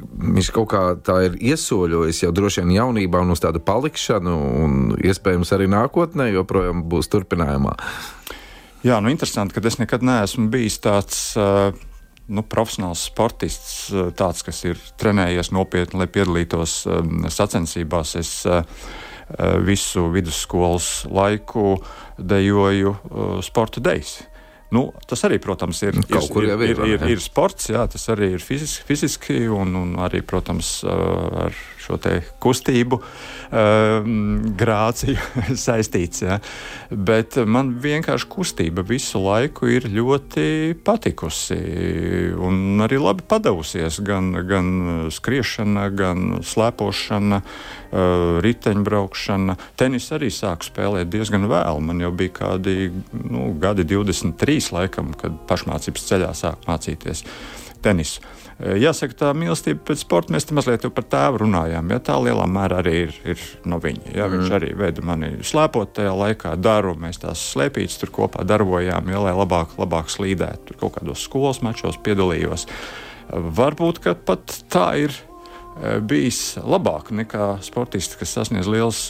Viņš 0.00 0.48
kaut 0.56 0.70
kā 0.72 0.84
tā 1.04 1.18
ir 1.26 1.34
iesoļojis 1.50 2.22
jau 2.22 2.30
droši 2.32 2.62
vien 2.62 2.78
jaunībā 2.78 3.20
un 3.20 3.34
uz 3.34 3.42
tādu 3.42 3.60
palikšanu, 3.64 4.36
un 4.64 4.78
iespējams 4.96 5.52
arī 5.56 5.68
nākotnē 5.68 6.30
joprojām 6.32 6.86
būs 6.88 7.12
turpinājumā. 7.12 7.74
Jā, 8.86 8.96
nu 9.04 9.12
interesanti, 9.12 9.52
ka 9.56 9.62
es 9.68 9.76
nekad 9.80 10.04
neesmu 10.06 10.48
bijis 10.52 10.80
tāds. 10.84 11.20
Uh, 11.36 11.74
nu, 12.30 12.44
profesionāls 12.46 13.08
sportists, 13.10 13.90
tāds, 14.14 14.44
kas 14.46 14.62
ir 14.62 14.80
trenējies 15.00 15.50
nopietni, 15.50 15.98
lai 15.98 16.06
piedalītos 16.06 16.76
um, 16.86 17.24
sacensībās. 17.26 18.14
Es 18.20 18.34
uh, 18.46 18.62
visu 19.66 20.06
vidusskolas 20.14 21.08
laiku 21.10 21.74
dejoju 22.18 22.94
uh, 22.94 23.32
sporta 23.42 23.82
dejas. 23.82 24.20
Nu, 24.70 24.84
tas 25.10 25.24
arī, 25.26 25.40
protams, 25.42 25.82
ir, 25.82 25.98
ir, 25.98 26.06
ir, 26.06 26.46
ir, 26.46 26.60
ir, 26.70 26.82
ir, 26.94 27.06
ir 27.16 27.22
sports, 27.22 27.72
jā, 27.72 27.82
tas 27.90 28.04
arī 28.14 28.36
ir 28.36 28.42
fiziski, 28.44 28.86
fiziski 28.86 29.38
un, 29.50 29.74
un 29.74 29.96
arī, 29.98 30.22
protams, 30.22 30.76
ar 30.86 31.56
šo 31.80 31.98
kustību 32.42 32.98
um, 33.00 34.12
grāciju 34.58 35.18
saistīts. 35.66 36.24
Ja. 36.24 36.38
Bet 36.90 37.38
man 37.46 37.74
vienkārši 37.82 38.28
kustība 38.30 38.84
visu 38.86 39.22
laiku 39.22 39.70
ir 39.70 39.88
ļoti 39.90 40.76
patikusi 40.84 41.60
un 42.40 42.80
arī 42.84 43.00
labi 43.00 43.26
padavusies. 43.28 44.00
Gan, 44.06 44.32
gan 44.48 44.72
skriešana, 45.12 45.88
gan 45.96 46.40
slēpošana, 46.46 47.40
uh, 47.42 48.40
riteņbraukšana. 48.44 49.56
Tenis 49.80 50.10
arī 50.16 50.30
sāku 50.34 50.70
spēlēt 50.70 51.10
diezgan 51.12 51.48
vēlu. 51.50 51.84
Man 51.90 52.02
jau 52.02 52.12
bija 52.16 52.36
kādi 52.42 52.90
nu, 53.12 53.50
gadi, 53.60 53.86
23, 53.88 54.70
laikam, 54.76 55.14
kad 55.18 55.40
pašmācības 55.50 56.06
ceļā 56.10 56.34
sāku 56.36 56.70
mācīties 56.70 57.24
tenisu. 57.84 58.22
Eh, 58.60 58.76
jāsaka, 58.76 59.14
tā 59.16 59.28
mīlestība 59.32 59.80
pēc 59.88 60.02
sporta, 60.02 60.34
mēs 60.34 60.44
te 60.44 60.54
mazliet 60.56 60.84
par 60.92 61.06
tēvu 61.08 61.40
runājām. 61.46 61.92
Ja, 61.94 62.00
tā 62.04 62.18
lielā 62.20 62.44
mērā 62.50 62.82
arī 62.82 62.96
ir, 63.06 63.14
ir 63.32 63.44
no 63.64 63.78
viņa. 63.80 64.12
Ja, 64.18 64.26
viņš 64.28 64.50
mm. 64.50 64.56
arī 64.58 64.74
veda 64.76 65.04
mani 65.06 65.30
slēpot 65.46 65.94
tajā 65.96 66.12
laikā 66.16 66.52
daru. 66.60 66.92
Mēs 67.00 67.22
tās 67.22 67.40
slēpītas 67.54 67.96
tur 68.02 68.12
kopā 68.18 68.44
darbojām, 68.44 69.08
ja, 69.08 69.22
lai 69.24 69.32
labāk, 69.38 69.72
labāk 69.80 70.12
slīdētu. 70.12 70.66
Tur 70.68 70.80
kaut 70.82 70.98
kādos 70.98 71.24
skolas 71.24 71.62
mačos 71.64 71.96
piedalījos. 72.04 72.66
Varbūt 73.30 74.02
pat 74.28 74.58
tā 74.68 74.86
ir 75.06 75.16
eh, 75.16 75.96
bijis 76.04 76.58
labāk 76.60 77.14
nekā 77.16 77.54
sportisti, 77.64 78.20
kas 78.20 78.36
sasniedz 78.36 78.68
liels 78.68 79.06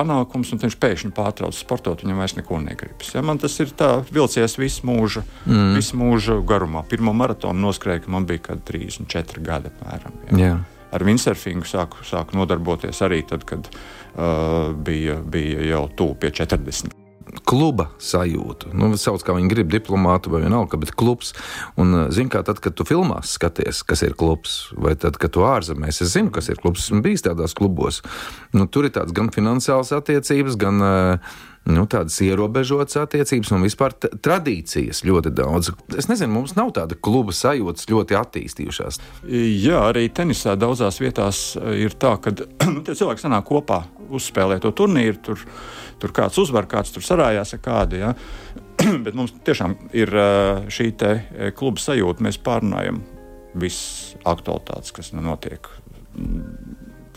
panākums, 0.00 0.52
un 0.54 0.62
viņš 0.64 0.76
pēkšņi 0.80 1.12
pārtrauc 1.16 1.56
sportot, 1.56 2.04
viņam 2.04 2.22
vairs 2.22 2.36
neko 2.38 2.60
negribas. 2.64 3.12
Ja, 3.14 3.24
man 3.26 3.40
tas 3.42 3.56
ir 3.62 3.72
tā 3.76 3.92
vilcies 4.10 4.56
visu 4.60 4.88
mūžu, 4.88 5.24
mm. 5.46 5.72
visu 5.78 6.00
mūžu 6.00 6.40
garumā. 6.46 6.84
Pirmā 6.90 7.14
maratona 7.16 7.60
noskrēja, 7.68 8.06
ka 8.06 8.14
man 8.16 8.28
bija 8.28 8.46
kaut 8.48 8.64
kādi 8.66 8.84
34 8.90 9.44
gadi 9.46 9.72
apmēram. 9.72 10.20
Ja. 10.30 10.38
Yeah. 10.40 10.62
Ar 10.90 11.04
windsurfingu 11.06 11.68
sāku, 11.70 12.02
sāku 12.06 12.34
nodarboties 12.34 12.98
arī 13.06 13.22
tad, 13.28 13.46
kad 13.46 13.68
uh, 13.70 14.72
bija, 14.74 15.20
bija 15.22 15.68
jau 15.70 15.84
tuvu 15.94 16.18
pie 16.24 16.32
40 16.34 16.99
kluba 17.48 17.88
sajūtu. 18.02 18.72
Nu, 18.76 18.90
sauc, 19.00 19.24
kā 19.26 19.34
viņi 19.36 19.50
grib, 19.52 19.70
diplomātu 19.72 20.32
vai 20.32 20.42
vienalga, 20.44 20.78
bet 20.80 20.94
klubs. 20.98 21.34
Un, 21.80 21.94
eh, 21.94 22.08
zini, 22.14 22.30
kā 22.32 22.44
tad, 22.46 22.60
kad 22.60 22.74
tu 22.74 22.86
filmās 22.88 23.36
skaties, 23.36 23.82
kas 23.86 24.02
ir 24.06 24.14
klubs, 24.14 24.72
vai 24.76 24.94
tad, 24.94 25.18
kad 25.18 25.32
tu 25.32 25.40
ārzemēs, 25.46 26.02
es 26.02 26.16
zinu, 26.16 26.30
kas 26.30 26.48
ir 26.48 26.60
klubs, 26.62 26.88
esmu 26.88 27.02
bijis 27.02 27.26
tādās 27.26 27.54
klubos. 27.54 28.02
Nu, 28.52 28.66
tur 28.66 28.84
ir 28.84 28.90
tāds 28.90 29.12
gan 29.12 29.30
finansiāls 29.30 29.92
attiecības, 29.92 30.56
gan 30.60 30.82
uh, 30.82 31.18
nu, 31.68 31.84
tādas 31.90 32.16
ierobežotas 32.24 32.96
attiecības 33.02 33.52
un 33.54 33.64
vispār 33.64 33.94
tradīcijas 33.94 35.02
ļoti 35.06 35.32
daudz. 35.36 35.72
Es 35.98 36.08
nezinu, 36.10 36.32
mums 36.38 36.56
nav 36.56 36.72
tāda 36.76 36.96
kluba 36.96 37.34
sajūtas 37.36 37.88
ļoti 37.90 38.16
attīstījušās. 38.20 39.00
Jā, 39.28 39.82
arī 39.90 40.08
tenisā 40.14 40.56
daudzās 40.60 41.00
vietās 41.02 41.42
ir 41.76 41.96
tā, 42.00 42.16
ka 42.22 42.32
nu, 42.72 42.82
cilvēki 42.86 43.24
sanāk 43.26 43.48
kopā, 43.50 43.82
uzspēlē 44.10 44.60
to 44.62 44.72
turnīru. 44.76 45.20
Tur, 45.30 45.44
tur 46.00 46.14
kāds 46.16 46.38
uzvar, 46.42 46.68
kāds 46.70 46.94
tur 46.94 47.04
sarājās 47.06 47.54
ar 47.56 47.62
kādu. 47.64 48.00
Ja? 48.00 48.12
Bet 49.04 49.16
mums 49.16 49.34
tiešām 49.46 49.76
ir 49.96 50.14
šī 50.72 50.92
kluba 51.56 51.82
sajūta. 51.82 52.26
Mēs 52.26 52.40
pārunājam 52.44 53.02
visas 53.58 54.14
aktualitātes, 54.28 54.94
kas 54.94 55.12
nu 55.16 55.24
notiek 55.26 55.68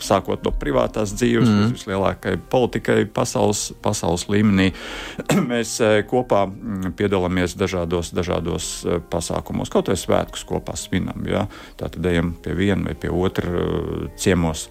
sākot 0.04 0.42
no 0.44 0.52
privātās 0.58 1.12
dzīves 1.14 1.48
mm. 1.48 1.58
līdz 1.60 1.74
vislielākajai 1.76 2.40
politikai 2.50 2.96
pasaules, 3.14 3.68
pasaules 3.84 4.26
līmenī. 4.32 4.70
Mēs 5.50 5.76
kopā 6.10 6.44
piedalāmies 6.98 7.56
dažādos, 7.58 8.12
dažādos 8.16 8.72
pasākumos, 9.12 9.72
kaut 9.72 9.90
vai 9.90 9.98
svētkus 10.00 10.44
kopā 10.48 10.76
svinam. 10.78 11.24
Ja? 11.30 11.46
Tātad 11.80 12.06
ejam 12.10 12.34
pie 12.42 12.56
viena 12.58 12.90
vai 12.90 12.98
pie 12.98 13.12
otra 13.12 13.68
ciemos. 14.20 14.68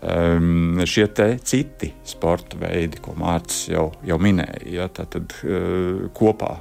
Um, 0.00 0.80
šie 0.88 1.04
citi 1.44 1.90
sporta 2.08 2.56
veidi, 2.56 2.96
ko 3.04 3.12
Mārcis 3.20 3.66
jau, 3.68 3.90
jau 4.00 4.16
minēja, 4.16 4.62
ja, 4.72 4.86
tad 4.88 5.34
uh, 5.44 6.06
kopā 6.16 6.54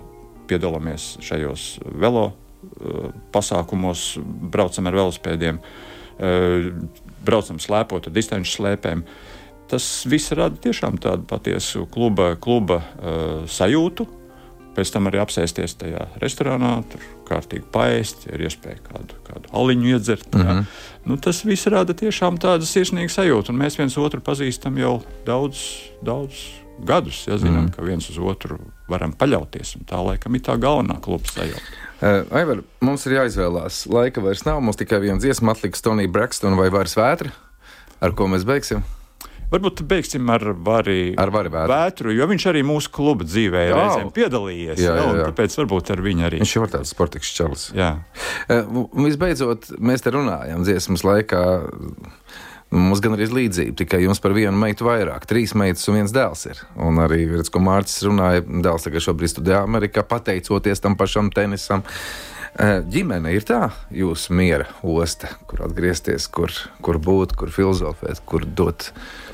piedalāmies 0.50 1.14
šajos 1.24 1.70
velo 2.02 2.26
uh, 2.34 3.14
pasākumos, 3.32 4.18
braucam 4.52 4.92
ar 4.92 5.00
velospēdiem. 5.00 5.62
Uh, 6.20 6.68
braucam 7.24 7.62
slēpot 7.64 8.10
ar 8.10 8.16
distanču 8.16 8.58
slēpēm. 8.58 9.06
Tas 9.72 9.88
viss 10.10 10.34
rada 10.36 10.60
tiešām 10.60 10.98
tādu 11.00 11.24
patiesu 11.30 11.86
kluba, 11.94 12.34
kluba 12.42 12.82
uh, 12.82 13.48
sajūtu. 13.48 14.08
Pēc 14.78 14.92
tam 14.94 15.10
arī 15.10 15.20
apsēsties 15.20 15.76
tajā 15.82 16.06
restorānā, 16.22 16.72
tur 16.92 17.04
kārtīgi 17.28 17.66
paēst, 17.74 18.28
ir 18.30 18.46
iespēja 18.48 18.80
kādu, 18.86 19.18
kādu 19.28 19.52
aliņu 19.62 19.92
iedzert. 19.96 20.30
Mm 20.36 20.46
-hmm. 20.46 20.66
nu, 21.06 21.18
tas 21.18 21.44
viss 21.46 21.68
rada 21.68 21.94
tiešām 21.94 22.38
tādu 22.40 22.70
sirsnīgu 22.70 23.10
sajūtu, 23.10 23.50
un 23.50 23.60
mēs 23.60 23.78
viens 23.78 23.98
otru 23.98 24.22
pazīstam 24.22 24.78
jau 24.78 25.02
daudz, 25.26 25.66
daudz 26.06 26.46
gadus. 26.86 27.28
Ja 27.28 27.38
zinām, 27.38 27.68
mm. 27.68 27.72
ka 27.76 27.84
viens 27.84 28.10
uz 28.10 28.18
otru 28.18 28.60
varam 28.90 29.14
paļauties. 29.14 29.76
Tā 29.90 30.00
laikam 30.06 30.36
ir 30.36 30.42
tā 30.46 30.56
galvenā 30.58 31.00
kluba 31.02 31.28
sajūta. 31.28 31.66
Uh, 32.00 32.24
Aivar, 32.32 32.64
mums 32.82 33.06
ir 33.06 33.18
jāizvēlās. 33.18 33.84
Laika 33.92 34.24
vairs 34.24 34.46
nav. 34.48 34.62
Mums 34.64 34.80
tikai 34.80 35.02
viena 35.04 35.20
dziesma 35.20 35.52
atliks 35.52 35.84
Tonija 35.84 36.12
Brakstona 36.12 36.56
vai 36.60 36.70
Vairs 36.74 36.96
Vētra. 36.98 37.34
Ar 38.00 38.16
ko 38.16 38.30
mēs 38.32 38.48
beigsim? 38.48 38.86
Varbūt 39.50 39.82
beigsim 39.90 40.30
ar 40.30 40.44
Vāri, 40.54 41.16
ar 41.18 41.32
Vāri 41.34 41.50
vētru. 41.54 41.74
vētru, 41.74 42.12
jo 42.14 42.28
viņš 42.30 42.44
arī 42.52 42.62
mūsu 42.68 42.92
kluba 42.94 43.26
dzīvē 43.26 43.64
ir 43.70 43.74
reizēm 43.78 44.12
piedalījies. 44.14 44.82
Jā, 44.84 44.94
jā, 45.00 45.08
jā. 45.22 45.24
Tāpēc 45.32 45.58
varbūt 45.64 45.90
ar 45.96 46.04
viņu 46.06 46.28
arī. 46.28 46.42
Viņš 46.44 46.54
jau 46.54 46.68
ir 46.68 46.74
tāds 46.76 46.94
sportisks 46.94 47.34
čalis. 47.34 47.66
Jā. 47.74 47.90
Uh, 48.46 48.86
visbeidzot, 49.08 49.72
mēs 49.82 50.06
te 50.06 50.14
runājam 50.14 50.62
dziesmas 50.68 51.06
laikā. 51.08 51.44
Mums 52.70 53.02
gan 53.02 53.16
arī 53.16 53.26
ir 53.26 53.32
līdzība, 53.34 53.74
tikai 53.82 54.04
jums 54.04 54.20
par 54.22 54.36
vienu 54.38 54.54
meitu 54.54 54.86
vairāk. 54.86 55.24
Trīs 55.26 55.56
meitas 55.58 55.88
un 55.90 55.98
viens 55.98 56.12
dēls 56.14 56.46
ir. 56.52 56.60
Un 56.78 57.02
arī, 57.02 57.24
redz, 57.32 57.50
ko 57.50 57.62
Mārcis 57.66 58.06
runāja, 58.06 58.44
dēls 58.46 58.86
tagad 58.86 59.02
šobrīd 59.02 59.34
studē 59.34 59.64
Amerikā, 59.64 60.04
pateicoties 60.06 60.84
tam 60.84 60.94
pašam 61.00 61.32
tenisam. 61.34 61.82
Ģimene 62.60 63.32
ir 63.32 63.46
tā 63.48 63.70
jūsu 63.96 64.34
miera 64.36 64.66
osta, 64.84 65.30
kur 65.48 65.62
atgriezties, 65.64 66.26
kur, 66.28 66.52
kur 66.84 66.98
būt, 67.00 67.38
kur 67.40 67.54
filozofēt, 67.56 68.20
kur 68.28 68.44
dot 68.44 68.90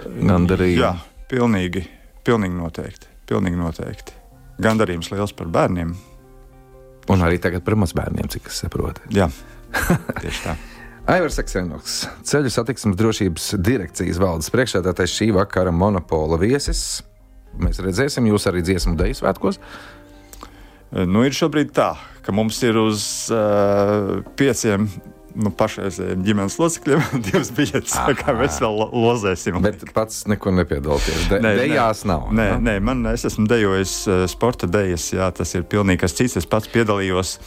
gandarījumu. 0.05 0.83
Jā, 0.83 0.91
pilnīgi, 1.31 1.87
pilnīgi 2.27 2.59
noteikti. 2.59 3.09
Pilnīgi 3.25 3.57
noteikti. 3.57 4.13
Gandarījums 4.61 5.09
liels 5.09 5.33
par 5.33 5.49
bērniem. 5.49 5.95
Un 7.09 7.25
arī 7.25 7.41
tagad 7.41 7.65
par 7.65 7.77
mazbērniem, 7.81 8.29
cik 8.33 8.51
es 8.51 8.61
saprotu. 8.61 9.01
Jā, 9.13 9.31
tieši 10.21 10.45
tā. 10.45 10.55
Aivars 11.09 11.37
Aksenoks, 11.41 11.99
ceļu 12.25 12.49
satiksmes 12.53 12.97
drošības 12.97 13.51
direkcijas 13.61 14.21
valdes 14.21 14.49
priekšsēdētājs 14.53 15.17
šī 15.19 15.27
vakara 15.35 15.73
monopola 15.73 16.37
viesis. 16.41 17.03
Mēs 17.61 17.81
redzēsim 17.81 18.25
jūs 18.29 18.45
arī 18.49 18.63
dziesmu 18.65 18.95
deju 18.97 19.17
svētkos. 19.17 19.59
Nu, 20.95 21.25
ir 21.27 21.35
šobrīd 21.35 21.73
tā, 21.75 21.91
ka 22.23 22.31
mums 22.35 22.61
ir 22.63 22.77
uz 22.79 23.01
uh, 23.33 24.21
pieciem 24.39 24.87
nu, 25.35 25.51
pašreizējiem 25.51 26.23
ģimenes 26.23 26.55
locekļiem 26.61 27.03
divas 27.27 27.51
biļetes. 27.55 27.95
Kā 28.21 28.35
mēs 28.37 28.59
vēl 28.63 28.83
lozēsim. 28.93 29.59
Bet 29.63 29.83
pats 29.95 30.23
neko 30.31 30.53
nepiedalāties. 30.55 31.27
De, 31.31 31.41
nē, 31.43 31.51
dejās 31.59 32.05
nav. 32.07 32.29
Nē, 32.31 32.47
nē, 32.55 32.61
nē, 32.69 32.75
man 32.87 33.03
es 33.11 33.27
esmu 33.27 33.47
dejojis 33.51 33.97
sporta 34.31 34.69
dejas, 34.71 35.09
jā, 35.15 35.29
tas 35.35 35.51
ir 35.57 35.67
pilnīgi 35.71 36.05
kas 36.05 36.15
cits. 36.17 36.39
Es 36.39 36.49
pats 36.49 36.71
piedalījos 36.71 37.37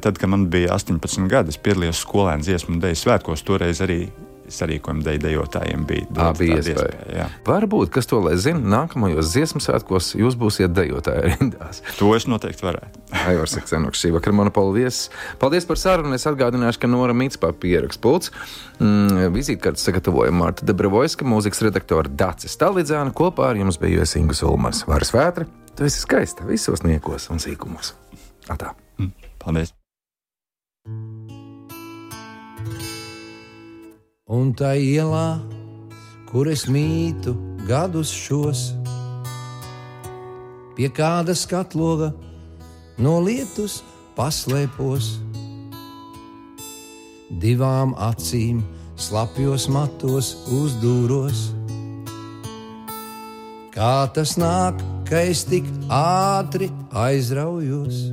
tad, 0.00 0.16
kad 0.16 0.30
man 0.32 0.48
bija 0.52 0.74
18 0.78 1.28
gadi. 1.30 1.54
Es 1.54 1.60
piedalījos 1.60 2.04
skolēnu 2.06 2.48
dziesmu 2.48 2.78
un 2.78 2.84
deju 2.84 3.02
svētkos. 3.04 3.44
Toreiz 3.44 3.84
arī 3.84 4.06
sarīkojuma 4.52 5.04
dēļ 5.04 5.20
dejotājiem 5.22 5.84
bija 5.88 6.06
tāda 6.10 6.46
iespēja. 6.46 6.74
iespēja 6.74 7.26
Varbūt, 7.46 7.90
kas 7.94 8.08
to 8.10 8.20
lai 8.24 8.34
zina, 8.40 8.60
nākamajos 8.74 9.32
dziesmu 9.32 9.62
svētkos 9.64 10.12
jūs 10.18 10.36
būsiet 10.40 10.74
dejotāji 10.76 11.34
rindās. 11.34 11.82
To 11.98 12.12
es 12.16 12.28
noteikti 12.30 12.66
varētu. 12.66 13.02
Aivars 13.24 13.56
Eksenoks, 13.60 14.02
šī 14.02 14.12
vakara 14.16 14.36
mana 14.36 14.52
paldies. 14.54 15.08
Paldies 15.42 15.68
par 15.68 15.80
sarunu. 15.80 16.14
Es 16.16 16.26
atgādināšu, 16.28 16.82
ka 16.82 16.90
Nora 16.90 17.16
Mitspā 17.16 17.52
pierakst 17.60 18.02
pults. 18.04 18.32
Mm, 18.80 19.30
vizītkartes 19.34 19.86
sagatavoja 19.88 20.34
Marta 20.34 20.66
Debrevoiska, 20.68 21.26
mūzikas 21.28 21.64
redaktora 21.66 22.10
Dācis 22.10 22.56
Stalidzāna. 22.58 23.14
Kopā 23.14 23.52
ar 23.52 23.60
jums 23.60 23.80
bija 23.80 24.06
Ingus 24.20 24.44
Ulmars. 24.46 24.84
Varas 24.90 25.14
vētra, 25.14 25.48
tu 25.74 25.88
esi 25.88 26.02
skaista 26.04 26.46
visos 26.48 26.84
niekos 26.86 27.30
un 27.32 27.42
sīkumos. 27.42 27.94
Atā. 28.52 28.74
Mm, 29.00 29.14
paldies! 29.42 29.74
Un 34.26 34.54
tā 34.56 34.72
ielā, 34.80 35.40
kur 36.30 36.48
es 36.48 36.64
mītu 36.64 37.34
gadus 37.68 38.08
šos, 38.08 38.72
pie 40.76 40.88
kāda 40.88 41.34
skatloga 41.36 42.12
no 42.98 43.18
lietus 43.20 43.82
paslēpos. 44.16 45.18
Divām 47.42 47.92
acīm 47.98 48.62
slapjos 48.96 49.66
matos 49.68 50.32
uzdūros. 50.54 51.50
Kā 53.74 54.06
tas 54.14 54.36
nāk, 54.38 54.78
ka 55.08 55.20
es 55.20 55.42
tik 55.50 55.66
ātri 55.90 56.70
aizraujos? 56.94 58.06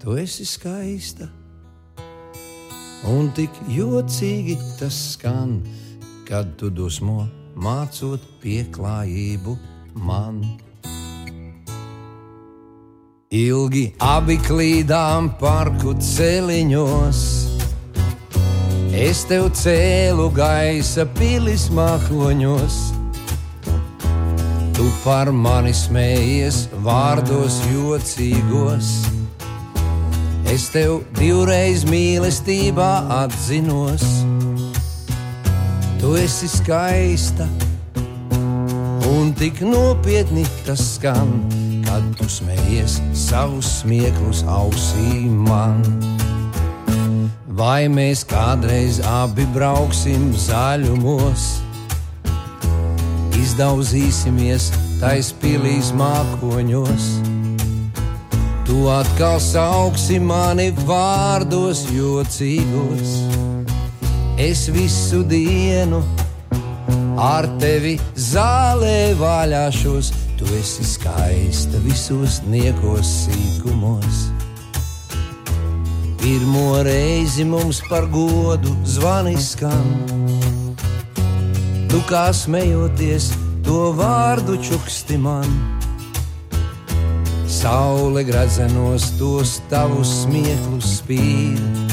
Tu 0.00 0.16
esi 0.22 0.46
skaista 0.48 1.28
un 3.08 3.30
tik 3.36 3.54
jocīgi 3.70 4.56
tas 4.78 4.96
skan, 5.14 5.60
kad 6.28 6.56
tu 6.60 6.68
dusmo 6.70 7.24
mācot 7.56 8.24
pieklājību 8.42 9.56
man. 10.06 10.42
Ilgi 13.30 13.84
abi 14.02 14.36
klīdām 14.42 15.30
parku 15.38 15.94
celiņos, 16.02 17.20
es 18.90 19.22
tev 19.30 19.52
cēlu 19.54 20.26
gaisa 20.34 21.06
pilis 21.18 21.68
mākoņos. 21.70 22.80
Tu 24.74 24.90
par 25.04 25.30
mani 25.30 25.72
smējies 25.76 26.66
vārdos 26.82 27.60
jocīgos 27.70 29.19
Es 30.50 30.64
tev 30.74 31.04
divreiz 31.14 31.84
mīlestībā 31.86 32.88
atzinos, 33.20 34.02
tu 36.00 36.16
esi 36.18 36.48
skaista 36.50 37.46
un 39.06 39.30
tik 39.38 39.60
nopietni 39.62 40.42
tas 40.66 40.82
skan, 40.96 41.30
kad 41.86 42.02
tu 42.18 42.26
smējies 42.26 42.98
savus 43.14 43.70
smieklus 43.78 44.42
ausī 44.50 45.22
man. 45.30 45.86
Vai 47.46 47.86
mēs 47.86 48.26
kādreiz 48.26 48.98
abi 49.06 49.46
brauksim 49.54 50.32
zaļumos, 50.34 51.50
izdauzīsimies 53.38 54.72
taisa 54.98 55.94
mākoņos? 55.94 57.39
Tu 58.70 58.84
atkal 58.86 59.40
sauksi 59.42 60.20
mani 60.22 60.68
vārdos 60.86 61.80
jocīgos. 61.90 63.14
Es 64.38 64.68
visu 64.70 65.24
dienu 65.26 65.98
ar 67.18 67.48
tevi 67.58 67.96
zālē 68.14 69.16
vaļāšos. 69.18 70.12
Tu 70.38 70.46
esi 70.60 70.86
skaista 70.86 71.82
visos 71.82 72.38
niekos 72.46 73.10
sīkumos. 73.24 74.22
Pirmo 76.22 76.78
reizi 76.86 77.48
mums 77.50 77.82
par 77.90 78.06
godu 78.14 78.76
zvanis 78.86 79.50
skan. 79.56 79.90
Tu 81.90 82.06
kā 82.06 82.28
smejoties, 82.30 83.32
to 83.66 83.90
vārdu 83.98 84.62
čuksti 84.62 85.18
man 85.18 85.79
Saule 87.60 88.24
grazenos 88.24 89.10
tos 89.18 89.58
tavus 89.68 90.08
smieklus 90.22 90.94
spīd. 91.02 91.90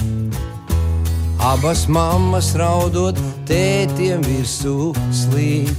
Abas 1.43 1.81
mammas 1.91 2.53
raudot, 2.55 3.19
tētiem 3.49 4.23
virsū 4.23 4.93
slīd. 5.11 5.73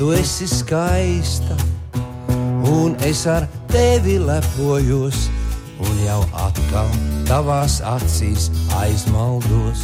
Tu 0.00 0.08
esi 0.16 0.48
skaista, 0.48 1.52
un 2.72 2.96
es 3.04 3.26
ar 3.28 3.44
tevi 3.68 4.16
lepojos, 4.16 5.26
un 5.76 6.04
jau 6.06 6.22
atkal 6.40 6.88
tavās 7.28 7.82
acīs 7.84 8.48
aizmaldos. 8.80 9.82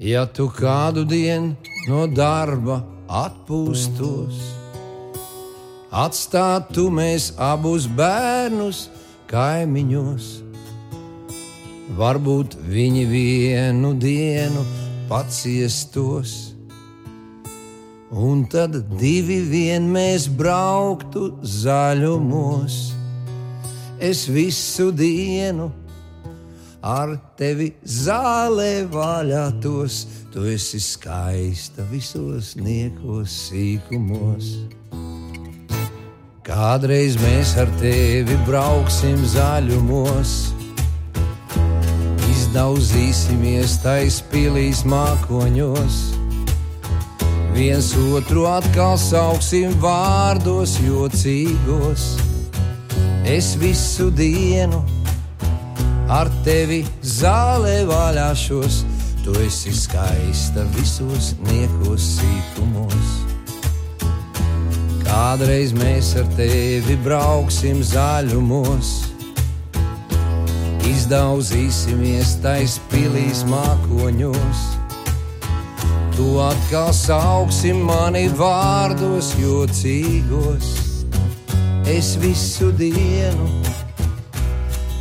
Ja 0.00 0.24
tu 0.24 0.48
kādu 0.48 1.04
dienu 1.04 1.58
no 1.90 2.06
darba 2.08 2.80
atpūstos, 3.04 4.57
Atstātu 5.88 6.90
mēs 6.92 7.30
abus 7.40 7.86
bērnus 7.88 8.90
kaimiņos. 9.30 10.26
Varbūt 11.96 12.58
viņi 12.68 13.04
vienu 13.08 13.94
dienu 13.96 14.64
paciestos, 15.08 16.52
un 18.12 18.44
tad 18.52 18.76
divi 19.00 19.40
vien 19.48 19.88
mēs 19.88 20.28
brauktu 20.28 21.30
zaļumos. 21.40 22.76
Es 23.98 24.26
visu 24.28 24.90
dienu 24.92 25.70
ar 26.84 27.16
tevi 27.40 27.72
zālē 27.82 28.84
vaļātos, 28.92 30.04
tu 30.36 30.44
esi 30.52 30.82
skaista 30.84 31.88
visos 31.88 32.52
niekos 32.60 33.32
sīkumos. 33.48 34.52
Kādreiz 36.48 37.18
mēs 37.20 37.50
ar 37.60 37.68
tevi 37.76 38.32
brauksim 38.46 39.18
zaļumos, 39.34 40.30
izdauzīsimies 42.24 43.74
taisnīgās 43.82 44.80
mākoņos. 44.88 45.98
Viens 47.52 47.92
otru 48.14 48.46
atkal 48.48 48.96
sauksim 48.96 49.76
vārdos, 49.84 50.78
jocīgos. 50.80 52.08
Es 53.28 53.52
visu 53.60 54.08
dienu 54.08 54.80
ar 56.08 56.32
tevi 56.48 56.80
zālē 57.04 57.82
vaļāšos, 57.92 58.84
tu 59.20 59.36
esi 59.44 59.76
skaista 59.76 60.64
visos 60.80 61.34
niekos 61.44 62.14
sīkumos. 62.16 63.27
Kādreiz 65.08 65.72
mēs 65.72 66.12
ar 66.20 66.26
tevi 66.36 66.94
brauksim 67.00 67.80
zaļumos, 67.80 68.90
izdauzīsimies 70.84 72.34
taisnīgās 72.44 73.40
mākoņos. 73.48 74.66
Tu 76.12 76.26
atkal 76.42 76.92
sauksi 76.92 77.72
mani 77.72 78.26
vārdos, 78.36 79.32
jocīgos. 79.40 80.74
Es 81.88 82.16
visu 82.20 82.68
dienu 82.76 83.48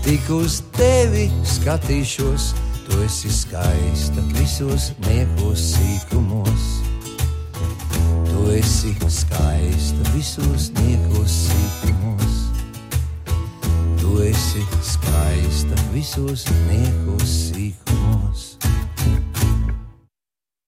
tik 0.08 0.30
uz 0.32 0.62
tevi 0.78 1.28
skatīšos, 1.44 2.54
tu 2.88 3.04
esi 3.04 3.34
skaista 3.34 4.24
visos 4.38 4.94
niekos 5.10 5.74
sīkumos. 5.74 6.77
Tu 8.48 8.54
esi 8.54 8.96
skaista 9.12 10.12
visos 10.14 10.70
niekos 10.80 11.34
sīkumos. 11.50 12.38
Tu 14.00 14.12
esi 14.24 14.64
skaista 14.80 15.76
visos 15.92 16.46
niekos 16.70 17.28
sīkumos. 17.28 18.17